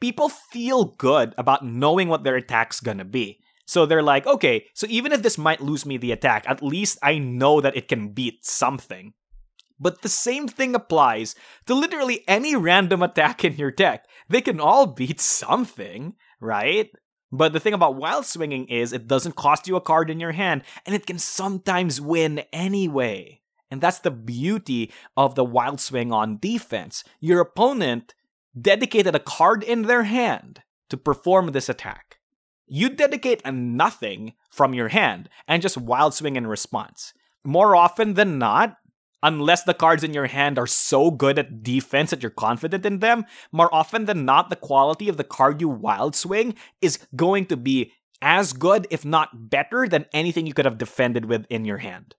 People 0.00 0.28
feel 0.28 0.96
good 0.98 1.34
about 1.38 1.64
knowing 1.64 2.08
what 2.08 2.24
their 2.24 2.34
attack's 2.34 2.80
gonna 2.80 3.04
be. 3.04 3.38
So 3.64 3.86
they're 3.86 4.02
like, 4.02 4.26
okay, 4.26 4.66
so 4.74 4.88
even 4.90 5.12
if 5.12 5.22
this 5.22 5.38
might 5.38 5.60
lose 5.60 5.86
me 5.86 5.98
the 5.98 6.10
attack, 6.10 6.44
at 6.48 6.64
least 6.64 6.98
I 7.00 7.18
know 7.18 7.60
that 7.60 7.76
it 7.76 7.86
can 7.86 8.10
beat 8.10 8.44
something. 8.44 9.14
But 9.78 10.02
the 10.02 10.08
same 10.08 10.48
thing 10.48 10.74
applies 10.74 11.36
to 11.66 11.74
literally 11.74 12.24
any 12.26 12.56
random 12.56 13.04
attack 13.04 13.44
in 13.44 13.54
your 13.54 13.70
deck. 13.70 14.06
They 14.28 14.40
can 14.40 14.58
all 14.58 14.86
beat 14.86 15.20
something, 15.20 16.14
right? 16.40 16.90
But 17.32 17.52
the 17.52 17.60
thing 17.60 17.74
about 17.74 17.96
wild 17.96 18.24
swinging 18.24 18.66
is 18.68 18.92
it 18.92 19.08
doesn't 19.08 19.36
cost 19.36 19.66
you 19.66 19.76
a 19.76 19.80
card 19.80 20.10
in 20.10 20.20
your 20.20 20.32
hand, 20.32 20.62
and 20.84 20.94
it 20.94 21.06
can 21.06 21.18
sometimes 21.18 22.00
win 22.00 22.42
anyway. 22.52 23.40
And 23.70 23.80
that's 23.80 23.98
the 23.98 24.12
beauty 24.12 24.92
of 25.16 25.34
the 25.34 25.44
wild 25.44 25.80
swing 25.80 26.12
on 26.12 26.38
defense. 26.38 27.02
Your 27.20 27.40
opponent 27.40 28.14
dedicated 28.58 29.14
a 29.14 29.20
card 29.20 29.62
in 29.62 29.82
their 29.82 30.04
hand 30.04 30.62
to 30.88 30.96
perform 30.96 31.48
this 31.48 31.68
attack. 31.68 32.18
You 32.66 32.88
dedicate 32.88 33.42
a 33.44 33.52
nothing 33.52 34.34
from 34.50 34.74
your 34.74 34.88
hand 34.88 35.28
and 35.46 35.62
just 35.62 35.76
wild 35.76 36.14
swing 36.14 36.36
in 36.36 36.46
response. 36.46 37.12
More 37.44 37.76
often 37.76 38.14
than 38.14 38.38
not, 38.38 38.76
unless 39.22 39.64
the 39.64 39.74
cards 39.74 40.04
in 40.04 40.14
your 40.14 40.26
hand 40.26 40.58
are 40.58 40.66
so 40.66 41.10
good 41.10 41.38
at 41.38 41.62
defense 41.62 42.10
that 42.10 42.22
you're 42.22 42.30
confident 42.30 42.86
in 42.86 43.00
them, 43.00 43.24
more 43.52 43.72
often 43.74 44.04
than 44.04 44.24
not, 44.24 44.50
the 44.50 44.56
quality 44.56 45.08
of 45.08 45.16
the 45.16 45.24
card 45.24 45.60
you 45.60 45.68
wild 45.68 46.14
swing 46.14 46.54
is 46.80 46.98
going 47.14 47.46
to 47.46 47.56
be 47.56 47.92
as 48.22 48.52
good, 48.52 48.86
if 48.90 49.04
not 49.04 49.50
better, 49.50 49.86
than 49.88 50.06
anything 50.12 50.46
you 50.46 50.54
could 50.54 50.64
have 50.64 50.78
defended 50.78 51.26
with 51.26 51.46
in 51.50 51.64
your 51.64 51.78
hand. 51.78 52.14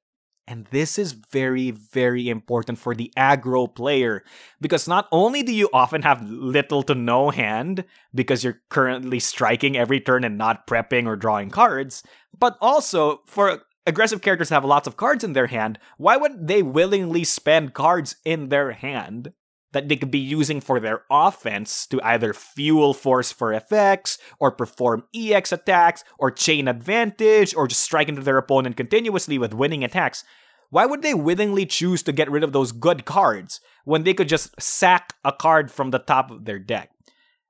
And 0.48 0.66
this 0.72 0.98
is 0.98 1.12
very, 1.12 1.72
very 1.72 2.30
important 2.30 2.78
for 2.78 2.96
the 2.96 3.12
aggro 3.18 3.74
player 3.74 4.24
because 4.62 4.88
not 4.88 5.08
only 5.12 5.44
do 5.44 5.54
you 5.54 5.70
often 5.74 6.04
have 6.04 6.30
little 6.30 6.84
to 6.84 6.96
no 6.96 7.32
hand 7.32 7.84
because 8.16 8.46
you're 8.46 8.62
currently 8.70 9.20
striking 9.20 9.76
every 9.76 10.00
turn 10.00 10.24
and 10.24 10.38
not 10.38 10.66
prepping 10.66 11.06
or 11.06 11.18
drawing 11.18 11.50
cards, 11.50 12.02
but 12.40 12.58
also 12.62 13.22
for 13.26 13.64
aggressive 13.88 14.22
characters 14.22 14.50
have 14.50 14.66
lots 14.66 14.88
of 14.88 14.98
cards 14.98 15.24
in 15.24 15.34
their 15.34 15.48
hand, 15.48 15.80
why 15.98 16.18
would 16.18 16.48
they 16.48 16.62
willingly 16.62 17.24
spend 17.24 17.74
cards 17.74 18.18
in 18.26 18.50
their 18.50 18.74
hand 18.74 19.34
that 19.72 19.90
they 19.90 19.96
could 19.96 20.12
be 20.12 20.20
using 20.20 20.62
for 20.62 20.80
their 20.80 21.04
offense 21.12 21.88
to 21.88 22.02
either 22.02 22.34
fuel 22.34 22.94
force 22.94 23.32
for 23.32 23.54
effects, 23.54 24.18
or 24.40 24.52
perform 24.52 25.04
EX 25.16 25.52
attacks, 25.52 26.04
or 26.18 26.32
chain 26.32 26.68
advantage, 26.68 27.54
or 27.56 27.68
just 27.68 27.82
strike 27.82 28.10
into 28.10 28.22
their 28.22 28.38
opponent 28.38 28.78
continuously 28.78 29.38
with 29.38 29.54
winning 29.54 29.84
attacks. 29.84 30.24
Why 30.70 30.86
would 30.86 31.02
they 31.02 31.14
willingly 31.14 31.66
choose 31.66 32.04
to 32.04 32.12
get 32.12 32.32
rid 32.32 32.44
of 32.44 32.54
those 32.54 32.72
good 32.72 33.06
cards 33.06 33.60
when 33.86 34.04
they 34.04 34.14
could 34.14 34.30
just 34.30 34.60
sack 34.60 35.14
a 35.24 35.32
card 35.32 35.72
from 35.72 35.92
the 35.92 36.00
top 36.00 36.32
of 36.32 36.46
their 36.46 36.60
deck? 36.60 36.92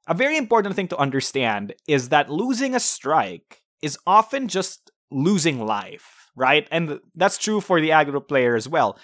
A 0.07 0.13
very 0.13 0.37
important 0.37 0.75
thing 0.75 0.87
to 0.89 0.97
understand 0.97 1.73
is 1.87 2.09
that 2.09 2.29
losing 2.29 2.73
a 2.73 2.79
strike 2.79 3.61
is 3.81 3.97
often 4.07 4.47
just 4.47 4.91
losing 5.11 5.65
life, 5.65 6.16
right? 6.37 6.67
And 6.71 6.99
that's 7.15 7.37
true 7.37 7.59
for 7.59 7.81
the 7.81 7.89
aggro 7.89 8.25
player 8.25 8.55
as 8.55 8.69
well. 8.69 8.97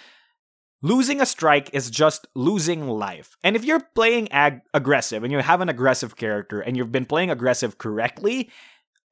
Losing 0.82 1.20
a 1.20 1.26
strike 1.26 1.70
is 1.74 1.90
just 1.90 2.28
losing 2.36 2.88
life. 2.88 3.36
And 3.44 3.56
if 3.56 3.66
you're 3.66 3.80
playing 3.96 4.32
ag- 4.32 4.62
aggressive 4.74 5.24
and 5.24 5.32
you 5.32 5.40
have 5.40 5.62
an 5.62 5.70
aggressive 5.70 6.16
character 6.16 6.62
and 6.62 6.78
you've 6.78 6.92
been 6.92 7.06
playing 7.06 7.32
aggressive 7.32 7.78
correctly, 7.78 8.50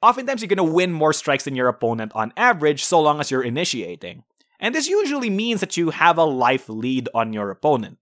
oftentimes 0.02 0.42
you're 0.42 0.50
going 0.50 0.58
to 0.58 0.64
win 0.64 0.92
more 0.92 1.14
strikes 1.14 1.46
than 1.46 1.56
your 1.56 1.70
opponent 1.70 2.12
on 2.14 2.34
average 2.36 2.84
so 2.84 3.02
long 3.02 3.20
as 3.20 3.32
you're 3.32 3.44
initiating. 3.44 4.24
And 4.60 4.76
this 4.76 4.88
usually 4.88 5.30
means 5.30 5.62
that 5.62 5.78
you 5.78 5.90
have 5.90 6.18
a 6.18 6.24
life 6.24 6.70
lead 6.70 7.10
on 7.16 7.34
your 7.34 7.50
opponent. 7.50 7.98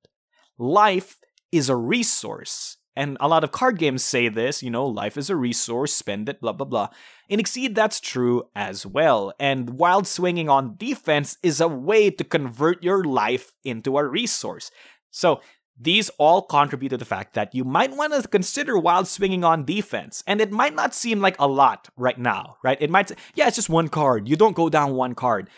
Life 0.57 1.19
is 1.51 1.69
a 1.69 1.75
resource, 1.75 2.77
And 2.99 3.15
a 3.21 3.29
lot 3.29 3.45
of 3.45 3.53
card 3.53 3.77
games 3.77 4.03
say 4.03 4.27
this, 4.27 4.61
you 4.61 4.69
know, 4.69 4.85
life 4.85 5.15
is 5.15 5.29
a 5.29 5.35
resource, 5.37 5.93
spend 5.93 6.27
it, 6.27 6.41
blah, 6.41 6.51
blah, 6.51 6.65
blah. 6.65 6.89
In 7.29 7.39
Exceed, 7.39 7.73
that's 7.73 8.01
true 8.01 8.49
as 8.53 8.85
well. 8.85 9.31
And 9.39 9.79
wild 9.79 10.05
swinging 10.05 10.49
on 10.49 10.75
defense 10.75 11.37
is 11.41 11.61
a 11.61 11.69
way 11.69 12.11
to 12.11 12.25
convert 12.25 12.83
your 12.83 13.05
life 13.05 13.53
into 13.63 13.97
a 13.97 14.03
resource. 14.05 14.69
So 15.11 15.39
these 15.79 16.09
all 16.17 16.41
contribute 16.41 16.89
to 16.89 16.97
the 16.97 17.05
fact 17.05 17.35
that 17.35 17.55
you 17.55 17.63
might 17.63 17.95
want 17.95 18.11
to 18.11 18.27
consider 18.27 18.77
wild 18.77 19.07
swinging 19.07 19.45
on 19.45 19.63
defense. 19.63 20.21
And 20.27 20.41
it 20.41 20.51
might 20.51 20.75
not 20.75 20.93
seem 20.93 21.21
like 21.21 21.39
a 21.39 21.47
lot 21.47 21.87
right 21.95 22.19
now, 22.19 22.57
right? 22.65 22.77
It 22.81 22.89
might, 22.89 23.13
yeah, 23.33 23.47
it's 23.47 23.55
just 23.55 23.69
one 23.69 23.87
card. 23.87 24.27
You 24.27 24.35
don't 24.35 24.57
go 24.57 24.67
down 24.67 24.95
one 24.95 25.15
card. 25.15 25.49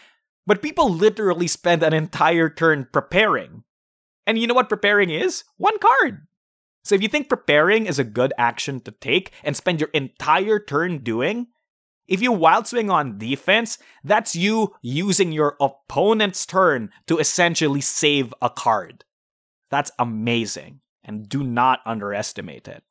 But 0.45 0.61
people 0.61 0.91
literally 0.91 1.47
spend 1.47 1.81
an 1.81 1.93
entire 1.93 2.51
turn 2.51 2.87
preparing. 2.93 3.63
And 4.27 4.37
you 4.37 4.45
know 4.45 4.53
what 4.53 4.69
preparing 4.69 5.09
is? 5.09 5.43
One 5.57 5.79
card. 5.79 6.27
So 6.83 6.95
if 6.95 7.01
you 7.01 7.07
think 7.07 7.29
preparing 7.29 7.85
is 7.85 7.99
a 7.99 8.03
good 8.03 8.33
action 8.37 8.79
to 8.81 8.91
take 8.91 9.31
and 9.43 9.55
spend 9.55 9.79
your 9.79 9.89
entire 9.93 10.59
turn 10.59 10.99
doing, 10.99 11.47
if 12.07 12.21
you 12.21 12.31
wild 12.31 12.67
swing 12.67 12.89
on 12.89 13.17
defense, 13.17 13.77
that's 14.03 14.35
you 14.35 14.75
using 14.81 15.31
your 15.31 15.55
opponent's 15.61 16.45
turn 16.45 16.89
to 17.07 17.19
essentially 17.19 17.81
save 17.81 18.33
a 18.41 18.49
card. 18.49 19.05
That's 19.69 19.91
amazing, 19.97 20.81
and 21.03 21.29
do 21.29 21.43
not 21.43 21.79
underestimate 21.85 22.67
it. 22.67 22.83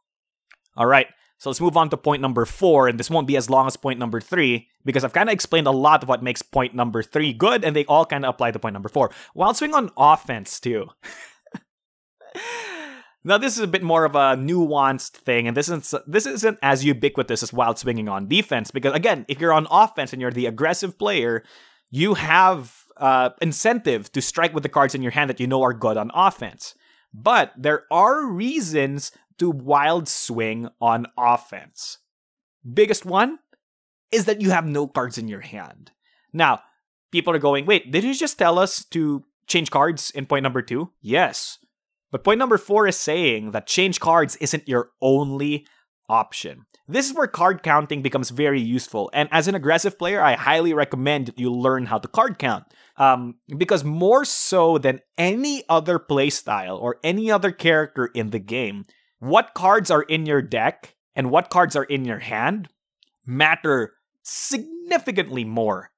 All 0.76 0.86
right, 0.86 1.08
so 1.36 1.50
let's 1.50 1.60
move 1.60 1.76
on 1.76 1.90
to 1.90 1.96
point 1.96 2.22
number 2.22 2.46
four, 2.46 2.88
and 2.88 2.98
this 2.98 3.10
won't 3.10 3.26
be 3.26 3.36
as 3.36 3.50
long 3.50 3.66
as 3.66 3.76
point 3.76 3.98
number 3.98 4.20
three, 4.20 4.68
because 4.84 5.04
I've 5.04 5.12
kind 5.12 5.28
of 5.28 5.34
explained 5.34 5.66
a 5.66 5.72
lot 5.72 6.02
of 6.02 6.08
what 6.08 6.22
makes 6.22 6.40
point 6.40 6.74
number 6.74 7.02
three 7.02 7.32
good, 7.32 7.64
and 7.64 7.76
they 7.76 7.84
all 7.86 8.06
kind 8.06 8.24
of 8.24 8.30
apply 8.30 8.52
to 8.52 8.58
point 8.58 8.72
number 8.72 8.88
four. 8.88 9.10
Wild 9.34 9.56
swing 9.56 9.74
on 9.74 9.90
offense, 9.98 10.60
too. 10.60 10.86
Now 13.22 13.38
this 13.38 13.56
is 13.56 13.62
a 13.62 13.68
bit 13.68 13.82
more 13.82 14.04
of 14.04 14.14
a 14.14 14.36
nuanced 14.36 15.12
thing, 15.12 15.46
and 15.46 15.56
this 15.56 15.68
isn't 15.68 16.02
this 16.06 16.26
isn't 16.26 16.58
as 16.62 16.84
ubiquitous 16.84 17.42
as 17.42 17.52
wild 17.52 17.78
swinging 17.78 18.08
on 18.08 18.28
defense. 18.28 18.70
Because 18.70 18.94
again, 18.94 19.26
if 19.28 19.40
you're 19.40 19.52
on 19.52 19.66
offense 19.70 20.12
and 20.12 20.22
you're 20.22 20.30
the 20.30 20.46
aggressive 20.46 20.98
player, 20.98 21.44
you 21.90 22.14
have 22.14 22.84
uh, 22.96 23.30
incentive 23.42 24.10
to 24.12 24.22
strike 24.22 24.54
with 24.54 24.62
the 24.62 24.68
cards 24.68 24.94
in 24.94 25.02
your 25.02 25.12
hand 25.12 25.28
that 25.28 25.40
you 25.40 25.46
know 25.46 25.62
are 25.62 25.74
good 25.74 25.96
on 25.96 26.10
offense. 26.14 26.74
But 27.12 27.52
there 27.56 27.84
are 27.90 28.26
reasons 28.26 29.12
to 29.38 29.50
wild 29.50 30.08
swing 30.08 30.68
on 30.80 31.06
offense. 31.18 31.98
Biggest 32.72 33.04
one 33.04 33.38
is 34.12 34.26
that 34.26 34.40
you 34.40 34.50
have 34.50 34.66
no 34.66 34.86
cards 34.86 35.18
in 35.18 35.28
your 35.28 35.40
hand. 35.40 35.92
Now, 36.32 36.60
people 37.10 37.34
are 37.34 37.38
going, 37.38 37.66
wait, 37.66 37.90
did 37.90 38.04
you 38.04 38.14
just 38.14 38.38
tell 38.38 38.58
us 38.58 38.84
to 38.86 39.24
change 39.46 39.70
cards 39.70 40.10
in 40.10 40.26
point 40.26 40.42
number 40.42 40.62
two? 40.62 40.92
Yes. 41.00 41.58
But 42.10 42.24
point 42.24 42.38
number 42.38 42.58
four 42.58 42.86
is 42.86 42.96
saying 42.96 43.52
that 43.52 43.66
change 43.66 44.00
cards 44.00 44.36
isn't 44.36 44.68
your 44.68 44.90
only 45.00 45.66
option. 46.08 46.66
This 46.88 47.08
is 47.08 47.14
where 47.14 47.28
card 47.28 47.62
counting 47.62 48.02
becomes 48.02 48.30
very 48.30 48.60
useful, 48.60 49.10
and 49.14 49.28
as 49.30 49.46
an 49.46 49.54
aggressive 49.54 49.96
player, 49.96 50.20
I 50.20 50.34
highly 50.34 50.74
recommend 50.74 51.32
you 51.36 51.52
learn 51.52 51.86
how 51.86 51.98
to 51.98 52.08
card 52.08 52.38
count. 52.38 52.64
Um, 52.96 53.36
because 53.56 53.84
more 53.84 54.24
so 54.24 54.76
than 54.76 55.00
any 55.16 55.62
other 55.68 55.98
playstyle 55.98 56.78
or 56.78 56.98
any 57.04 57.30
other 57.30 57.52
character 57.52 58.06
in 58.06 58.30
the 58.30 58.40
game, 58.40 58.84
what 59.20 59.54
cards 59.54 59.90
are 59.90 60.02
in 60.02 60.26
your 60.26 60.42
deck 60.42 60.96
and 61.14 61.30
what 61.30 61.48
cards 61.48 61.76
are 61.76 61.84
in 61.84 62.04
your 62.04 62.18
hand 62.18 62.68
matter 63.24 63.94
significantly 64.22 65.44
more 65.44 65.90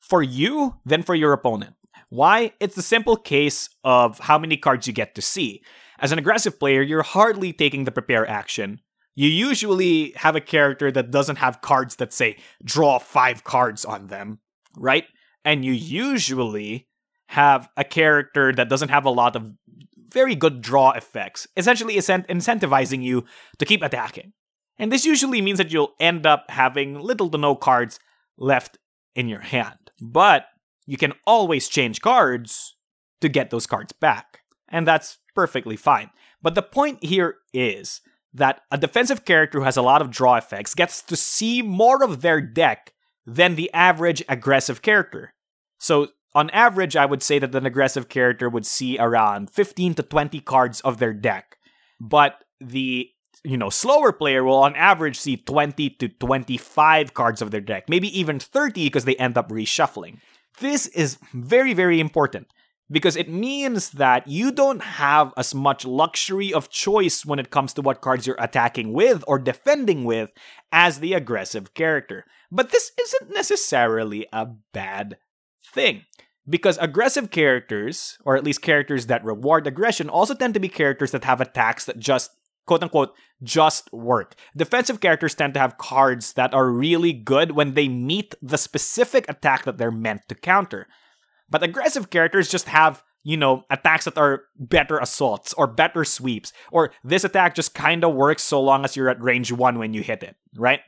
for 0.00 0.22
you 0.22 0.76
than 0.84 1.02
for 1.02 1.14
your 1.14 1.32
opponent. 1.32 1.74
Why? 2.08 2.52
It's 2.60 2.74
the 2.74 2.82
simple 2.82 3.16
case 3.16 3.68
of 3.84 4.18
how 4.18 4.38
many 4.38 4.56
cards 4.56 4.86
you 4.86 4.92
get 4.92 5.14
to 5.14 5.22
see. 5.22 5.62
As 5.98 6.12
an 6.12 6.18
aggressive 6.18 6.58
player, 6.58 6.82
you're 6.82 7.02
hardly 7.02 7.52
taking 7.52 7.84
the 7.84 7.90
prepare 7.90 8.26
action 8.26 8.80
you 9.18 9.28
usually 9.28 10.12
have 10.14 10.36
a 10.36 10.40
character 10.40 10.92
that 10.92 11.10
doesn't 11.10 11.38
have 11.38 11.60
cards 11.60 11.96
that 11.96 12.12
say 12.12 12.36
draw 12.62 13.00
five 13.00 13.42
cards 13.42 13.84
on 13.84 14.06
them, 14.06 14.38
right? 14.76 15.06
And 15.44 15.64
you 15.64 15.72
usually 15.72 16.86
have 17.26 17.68
a 17.76 17.82
character 17.82 18.52
that 18.52 18.68
doesn't 18.68 18.90
have 18.90 19.04
a 19.04 19.10
lot 19.10 19.34
of 19.34 19.54
very 20.08 20.36
good 20.36 20.62
draw 20.62 20.92
effects, 20.92 21.48
essentially 21.56 21.96
incentivizing 21.96 23.02
you 23.02 23.24
to 23.58 23.64
keep 23.64 23.82
attacking. 23.82 24.34
And 24.78 24.92
this 24.92 25.04
usually 25.04 25.42
means 25.42 25.58
that 25.58 25.72
you'll 25.72 25.94
end 25.98 26.24
up 26.24 26.44
having 26.48 27.00
little 27.00 27.28
to 27.30 27.38
no 27.38 27.56
cards 27.56 27.98
left 28.36 28.78
in 29.16 29.28
your 29.28 29.40
hand. 29.40 29.90
But 30.00 30.44
you 30.88 30.96
can 30.96 31.12
always 31.26 31.68
change 31.68 32.00
cards 32.00 32.74
to 33.20 33.28
get 33.28 33.50
those 33.50 33.66
cards 33.66 33.92
back. 33.92 34.40
And 34.70 34.88
that's 34.88 35.18
perfectly 35.34 35.76
fine. 35.76 36.08
But 36.40 36.54
the 36.54 36.62
point 36.62 37.04
here 37.04 37.36
is 37.52 38.00
that 38.32 38.62
a 38.70 38.78
defensive 38.78 39.26
character 39.26 39.58
who 39.58 39.64
has 39.66 39.76
a 39.76 39.82
lot 39.82 40.00
of 40.00 40.10
draw 40.10 40.36
effects 40.36 40.74
gets 40.74 41.02
to 41.02 41.14
see 41.14 41.60
more 41.60 42.02
of 42.02 42.22
their 42.22 42.40
deck 42.40 42.94
than 43.26 43.54
the 43.54 43.70
average 43.74 44.24
aggressive 44.30 44.80
character. 44.80 45.34
So, 45.78 46.08
on 46.34 46.48
average, 46.50 46.96
I 46.96 47.04
would 47.04 47.22
say 47.22 47.38
that 47.38 47.54
an 47.54 47.66
aggressive 47.66 48.08
character 48.08 48.48
would 48.48 48.66
see 48.66 48.98
around 48.98 49.50
15 49.50 49.94
to 49.94 50.02
20 50.02 50.40
cards 50.40 50.80
of 50.82 50.98
their 50.98 51.12
deck. 51.12 51.58
But 52.00 52.44
the 52.60 53.10
you 53.44 53.56
know, 53.56 53.70
slower 53.70 54.12
player 54.12 54.42
will 54.42 54.58
on 54.58 54.74
average 54.74 55.18
see 55.18 55.36
20 55.36 55.90
to 55.90 56.08
25 56.08 57.14
cards 57.14 57.42
of 57.42 57.50
their 57.50 57.60
deck, 57.60 57.88
maybe 57.88 58.18
even 58.18 58.38
30 58.38 58.86
because 58.86 59.04
they 59.04 59.16
end 59.16 59.38
up 59.38 59.50
reshuffling. 59.50 60.18
This 60.60 60.86
is 60.88 61.18
very, 61.32 61.72
very 61.74 62.00
important 62.00 62.48
because 62.90 63.16
it 63.16 63.28
means 63.28 63.90
that 63.90 64.26
you 64.26 64.50
don't 64.50 64.82
have 64.82 65.32
as 65.36 65.54
much 65.54 65.84
luxury 65.84 66.52
of 66.52 66.70
choice 66.70 67.24
when 67.24 67.38
it 67.38 67.50
comes 67.50 67.72
to 67.74 67.82
what 67.82 68.00
cards 68.00 68.26
you're 68.26 68.36
attacking 68.38 68.92
with 68.92 69.22
or 69.26 69.38
defending 69.38 70.04
with 70.04 70.30
as 70.72 71.00
the 71.00 71.12
aggressive 71.12 71.74
character. 71.74 72.24
But 72.50 72.70
this 72.70 72.92
isn't 72.98 73.34
necessarily 73.34 74.26
a 74.32 74.46
bad 74.72 75.18
thing. 75.64 76.04
Because 76.48 76.78
aggressive 76.78 77.30
characters, 77.30 78.16
or 78.24 78.34
at 78.34 78.42
least 78.44 78.62
characters 78.62 79.06
that 79.06 79.22
reward 79.22 79.66
aggression, 79.66 80.08
also 80.08 80.32
tend 80.32 80.54
to 80.54 80.60
be 80.60 80.68
characters 80.68 81.10
that 81.10 81.24
have 81.24 81.42
attacks 81.42 81.84
that 81.84 81.98
just, 81.98 82.30
quote 82.68 82.84
unquote, 82.84 83.14
just 83.42 83.92
work. 83.92 84.34
Defensive 84.56 85.00
characters 85.00 85.34
tend 85.34 85.54
to 85.54 85.60
have 85.60 85.78
cards 85.78 86.34
that 86.34 86.54
are 86.54 86.70
really 86.70 87.12
good 87.12 87.52
when 87.52 87.74
they 87.74 87.88
meet 87.88 88.36
the 88.40 88.58
specific 88.58 89.28
attack 89.28 89.64
that 89.64 89.78
they're 89.78 89.90
meant 89.90 90.28
to 90.28 90.36
counter. 90.36 90.86
But 91.50 91.64
aggressive 91.64 92.10
characters 92.10 92.48
just 92.48 92.68
have, 92.68 93.02
you 93.24 93.36
know, 93.36 93.64
attacks 93.70 94.04
that 94.04 94.18
are 94.18 94.44
better 94.56 94.98
assaults 94.98 95.52
or 95.54 95.66
better 95.66 96.04
sweeps, 96.04 96.52
or 96.70 96.92
this 97.02 97.24
attack 97.24 97.54
just 97.54 97.74
kind 97.74 98.04
of 98.04 98.14
works 98.14 98.42
so 98.42 98.60
long 98.60 98.84
as 98.84 98.94
you're 98.94 99.08
at 99.08 99.22
range 99.22 99.50
1 99.50 99.78
when 99.78 99.94
you 99.94 100.02
hit 100.02 100.22
it, 100.22 100.36
right? 100.56 100.80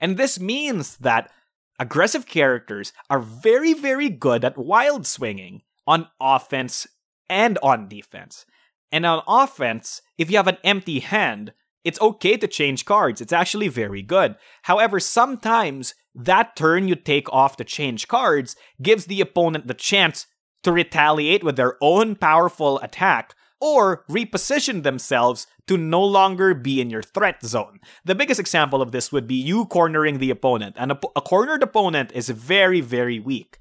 And 0.00 0.16
this 0.16 0.38
means 0.40 0.96
that 0.98 1.30
aggressive 1.78 2.26
characters 2.26 2.92
are 3.08 3.20
very, 3.20 3.72
very 3.72 4.08
good 4.08 4.44
at 4.44 4.58
wild 4.58 5.06
swinging 5.06 5.62
on 5.86 6.08
offense 6.20 6.86
and 7.28 7.58
on 7.62 7.88
defense. 7.88 8.44
And 8.92 9.04
on 9.04 9.22
offense, 9.26 10.02
if 10.18 10.30
you 10.30 10.36
have 10.36 10.48
an 10.48 10.58
empty 10.64 11.00
hand, 11.00 11.52
it's 11.84 12.00
okay 12.00 12.36
to 12.36 12.48
change 12.48 12.84
cards. 12.84 13.20
It's 13.20 13.32
actually 13.32 13.68
very 13.68 14.02
good. 14.02 14.36
However, 14.62 14.98
sometimes 14.98 15.94
that 16.14 16.56
turn 16.56 16.88
you 16.88 16.96
take 16.96 17.32
off 17.32 17.56
to 17.58 17.64
change 17.64 18.08
cards 18.08 18.56
gives 18.82 19.06
the 19.06 19.20
opponent 19.20 19.66
the 19.66 19.74
chance 19.74 20.26
to 20.62 20.72
retaliate 20.72 21.44
with 21.44 21.56
their 21.56 21.76
own 21.80 22.16
powerful 22.16 22.80
attack 22.80 23.34
or 23.60 24.04
reposition 24.10 24.82
themselves 24.82 25.46
to 25.66 25.76
no 25.76 26.02
longer 26.02 26.54
be 26.54 26.80
in 26.80 26.90
your 26.90 27.02
threat 27.02 27.42
zone. 27.44 27.78
The 28.04 28.14
biggest 28.14 28.40
example 28.40 28.82
of 28.82 28.92
this 28.92 29.12
would 29.12 29.26
be 29.26 29.34
you 29.34 29.66
cornering 29.66 30.18
the 30.18 30.30
opponent, 30.30 30.76
and 30.78 30.92
a, 30.92 30.98
a 31.14 31.20
cornered 31.20 31.62
opponent 31.62 32.12
is 32.12 32.28
very, 32.28 32.80
very 32.80 33.18
weak. 33.18 33.58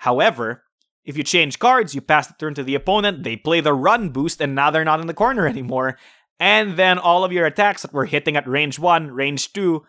However, 0.00 0.64
if 1.08 1.16
you 1.16 1.24
change 1.24 1.58
cards, 1.58 1.94
you 1.94 2.02
pass 2.02 2.26
the 2.26 2.34
turn 2.38 2.52
to 2.52 2.62
the 2.62 2.74
opponent, 2.74 3.22
they 3.24 3.34
play 3.34 3.62
the 3.62 3.72
run 3.72 4.10
boost, 4.10 4.42
and 4.42 4.54
now 4.54 4.70
they're 4.70 4.84
not 4.84 5.00
in 5.00 5.06
the 5.06 5.14
corner 5.14 5.46
anymore. 5.48 5.98
And 6.38 6.76
then 6.76 6.98
all 6.98 7.24
of 7.24 7.32
your 7.32 7.46
attacks 7.46 7.80
that 7.82 7.94
were 7.94 8.04
hitting 8.04 8.36
at 8.36 8.46
range 8.46 8.78
1, 8.78 9.10
range 9.10 9.54
2, 9.54 9.84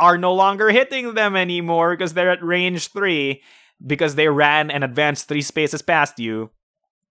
are 0.00 0.18
no 0.18 0.34
longer 0.34 0.70
hitting 0.70 1.14
them 1.14 1.36
anymore 1.36 1.96
because 1.96 2.14
they're 2.14 2.32
at 2.32 2.42
range 2.42 2.88
3 2.88 3.40
because 3.86 4.16
they 4.16 4.26
ran 4.28 4.68
and 4.68 4.82
advanced 4.82 5.28
3 5.28 5.40
spaces 5.42 5.80
past 5.80 6.18
you. 6.18 6.50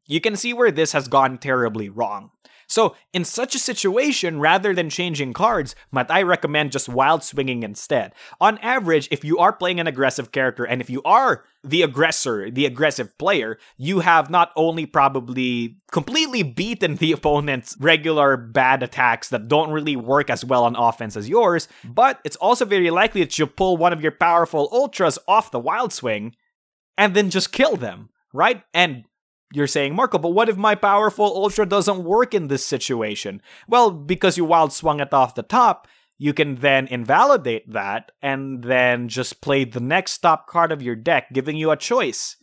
You 0.06 0.20
can 0.20 0.36
see 0.36 0.54
where 0.54 0.72
this 0.72 0.92
has 0.92 1.08
gone 1.08 1.38
terribly 1.38 1.88
wrong. 1.88 2.32
So, 2.68 2.96
in 3.14 3.24
such 3.24 3.56
a 3.56 3.60
situation, 3.60 4.42
rather 4.42 4.74
than 4.74 4.90
changing 4.90 5.32
cards, 5.34 5.74
might 5.90 6.12
I 6.12 6.22
recommend 6.22 6.74
just 6.74 6.90
wild 6.90 7.24
swinging 7.24 7.64
instead. 7.64 8.14
On 8.42 8.58
average, 8.58 9.08
if 9.10 9.24
you 9.24 9.38
are 9.38 9.54
playing 9.54 9.80
an 9.80 9.88
aggressive 9.88 10.34
character 10.34 10.66
and 10.66 10.82
if 10.82 10.90
you 10.90 11.02
are 11.04 11.46
the 11.64 11.82
aggressor, 11.82 12.52
the 12.52 12.66
aggressive 12.66 13.18
player, 13.18 13.58
you 13.78 14.02
have 14.02 14.30
not 14.30 14.52
only 14.58 14.86
probably 14.86 15.78
completely 15.94 16.44
beaten 16.44 16.96
the 16.96 17.12
opponent's 17.14 17.78
regular 17.80 18.36
bad 18.36 18.84
attacks 18.84 19.30
that 19.30 19.48
don't 19.48 19.72
really 19.72 19.96
work 19.96 20.30
as 20.30 20.44
well 20.44 20.66
on 20.66 20.76
offense 20.76 21.16
as 21.16 21.30
yours, 21.30 21.70
but 21.86 22.20
it's 22.26 22.36
also 22.36 22.66
very 22.66 22.90
likely 22.90 23.22
that 23.22 23.40
you'll 23.40 23.48
pull 23.48 23.78
one 23.78 23.94
of 23.94 24.02
your 24.02 24.12
powerful 24.12 24.68
ultras 24.74 25.18
off 25.26 25.52
the 25.52 25.60
wild 25.60 25.94
swing 25.94 26.36
and 26.98 27.14
then 27.14 27.30
just 27.30 27.54
kill 27.54 27.78
them, 27.78 28.10
right? 28.34 28.64
And 28.74 29.06
you're 29.54 29.68
saying, 29.68 29.96
Marco, 29.96 30.18
but 30.18 30.30
what 30.30 30.50
if 30.50 30.58
my 30.58 30.76
powerful 30.76 31.26
ultra 31.26 31.66
doesn't 31.66 32.04
work 32.04 32.34
in 32.34 32.48
this 32.48 32.66
situation? 32.66 33.42
Well, 33.68 33.92
because 33.92 34.38
you 34.38 34.46
wild 34.46 34.74
swung 34.74 35.00
it 35.00 35.14
off 35.14 35.36
the 35.36 35.44
top, 35.44 35.88
you 36.18 36.34
can 36.34 36.56
then 36.56 36.88
invalidate 36.88 37.72
that 37.72 38.12
and 38.22 38.64
then 38.64 39.08
just 39.08 39.42
play 39.42 39.64
the 39.64 39.80
next 39.80 40.18
top 40.18 40.48
card 40.48 40.72
of 40.72 40.82
your 40.82 40.96
deck, 40.96 41.28
giving 41.32 41.56
you 41.56 41.72
a 41.72 41.78
choice. 41.78 42.38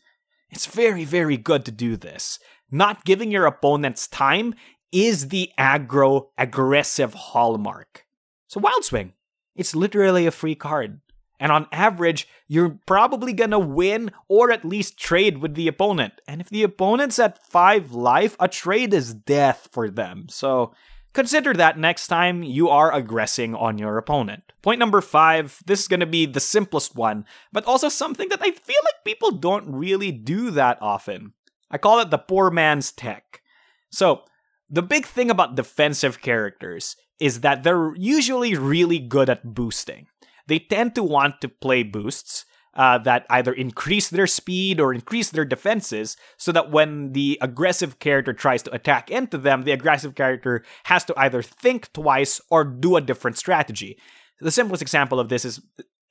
It's 0.50 0.66
very, 0.66 1.04
very 1.04 1.36
good 1.36 1.64
to 1.64 1.72
do 1.72 1.96
this. 1.96 2.38
Not 2.70 3.04
giving 3.04 3.30
your 3.30 3.46
opponents 3.46 4.06
time 4.06 4.54
is 4.92 5.28
the 5.28 5.50
aggro 5.58 6.28
aggressive 6.38 7.14
hallmark. 7.14 8.06
So 8.46 8.60
Wild 8.60 8.84
Swing, 8.84 9.12
it's 9.56 9.74
literally 9.74 10.26
a 10.26 10.30
free 10.30 10.54
card. 10.54 11.00
And 11.40 11.50
on 11.50 11.66
average, 11.72 12.28
you're 12.46 12.78
probably 12.86 13.32
gonna 13.32 13.58
win 13.58 14.10
or 14.28 14.50
at 14.50 14.64
least 14.64 14.98
trade 14.98 15.38
with 15.38 15.54
the 15.54 15.68
opponent. 15.68 16.14
And 16.28 16.40
if 16.40 16.48
the 16.48 16.62
opponent's 16.62 17.18
at 17.18 17.44
5 17.46 17.92
life, 17.92 18.36
a 18.38 18.48
trade 18.48 18.94
is 18.94 19.14
death 19.14 19.68
for 19.72 19.90
them. 19.90 20.26
So 20.28 20.72
Consider 21.14 21.54
that 21.54 21.78
next 21.78 22.08
time 22.08 22.42
you 22.42 22.68
are 22.68 22.92
aggressing 22.92 23.54
on 23.54 23.78
your 23.78 23.96
opponent. 23.98 24.52
Point 24.62 24.80
number 24.80 25.00
five 25.00 25.62
this 25.64 25.82
is 25.82 25.88
to 25.88 26.06
be 26.06 26.26
the 26.26 26.40
simplest 26.40 26.96
one, 26.96 27.24
but 27.52 27.64
also 27.66 27.88
something 27.88 28.28
that 28.30 28.42
I 28.42 28.50
feel 28.50 28.80
like 28.84 29.04
people 29.04 29.30
don't 29.30 29.72
really 29.72 30.10
do 30.10 30.50
that 30.50 30.76
often. 30.82 31.32
I 31.70 31.78
call 31.78 32.00
it 32.00 32.10
the 32.10 32.18
poor 32.18 32.50
man's 32.50 32.90
tech. 32.90 33.42
So, 33.90 34.24
the 34.68 34.82
big 34.82 35.06
thing 35.06 35.30
about 35.30 35.54
defensive 35.54 36.20
characters 36.20 36.96
is 37.20 37.42
that 37.42 37.62
they're 37.62 37.94
usually 37.94 38.56
really 38.56 38.98
good 38.98 39.30
at 39.30 39.54
boosting. 39.54 40.08
They 40.46 40.58
tend 40.58 40.94
to 40.94 41.02
want 41.02 41.40
to 41.40 41.48
play 41.48 41.82
boosts, 41.82 42.44
uh, 42.76 42.98
that 42.98 43.26
either 43.30 43.52
increase 43.52 44.08
their 44.08 44.26
speed 44.26 44.80
or 44.80 44.92
increase 44.92 45.30
their 45.30 45.44
defenses 45.44 46.16
so 46.36 46.52
that 46.52 46.70
when 46.70 47.12
the 47.12 47.38
aggressive 47.40 47.98
character 47.98 48.32
tries 48.32 48.62
to 48.64 48.74
attack 48.74 49.10
into 49.10 49.38
them, 49.38 49.62
the 49.62 49.72
aggressive 49.72 50.14
character 50.14 50.64
has 50.84 51.04
to 51.04 51.14
either 51.16 51.42
think 51.42 51.92
twice 51.92 52.40
or 52.50 52.64
do 52.64 52.96
a 52.96 53.00
different 53.00 53.38
strategy. 53.38 53.96
The 54.40 54.50
simplest 54.50 54.82
example 54.82 55.20
of 55.20 55.28
this 55.28 55.44
is 55.44 55.60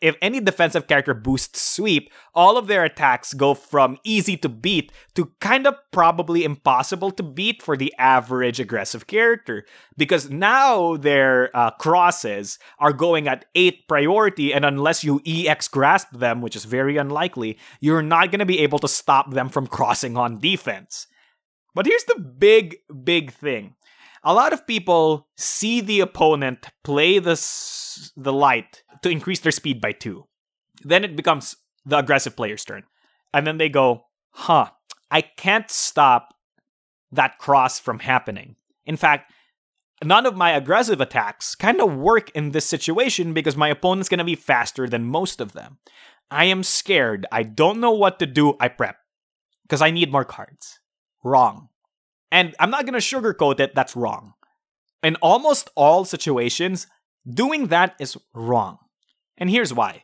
if 0.04 0.18
any 0.22 0.42
defensive 0.42 0.86
character 0.86 1.14
boosts 1.14 1.62
sweep, 1.62 2.12
all 2.36 2.58
of 2.58 2.68
their 2.68 2.84
attacks 2.84 3.34
go 3.34 3.54
from 3.54 3.98
easy 4.04 4.36
to 4.36 4.50
beat 4.50 4.92
to 5.16 5.32
kind 5.40 5.66
of 5.66 5.76
probably 5.92 6.44
impossible 6.44 7.10
to 7.12 7.24
beat 7.24 7.64
for 7.64 7.78
the 7.78 7.94
average 7.98 8.60
aggressive 8.60 9.08
character. 9.08 9.66
Because 9.96 10.30
now 10.30 10.98
their 10.98 11.56
uh, 11.56 11.72
crosses 11.72 12.60
are 12.80 12.92
going 12.92 13.30
at 13.30 13.46
8 13.56 13.88
priority, 13.88 14.54
and 14.54 14.66
unless 14.66 15.06
you 15.06 15.22
EX 15.26 15.70
grasp 15.70 16.12
them, 16.12 16.42
which 16.42 16.58
is 16.58 16.66
very 16.66 16.98
unlikely, 16.98 17.58
you're 17.80 18.04
not 18.04 18.30
going 18.30 18.40
to 18.40 18.46
be 18.46 18.60
able 18.60 18.80
to 18.80 18.90
stop 18.90 19.32
them 19.32 19.48
from 19.48 19.68
crossing 19.68 20.18
on 20.18 20.38
defense. 20.42 21.08
But 21.74 21.86
here's 21.86 22.04
the 22.04 22.20
big, 22.20 22.76
big 23.06 23.32
thing 23.32 23.76
a 24.24 24.34
lot 24.34 24.54
of 24.54 24.66
people 24.66 25.28
see 25.38 25.82
the 25.82 26.00
opponent 26.00 26.68
play 26.84 27.20
the 27.20 27.34
the 28.16 28.34
light 28.34 28.84
to 29.02 29.10
increase 29.10 29.40
their 29.40 29.52
speed 29.52 29.82
by 29.82 29.92
two. 29.92 30.26
Then 30.84 31.04
it 31.04 31.16
becomes 31.16 31.56
the 31.86 32.00
aggressive 32.00 32.36
player's 32.36 32.66
turn. 32.66 32.84
And 33.34 33.46
then 33.46 33.58
they 33.58 33.70
go, 33.70 34.06
huh, 34.32 34.70
I 35.12 35.22
can't 35.22 35.70
stop 35.70 36.34
that 37.12 37.38
cross 37.38 37.80
from 37.80 38.00
happening. 38.00 38.56
In 38.86 38.98
fact, 38.98 39.32
none 40.04 40.26
of 40.26 40.36
my 40.36 40.52
aggressive 40.52 41.02
attacks 41.02 41.56
kind 41.56 41.82
of 41.82 41.96
work 41.96 42.32
in 42.32 42.52
this 42.52 42.66
situation 42.66 43.34
because 43.34 43.58
my 43.58 43.70
opponent's 43.70 44.10
going 44.10 44.20
to 44.20 44.24
be 44.24 44.36
faster 44.36 44.88
than 44.88 45.04
most 45.06 45.40
of 45.42 45.54
them. 45.54 45.78
I 46.32 46.46
am 46.46 46.64
scared. 46.64 47.26
I 47.32 47.44
don't 47.44 47.80
know 47.80 47.92
what 47.92 48.20
to 48.20 48.26
do. 48.26 48.56
I 48.60 48.68
prep 48.68 48.98
because 49.64 49.82
I 49.82 49.92
need 49.92 50.12
more 50.12 50.26
cards. 50.26 50.80
Wrong. 51.24 51.70
And 52.34 52.56
I'm 52.60 52.72
not 52.72 52.88
going 52.88 53.00
to 53.00 53.00
sugarcoat 53.00 53.60
it, 53.60 53.76
that's 53.76 53.96
wrong. 53.96 54.34
In 55.04 55.18
almost 55.18 55.70
all 55.76 56.04
situations, 56.04 56.88
doing 57.30 57.68
that 57.68 57.96
is 58.00 58.18
wrong. 58.34 58.80
And 59.38 59.52
here's 59.52 59.72
why. 59.72 60.04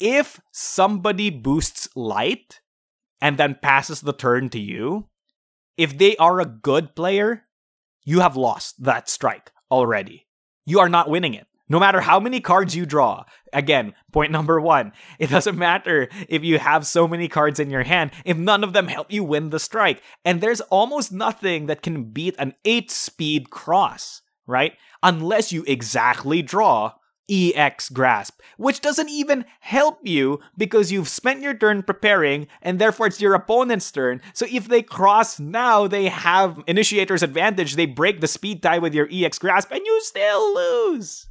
If 0.00 0.40
somebody 0.50 1.28
boosts 1.28 1.86
light 1.94 2.60
and 3.20 3.36
then 3.36 3.58
passes 3.60 4.00
the 4.00 4.14
turn 4.14 4.48
to 4.50 4.58
you, 4.58 5.08
if 5.76 5.98
they 5.98 6.16
are 6.16 6.40
a 6.40 6.46
good 6.46 6.96
player, 6.96 7.44
you 8.02 8.20
have 8.20 8.34
lost 8.34 8.82
that 8.84 9.10
strike 9.10 9.52
already. 9.70 10.26
You 10.64 10.80
are 10.80 10.88
not 10.88 11.10
winning 11.10 11.34
it. 11.34 11.47
No 11.68 11.78
matter 11.78 12.00
how 12.00 12.18
many 12.18 12.40
cards 12.40 12.74
you 12.74 12.86
draw, 12.86 13.24
again, 13.52 13.94
point 14.10 14.32
number 14.32 14.60
one, 14.60 14.92
it 15.18 15.28
doesn't 15.28 15.58
matter 15.58 16.08
if 16.28 16.42
you 16.42 16.58
have 16.58 16.86
so 16.86 17.06
many 17.06 17.28
cards 17.28 17.60
in 17.60 17.70
your 17.70 17.82
hand 17.82 18.10
if 18.24 18.36
none 18.36 18.64
of 18.64 18.72
them 18.72 18.88
help 18.88 19.12
you 19.12 19.22
win 19.22 19.50
the 19.50 19.58
strike. 19.58 20.02
And 20.24 20.40
there's 20.40 20.62
almost 20.62 21.12
nothing 21.12 21.66
that 21.66 21.82
can 21.82 22.04
beat 22.04 22.34
an 22.38 22.54
8 22.64 22.90
speed 22.90 23.50
cross, 23.50 24.22
right? 24.46 24.72
Unless 25.02 25.52
you 25.52 25.62
exactly 25.66 26.40
draw 26.40 26.92
EX 27.30 27.90
Grasp, 27.90 28.40
which 28.56 28.80
doesn't 28.80 29.10
even 29.10 29.44
help 29.60 29.98
you 30.02 30.40
because 30.56 30.90
you've 30.90 31.08
spent 31.08 31.42
your 31.42 31.52
turn 31.52 31.82
preparing 31.82 32.46
and 32.62 32.78
therefore 32.78 33.08
it's 33.08 33.20
your 33.20 33.34
opponent's 33.34 33.92
turn. 33.92 34.22
So 34.32 34.46
if 34.50 34.68
they 34.68 34.82
cross 34.82 35.38
now, 35.38 35.86
they 35.86 36.06
have 36.06 36.62
Initiator's 36.66 37.22
advantage. 37.22 37.76
They 37.76 37.86
break 37.86 38.20
the 38.20 38.26
speed 38.26 38.62
tie 38.62 38.78
with 38.78 38.94
your 38.94 39.08
EX 39.12 39.38
Grasp 39.38 39.70
and 39.70 39.84
you 39.84 40.00
still 40.02 40.54
lose. 40.54 41.26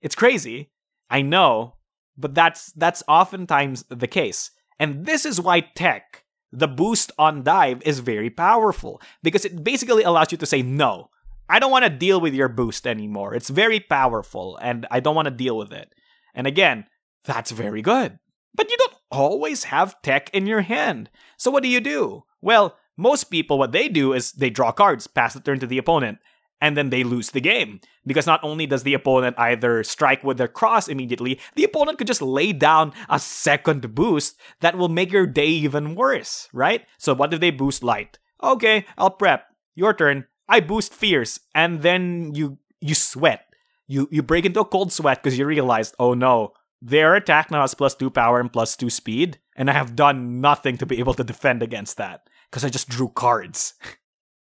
It's 0.00 0.14
crazy, 0.14 0.70
I 1.10 1.22
know, 1.22 1.74
but 2.16 2.34
that's 2.34 2.72
that's 2.72 3.02
oftentimes 3.08 3.84
the 3.88 4.06
case. 4.06 4.50
And 4.78 5.06
this 5.06 5.24
is 5.24 5.40
why 5.40 5.60
tech, 5.60 6.24
the 6.52 6.68
boost 6.68 7.12
on 7.18 7.42
dive, 7.42 7.82
is 7.82 7.98
very 8.00 8.30
powerful 8.30 9.00
because 9.22 9.44
it 9.44 9.64
basically 9.64 10.02
allows 10.02 10.32
you 10.32 10.38
to 10.38 10.46
say 10.46 10.62
no. 10.62 11.10
I 11.48 11.58
don't 11.58 11.70
want 11.70 11.84
to 11.84 11.90
deal 11.90 12.20
with 12.20 12.34
your 12.34 12.48
boost 12.48 12.86
anymore. 12.86 13.34
It's 13.34 13.48
very 13.48 13.80
powerful 13.80 14.58
and 14.60 14.86
I 14.90 15.00
don't 15.00 15.16
want 15.16 15.26
to 15.26 15.34
deal 15.34 15.56
with 15.56 15.72
it. 15.72 15.92
And 16.34 16.46
again, 16.46 16.84
that's 17.24 17.50
very 17.50 17.82
good. 17.82 18.18
But 18.54 18.70
you 18.70 18.76
don't 18.76 18.94
always 19.10 19.64
have 19.64 20.00
tech 20.02 20.30
in 20.34 20.46
your 20.46 20.60
hand. 20.60 21.10
So 21.36 21.50
what 21.50 21.62
do 21.62 21.68
you 21.68 21.80
do? 21.80 22.24
Well, 22.42 22.76
most 22.96 23.24
people, 23.24 23.58
what 23.58 23.72
they 23.72 23.88
do 23.88 24.12
is 24.12 24.32
they 24.32 24.50
draw 24.50 24.72
cards, 24.72 25.06
pass 25.06 25.34
the 25.34 25.40
turn 25.40 25.58
to 25.60 25.66
the 25.66 25.78
opponent 25.78 26.18
and 26.60 26.76
then 26.76 26.90
they 26.90 27.04
lose 27.04 27.30
the 27.30 27.40
game. 27.40 27.80
Because 28.06 28.26
not 28.26 28.40
only 28.42 28.66
does 28.66 28.82
the 28.82 28.94
opponent 28.94 29.38
either 29.38 29.84
strike 29.84 30.24
with 30.24 30.38
their 30.38 30.48
cross 30.48 30.88
immediately, 30.88 31.40
the 31.54 31.64
opponent 31.64 31.98
could 31.98 32.06
just 32.06 32.22
lay 32.22 32.52
down 32.52 32.92
a 33.08 33.18
second 33.18 33.94
boost 33.94 34.38
that 34.60 34.76
will 34.76 34.88
make 34.88 35.12
your 35.12 35.26
day 35.26 35.48
even 35.48 35.94
worse, 35.94 36.48
right? 36.52 36.86
So 36.98 37.14
what 37.14 37.32
if 37.32 37.40
they 37.40 37.50
boost 37.50 37.82
light? 37.82 38.18
Okay, 38.42 38.86
I'll 38.96 39.10
prep. 39.10 39.46
Your 39.74 39.94
turn. 39.94 40.26
I 40.48 40.60
boost 40.60 40.94
fierce, 40.94 41.40
and 41.54 41.82
then 41.82 42.34
you 42.34 42.58
you 42.80 42.94
sweat. 42.94 43.44
You 43.86 44.08
you 44.10 44.22
break 44.22 44.46
into 44.46 44.60
a 44.60 44.64
cold 44.64 44.92
sweat 44.92 45.22
because 45.22 45.38
you 45.38 45.44
realized, 45.44 45.94
oh 45.98 46.14
no, 46.14 46.52
their 46.80 47.14
attack 47.14 47.50
now 47.50 47.60
has 47.60 47.74
plus 47.74 47.94
two 47.94 48.10
power 48.10 48.40
and 48.40 48.52
plus 48.52 48.76
two 48.76 48.90
speed, 48.90 49.38
and 49.56 49.68
I 49.68 49.74
have 49.74 49.96
done 49.96 50.40
nothing 50.40 50.78
to 50.78 50.86
be 50.86 50.98
able 50.98 51.14
to 51.14 51.24
defend 51.24 51.62
against 51.62 51.96
that 51.98 52.28
because 52.50 52.64
I 52.64 52.70
just 52.70 52.88
drew 52.88 53.08
cards. 53.08 53.74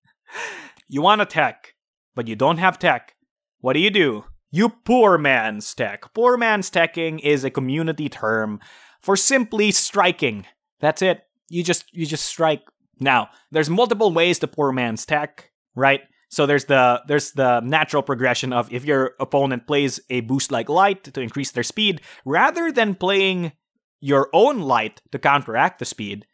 you 0.88 1.02
want 1.02 1.22
attack 1.22 1.75
but 2.16 2.28
you 2.28 2.36
don't 2.36 2.58
have 2.58 2.80
tech, 2.80 3.16
what 3.60 3.74
do 3.74 3.80
you 3.80 3.90
do? 3.90 4.26
You 4.52 4.70
poor 4.70 5.18
man's 5.18 5.74
tech. 5.74 6.14
Poor 6.14 6.38
man's 6.38 6.72
teching 6.72 7.20
is 7.20 7.44
a 7.44 7.50
community 7.50 8.08
term 8.10 8.60
for 9.02 9.16
simply 9.16 9.72
striking. 9.72 10.46
That's 10.80 11.02
it. 11.02 11.24
You 11.50 11.64
just 11.64 11.94
you 11.94 12.06
just 12.06 12.26
strike. 12.26 12.62
Now, 13.00 13.30
there's 13.52 13.70
multiple 13.70 14.14
ways 14.14 14.40
to 14.40 14.48
poor 14.48 14.72
man's 14.72 15.06
tech, 15.06 15.52
right? 15.76 16.02
So 16.30 16.46
there's 16.46 16.66
the 16.66 17.02
there's 17.08 17.32
the 17.32 17.60
natural 17.62 18.02
progression 18.02 18.54
of 18.54 18.72
if 18.72 18.86
your 18.86 19.16
opponent 19.20 19.68
plays 19.68 20.00
a 20.10 20.22
boost 20.22 20.52
like 20.52 20.70
light 20.70 21.04
to 21.04 21.22
increase 21.22 21.52
their 21.52 21.64
speed, 21.64 22.02
rather 22.24 22.72
than 22.72 22.96
playing 22.96 23.52
your 24.00 24.30
own 24.34 24.60
light 24.60 25.02
to 25.12 25.20
counteract 25.20 25.80
the 25.80 25.86
speed, 25.86 26.26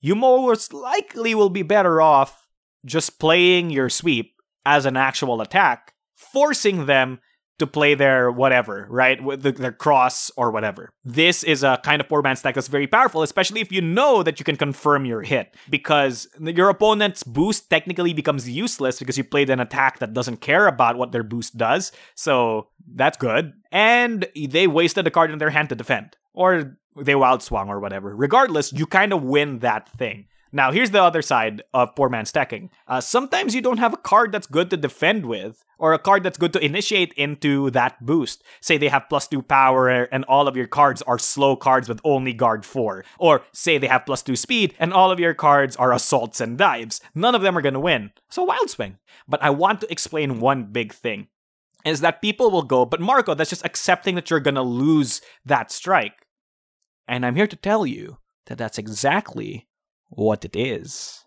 you 0.00 0.14
most 0.14 0.72
likely 0.72 1.34
will 1.34 1.50
be 1.50 1.62
better 1.62 2.00
off 2.00 2.48
just 2.84 3.18
playing 3.18 3.70
your 3.70 3.88
sweep 3.88 4.39
as 4.64 4.86
an 4.86 4.96
actual 4.96 5.40
attack, 5.40 5.94
forcing 6.14 6.86
them 6.86 7.20
to 7.60 7.66
play 7.66 7.94
their 7.94 8.32
whatever, 8.32 8.86
right? 8.88 9.22
With 9.22 9.42
their 9.42 9.70
cross 9.70 10.30
or 10.34 10.50
whatever. 10.50 10.94
This 11.04 11.44
is 11.44 11.62
a 11.62 11.78
kind 11.84 12.00
of 12.00 12.08
poor 12.08 12.22
man's 12.22 12.40
tech 12.40 12.54
that's 12.54 12.68
very 12.68 12.86
powerful, 12.86 13.22
especially 13.22 13.60
if 13.60 13.70
you 13.70 13.82
know 13.82 14.22
that 14.22 14.40
you 14.40 14.44
can 14.44 14.56
confirm 14.56 15.04
your 15.04 15.20
hit. 15.20 15.54
Because 15.68 16.26
your 16.40 16.70
opponent's 16.70 17.22
boost 17.22 17.68
technically 17.68 18.14
becomes 18.14 18.48
useless 18.48 18.98
because 18.98 19.18
you 19.18 19.24
played 19.24 19.50
an 19.50 19.60
attack 19.60 19.98
that 19.98 20.14
doesn't 20.14 20.38
care 20.38 20.66
about 20.66 20.96
what 20.96 21.12
their 21.12 21.22
boost 21.22 21.58
does. 21.58 21.92
So 22.14 22.68
that's 22.94 23.18
good. 23.18 23.52
And 23.70 24.26
they 24.34 24.66
wasted 24.66 25.06
a 25.06 25.10
card 25.10 25.30
in 25.30 25.38
their 25.38 25.50
hand 25.50 25.68
to 25.68 25.74
defend. 25.74 26.16
Or 26.32 26.78
they 26.96 27.14
wild 27.14 27.42
swung 27.42 27.68
or 27.68 27.78
whatever. 27.78 28.16
Regardless, 28.16 28.72
you 28.72 28.86
kind 28.86 29.12
of 29.12 29.22
win 29.22 29.58
that 29.58 29.86
thing. 29.86 30.28
Now, 30.52 30.72
here's 30.72 30.90
the 30.90 31.02
other 31.02 31.22
side 31.22 31.62
of 31.72 31.94
poor 31.94 32.08
man's 32.08 32.32
teching. 32.32 32.70
Uh, 32.88 33.00
sometimes 33.00 33.54
you 33.54 33.62
don't 33.62 33.78
have 33.78 33.94
a 33.94 33.98
card 33.98 34.32
that's 34.32 34.48
good 34.48 34.68
to 34.70 34.76
defend 34.76 35.26
with, 35.26 35.64
or 35.78 35.92
a 35.92 35.98
card 35.98 36.24
that's 36.24 36.38
good 36.38 36.52
to 36.54 36.64
initiate 36.64 37.12
into 37.12 37.70
that 37.70 38.04
boost. 38.04 38.42
Say 38.60 38.76
they 38.76 38.88
have 38.88 39.08
plus 39.08 39.28
2 39.28 39.42
power 39.42 39.88
and 39.88 40.24
all 40.24 40.48
of 40.48 40.56
your 40.56 40.66
cards 40.66 41.02
are 41.02 41.18
slow 41.18 41.54
cards 41.54 41.88
with 41.88 42.00
only 42.04 42.32
guard 42.32 42.64
4. 42.64 43.04
Or 43.18 43.42
say 43.52 43.78
they 43.78 43.86
have 43.86 44.06
plus 44.06 44.22
2 44.22 44.34
speed 44.34 44.74
and 44.78 44.92
all 44.92 45.12
of 45.12 45.20
your 45.20 45.34
cards 45.34 45.76
are 45.76 45.92
assaults 45.92 46.40
and 46.40 46.58
dives. 46.58 47.00
None 47.14 47.34
of 47.34 47.42
them 47.42 47.56
are 47.56 47.62
gonna 47.62 47.80
win. 47.80 48.10
So 48.28 48.42
Wild 48.42 48.70
Swing. 48.70 48.98
But 49.28 49.42
I 49.42 49.50
want 49.50 49.80
to 49.82 49.92
explain 49.92 50.40
one 50.40 50.64
big 50.64 50.92
thing. 50.92 51.28
Is 51.84 52.00
that 52.00 52.20
people 52.20 52.50
will 52.50 52.62
go, 52.62 52.84
but 52.84 53.00
Marco, 53.00 53.34
that's 53.34 53.48
just 53.48 53.64
accepting 53.64 54.14
that 54.16 54.28
you're 54.28 54.40
gonna 54.40 54.62
lose 54.62 55.22
that 55.46 55.70
strike. 55.70 56.26
And 57.08 57.24
I'm 57.24 57.36
here 57.36 57.46
to 57.46 57.56
tell 57.56 57.86
you 57.86 58.18
that 58.46 58.58
that's 58.58 58.78
exactly 58.78 59.66
what 60.10 60.44
it 60.44 60.54
is. 60.54 61.24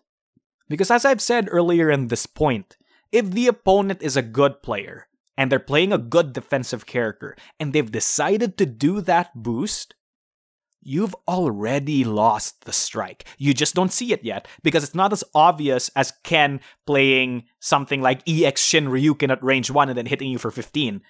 Because 0.68 0.90
as 0.90 1.04
I've 1.04 1.20
said 1.20 1.48
earlier 1.50 1.90
in 1.90 2.08
this 2.08 2.26
point, 2.26 2.76
if 3.10 3.30
the 3.30 3.48
opponent 3.48 4.02
is 4.02 4.16
a 4.16 4.22
good 4.22 4.62
player 4.62 5.08
and 5.36 5.50
they're 5.50 5.58
playing 5.58 5.92
a 5.92 5.98
good 5.98 6.32
defensive 6.32 6.86
character 6.86 7.36
and 7.58 7.72
they've 7.72 7.90
decided 7.90 8.56
to 8.56 8.66
do 8.66 9.00
that 9.02 9.30
boost, 9.34 9.94
you've 10.80 11.14
already 11.26 12.04
lost 12.04 12.64
the 12.64 12.72
strike. 12.72 13.24
You 13.38 13.54
just 13.54 13.74
don't 13.74 13.92
see 13.92 14.12
it 14.12 14.22
yet 14.24 14.46
because 14.62 14.84
it's 14.84 14.94
not 14.94 15.12
as 15.12 15.24
obvious 15.34 15.90
as 15.96 16.12
Ken 16.22 16.60
playing 16.86 17.44
something 17.58 18.00
like 18.00 18.28
EX 18.28 18.62
Shin 18.62 18.86
Ryuken 18.86 19.30
at 19.30 19.42
range 19.42 19.70
1 19.70 19.88
and 19.88 19.98
then 19.98 20.06
hitting 20.06 20.30
you 20.30 20.38
for 20.38 20.50
15. 20.50 21.00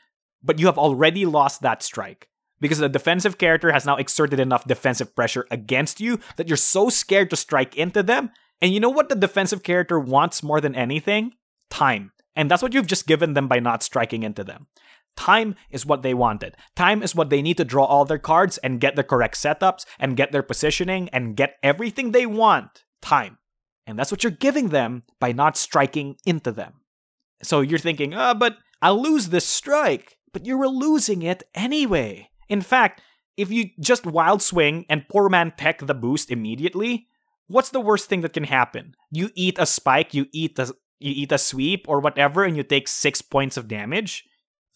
But 0.43 0.59
you 0.59 0.67
have 0.67 0.79
already 0.79 1.27
lost 1.27 1.63
that 1.63 1.83
strike 1.83 2.29
because 2.61 2.79
the 2.79 2.89
defensive 2.89 3.39
character 3.39 3.73
has 3.73 3.87
now 3.87 3.97
exerted 3.97 4.41
enough 4.41 4.67
defensive 4.67 5.15
pressure 5.15 5.47
against 5.51 6.01
you 6.01 6.19
that 6.37 6.49
you're 6.49 6.57
so 6.57 6.89
scared 6.89 7.31
to 7.31 7.37
strike 7.37 7.77
into 7.77 8.03
them. 8.03 8.31
And 8.61 8.73
you 8.73 8.81
know 8.81 8.91
what 8.91 9.09
the 9.09 9.15
defensive 9.15 9.63
character 9.63 9.99
wants 9.99 10.43
more 10.43 10.61
than 10.61 10.75
anything? 10.75 11.33
Time. 11.71 12.13
And 12.37 12.51
that's 12.51 12.63
what 12.63 12.75
you've 12.75 12.87
just 12.87 13.07
given 13.07 13.35
them 13.35 13.49
by 13.49 13.61
not 13.61 13.83
striking 13.83 14.23
into 14.23 14.45
them. 14.45 14.67
Time 15.17 15.55
is 15.71 15.87
what 15.87 16.03
they 16.03 16.15
wanted. 16.15 16.57
Time 16.75 17.03
is 17.03 17.15
what 17.15 17.31
they 17.31 17.43
need 17.43 17.57
to 17.59 17.65
draw 17.65 17.85
all 17.85 18.05
their 18.05 18.19
cards 18.19 18.59
and 18.59 18.81
get 18.81 18.97
the 18.97 19.05
correct 19.05 19.37
setups 19.37 19.85
and 19.99 20.17
get 20.17 20.33
their 20.33 20.43
positioning 20.43 21.09
and 21.11 21.37
get 21.37 21.57
everything 21.63 22.11
they 22.11 22.27
want. 22.27 22.85
Time. 23.01 23.39
And 23.87 23.99
that's 23.99 24.11
what 24.11 24.25
you're 24.25 24.33
giving 24.33 24.71
them 24.71 25.05
by 25.21 25.33
not 25.33 25.57
striking 25.57 26.17
into 26.25 26.51
them. 26.51 26.75
So 27.43 27.61
you're 27.61 27.79
thinking, 27.79 28.15
ah, 28.15 28.31
oh, 28.31 28.35
but 28.35 28.57
I'll 28.81 29.01
lose 29.01 29.29
this 29.29 29.47
strike. 29.47 30.17
But 30.33 30.47
you 30.47 30.59
were 30.59 30.69
losing 30.69 31.23
it 31.23 31.45
anyway. 31.55 32.31
In 32.49 32.61
fact, 32.61 33.01
if 33.37 33.51
you 33.51 33.71
just 33.81 34.07
wild 34.07 34.43
swing 34.43 34.87
and 34.89 35.09
poor 35.09 35.29
man 35.29 35.53
tech 35.57 35.79
the 35.79 35.95
boost 35.95 36.31
immediately, 36.31 37.09
what's 37.49 37.71
the 37.71 37.81
worst 37.81 38.09
thing 38.09 38.21
that 38.21 38.33
can 38.33 38.45
happen? 38.45 38.95
You 39.11 39.31
eat 39.35 39.59
a 39.59 39.67
spike, 39.67 40.15
you 40.15 40.27
eat 40.33 40.59
a 40.59 40.73
you 41.01 41.13
eat 41.15 41.33
a 41.33 41.39
sweep 41.39 41.87
or 41.89 42.01
whatever, 42.01 42.45
and 42.45 42.57
you 42.57 42.63
take 42.63 42.89
six 42.89 43.21
points 43.21 43.57
of 43.57 43.69
damage. 43.69 44.25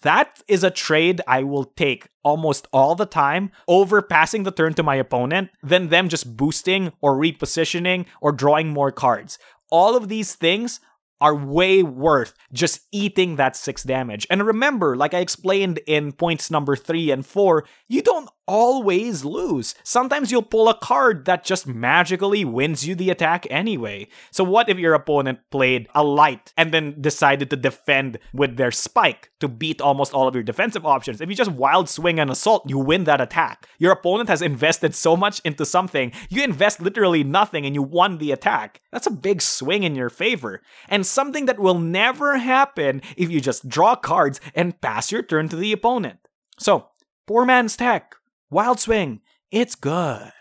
That 0.02 0.42
is 0.46 0.62
a 0.62 0.70
trade 0.70 1.20
I 1.26 1.42
will 1.42 1.64
take 1.64 2.08
almost 2.22 2.68
all 2.72 2.94
the 2.94 3.06
time 3.06 3.50
over 3.66 4.00
passing 4.02 4.44
the 4.44 4.52
turn 4.52 4.74
to 4.74 4.82
my 4.82 4.94
opponent 4.94 5.50
than 5.62 5.88
them 5.88 6.08
just 6.08 6.36
boosting 6.36 6.92
or 7.00 7.16
repositioning 7.16 8.06
or 8.20 8.30
drawing 8.30 8.68
more 8.68 8.92
cards. 8.92 9.38
All 9.70 9.96
of 9.96 10.08
these 10.08 10.34
things 10.34 10.80
are 11.20 11.34
way 11.34 11.82
worth 11.82 12.34
just 12.52 12.86
eating 12.92 13.36
that 13.36 13.56
6 13.56 13.82
damage. 13.82 14.26
And 14.30 14.46
remember, 14.46 14.96
like 14.96 15.14
I 15.14 15.18
explained 15.18 15.80
in 15.86 16.12
points 16.12 16.50
number 16.50 16.76
3 16.76 17.10
and 17.10 17.26
4, 17.26 17.64
you 17.88 18.02
don't 18.02 18.30
always 18.48 19.24
lose. 19.24 19.74
Sometimes 19.84 20.32
you'll 20.32 20.42
pull 20.42 20.68
a 20.68 20.78
card 20.78 21.26
that 21.26 21.44
just 21.44 21.66
magically 21.66 22.44
wins 22.44 22.86
you 22.86 22.94
the 22.94 23.10
attack 23.10 23.46
anyway. 23.50 24.08
So 24.32 24.42
what 24.42 24.68
if 24.70 24.78
your 24.78 24.94
opponent 24.94 25.40
played 25.50 25.86
a 25.94 26.02
light 26.02 26.52
and 26.56 26.72
then 26.72 27.00
decided 27.00 27.50
to 27.50 27.56
defend 27.56 28.18
with 28.32 28.56
their 28.56 28.70
spike 28.70 29.30
to 29.40 29.48
beat 29.48 29.82
almost 29.82 30.14
all 30.14 30.26
of 30.26 30.34
your 30.34 30.42
defensive 30.42 30.86
options? 30.86 31.20
If 31.20 31.28
you 31.28 31.36
just 31.36 31.52
wild 31.52 31.88
swing 31.88 32.18
and 32.18 32.30
assault, 32.30 32.68
you 32.68 32.78
win 32.78 33.04
that 33.04 33.20
attack. 33.20 33.68
Your 33.78 33.92
opponent 33.92 34.30
has 34.30 34.40
invested 34.40 34.94
so 34.94 35.16
much 35.16 35.40
into 35.44 35.66
something, 35.66 36.12
you 36.30 36.42
invest 36.42 36.80
literally 36.80 37.22
nothing 37.22 37.66
and 37.66 37.74
you 37.74 37.82
won 37.82 38.16
the 38.16 38.32
attack. 38.32 38.80
That's 38.90 39.06
a 39.06 39.10
big 39.10 39.42
swing 39.42 39.82
in 39.82 39.94
your 39.94 40.08
favor. 40.08 40.62
And 40.88 41.04
something 41.04 41.44
that 41.46 41.60
will 41.60 41.78
never 41.78 42.38
happen 42.38 43.02
if 43.16 43.30
you 43.30 43.42
just 43.42 43.68
draw 43.68 43.94
cards 43.94 44.40
and 44.54 44.80
pass 44.80 45.12
your 45.12 45.22
turn 45.22 45.50
to 45.50 45.56
the 45.56 45.72
opponent. 45.72 46.20
So, 46.58 46.88
poor 47.26 47.44
man's 47.44 47.76
tech 47.76 48.14
Wild 48.50 48.80
Swing, 48.80 49.20
it's 49.50 49.74
good. 49.74 50.32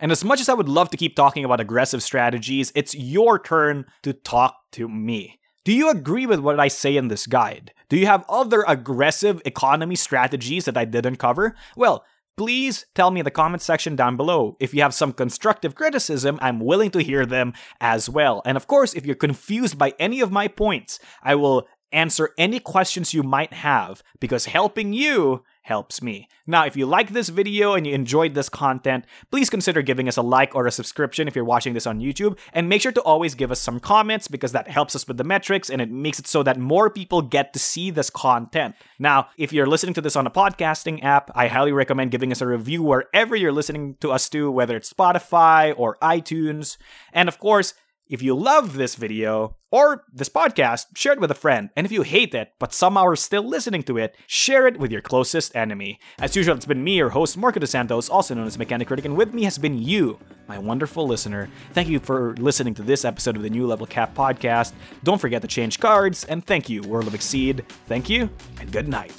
And 0.00 0.10
as 0.10 0.24
much 0.24 0.40
as 0.40 0.48
I 0.48 0.54
would 0.54 0.68
love 0.68 0.90
to 0.90 0.96
keep 0.96 1.14
talking 1.14 1.44
about 1.44 1.60
aggressive 1.60 2.02
strategies, 2.02 2.72
it's 2.74 2.92
your 2.92 3.38
turn 3.38 3.84
to 4.02 4.12
talk 4.12 4.56
to 4.72 4.88
me. 4.88 5.38
Do 5.64 5.72
you 5.72 5.88
agree 5.88 6.26
with 6.26 6.40
what 6.40 6.58
I 6.58 6.66
say 6.66 6.96
in 6.96 7.06
this 7.06 7.28
guide? 7.28 7.72
Do 7.88 7.96
you 7.96 8.06
have 8.06 8.24
other 8.28 8.64
aggressive 8.66 9.40
economy 9.44 9.94
strategies 9.94 10.64
that 10.64 10.76
I 10.76 10.84
didn't 10.84 11.16
cover? 11.16 11.54
Well, 11.76 12.04
please 12.36 12.84
tell 12.96 13.12
me 13.12 13.20
in 13.20 13.24
the 13.24 13.30
comment 13.30 13.62
section 13.62 13.94
down 13.94 14.16
below. 14.16 14.56
If 14.58 14.74
you 14.74 14.82
have 14.82 14.92
some 14.92 15.12
constructive 15.12 15.76
criticism, 15.76 16.40
I'm 16.42 16.58
willing 16.58 16.90
to 16.90 17.02
hear 17.04 17.24
them 17.24 17.52
as 17.80 18.08
well. 18.08 18.42
And 18.44 18.56
of 18.56 18.66
course, 18.66 18.92
if 18.92 19.06
you're 19.06 19.14
confused 19.14 19.78
by 19.78 19.94
any 20.00 20.20
of 20.20 20.32
my 20.32 20.48
points, 20.48 20.98
I 21.22 21.36
will 21.36 21.68
answer 21.92 22.30
any 22.38 22.58
questions 22.58 23.14
you 23.14 23.22
might 23.22 23.52
have 23.52 24.02
because 24.20 24.46
helping 24.46 24.92
you 24.92 25.44
helps 25.62 26.02
me. 26.02 26.28
Now, 26.46 26.66
if 26.66 26.76
you 26.76 26.86
like 26.86 27.10
this 27.10 27.28
video 27.28 27.74
and 27.74 27.86
you 27.86 27.94
enjoyed 27.94 28.34
this 28.34 28.48
content, 28.48 29.04
please 29.30 29.48
consider 29.48 29.80
giving 29.80 30.08
us 30.08 30.16
a 30.16 30.22
like 30.22 30.54
or 30.54 30.66
a 30.66 30.72
subscription 30.72 31.28
if 31.28 31.36
you're 31.36 31.44
watching 31.44 31.72
this 31.72 31.86
on 31.86 32.00
YouTube, 32.00 32.36
and 32.52 32.68
make 32.68 32.82
sure 32.82 32.92
to 32.92 33.00
always 33.02 33.34
give 33.34 33.52
us 33.52 33.60
some 33.60 33.78
comments 33.78 34.26
because 34.26 34.52
that 34.52 34.68
helps 34.68 34.96
us 34.96 35.06
with 35.06 35.18
the 35.18 35.24
metrics 35.24 35.70
and 35.70 35.80
it 35.80 35.90
makes 35.90 36.18
it 36.18 36.26
so 36.26 36.42
that 36.42 36.58
more 36.58 36.90
people 36.90 37.22
get 37.22 37.52
to 37.52 37.58
see 37.58 37.90
this 37.90 38.10
content. 38.10 38.74
Now, 38.98 39.28
if 39.36 39.52
you're 39.52 39.66
listening 39.66 39.94
to 39.94 40.00
this 40.00 40.16
on 40.16 40.26
a 40.26 40.30
podcasting 40.30 41.02
app, 41.04 41.30
I 41.34 41.46
highly 41.46 41.72
recommend 41.72 42.10
giving 42.10 42.32
us 42.32 42.40
a 42.40 42.46
review 42.46 42.82
wherever 42.82 43.36
you're 43.36 43.52
listening 43.52 43.96
to 44.00 44.10
us 44.10 44.28
to, 44.30 44.50
whether 44.50 44.76
it's 44.76 44.92
Spotify 44.92 45.74
or 45.76 45.96
iTunes. 46.02 46.76
And 47.12 47.28
of 47.28 47.38
course, 47.38 47.74
if 48.08 48.20
you 48.20 48.34
love 48.34 48.74
this 48.74 48.96
video 48.96 49.56
or 49.72 50.04
this 50.12 50.28
podcast, 50.28 50.86
share 50.94 51.14
it 51.14 51.20
with 51.20 51.30
a 51.30 51.34
friend. 51.34 51.70
And 51.74 51.84
if 51.84 51.90
you 51.90 52.02
hate 52.02 52.34
it, 52.34 52.52
but 52.60 52.72
somehow 52.72 53.06
are 53.06 53.16
still 53.16 53.42
listening 53.42 53.82
to 53.84 53.96
it, 53.96 54.14
share 54.26 54.68
it 54.68 54.78
with 54.78 54.92
your 54.92 55.00
closest 55.00 55.56
enemy. 55.56 55.98
As 56.20 56.36
usual, 56.36 56.54
it's 56.54 56.66
been 56.66 56.84
me, 56.84 56.98
your 56.98 57.08
host, 57.08 57.36
Marco 57.36 57.58
DeSantos, 57.58 58.10
also 58.10 58.34
known 58.34 58.46
as 58.46 58.58
Mechanic 58.58 58.86
Critic, 58.86 59.06
and 59.06 59.16
with 59.16 59.32
me 59.34 59.44
has 59.44 59.58
been 59.58 59.78
you, 59.78 60.18
my 60.46 60.58
wonderful 60.58 61.06
listener. 61.06 61.48
Thank 61.72 61.88
you 61.88 61.98
for 61.98 62.36
listening 62.36 62.74
to 62.74 62.82
this 62.82 63.04
episode 63.04 63.34
of 63.34 63.42
the 63.42 63.50
New 63.50 63.66
Level 63.66 63.86
Cap 63.86 64.14
podcast. 64.14 64.74
Don't 65.02 65.20
forget 65.20 65.40
to 65.40 65.48
change 65.48 65.80
cards, 65.80 66.24
and 66.24 66.44
thank 66.44 66.68
you, 66.68 66.82
World 66.82 67.06
of 67.06 67.14
Exceed. 67.14 67.64
Thank 67.86 68.10
you, 68.10 68.28
and 68.60 68.70
good 68.70 68.88
night. 68.88 69.14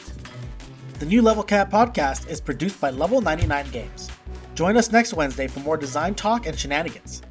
The 1.00 1.08
New 1.08 1.24
Level 1.24 1.44
Cap 1.44 1.72
podcast 1.72 2.30
is 2.30 2.40
produced 2.40 2.80
by 2.80 2.92
Level 2.92 3.22
99 3.22 3.72
Games. 3.72 4.10
Join 4.54 4.78
us 4.78 4.92
next 4.92 5.16
Wednesday 5.16 5.48
for 5.48 5.62
more 5.62 5.78
design 5.78 6.14
talk 6.14 6.46
and 6.46 6.58
shenanigans. 6.58 7.24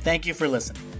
Thank 0.00 0.26
you 0.26 0.34
for 0.34 0.48
listening. 0.48 0.95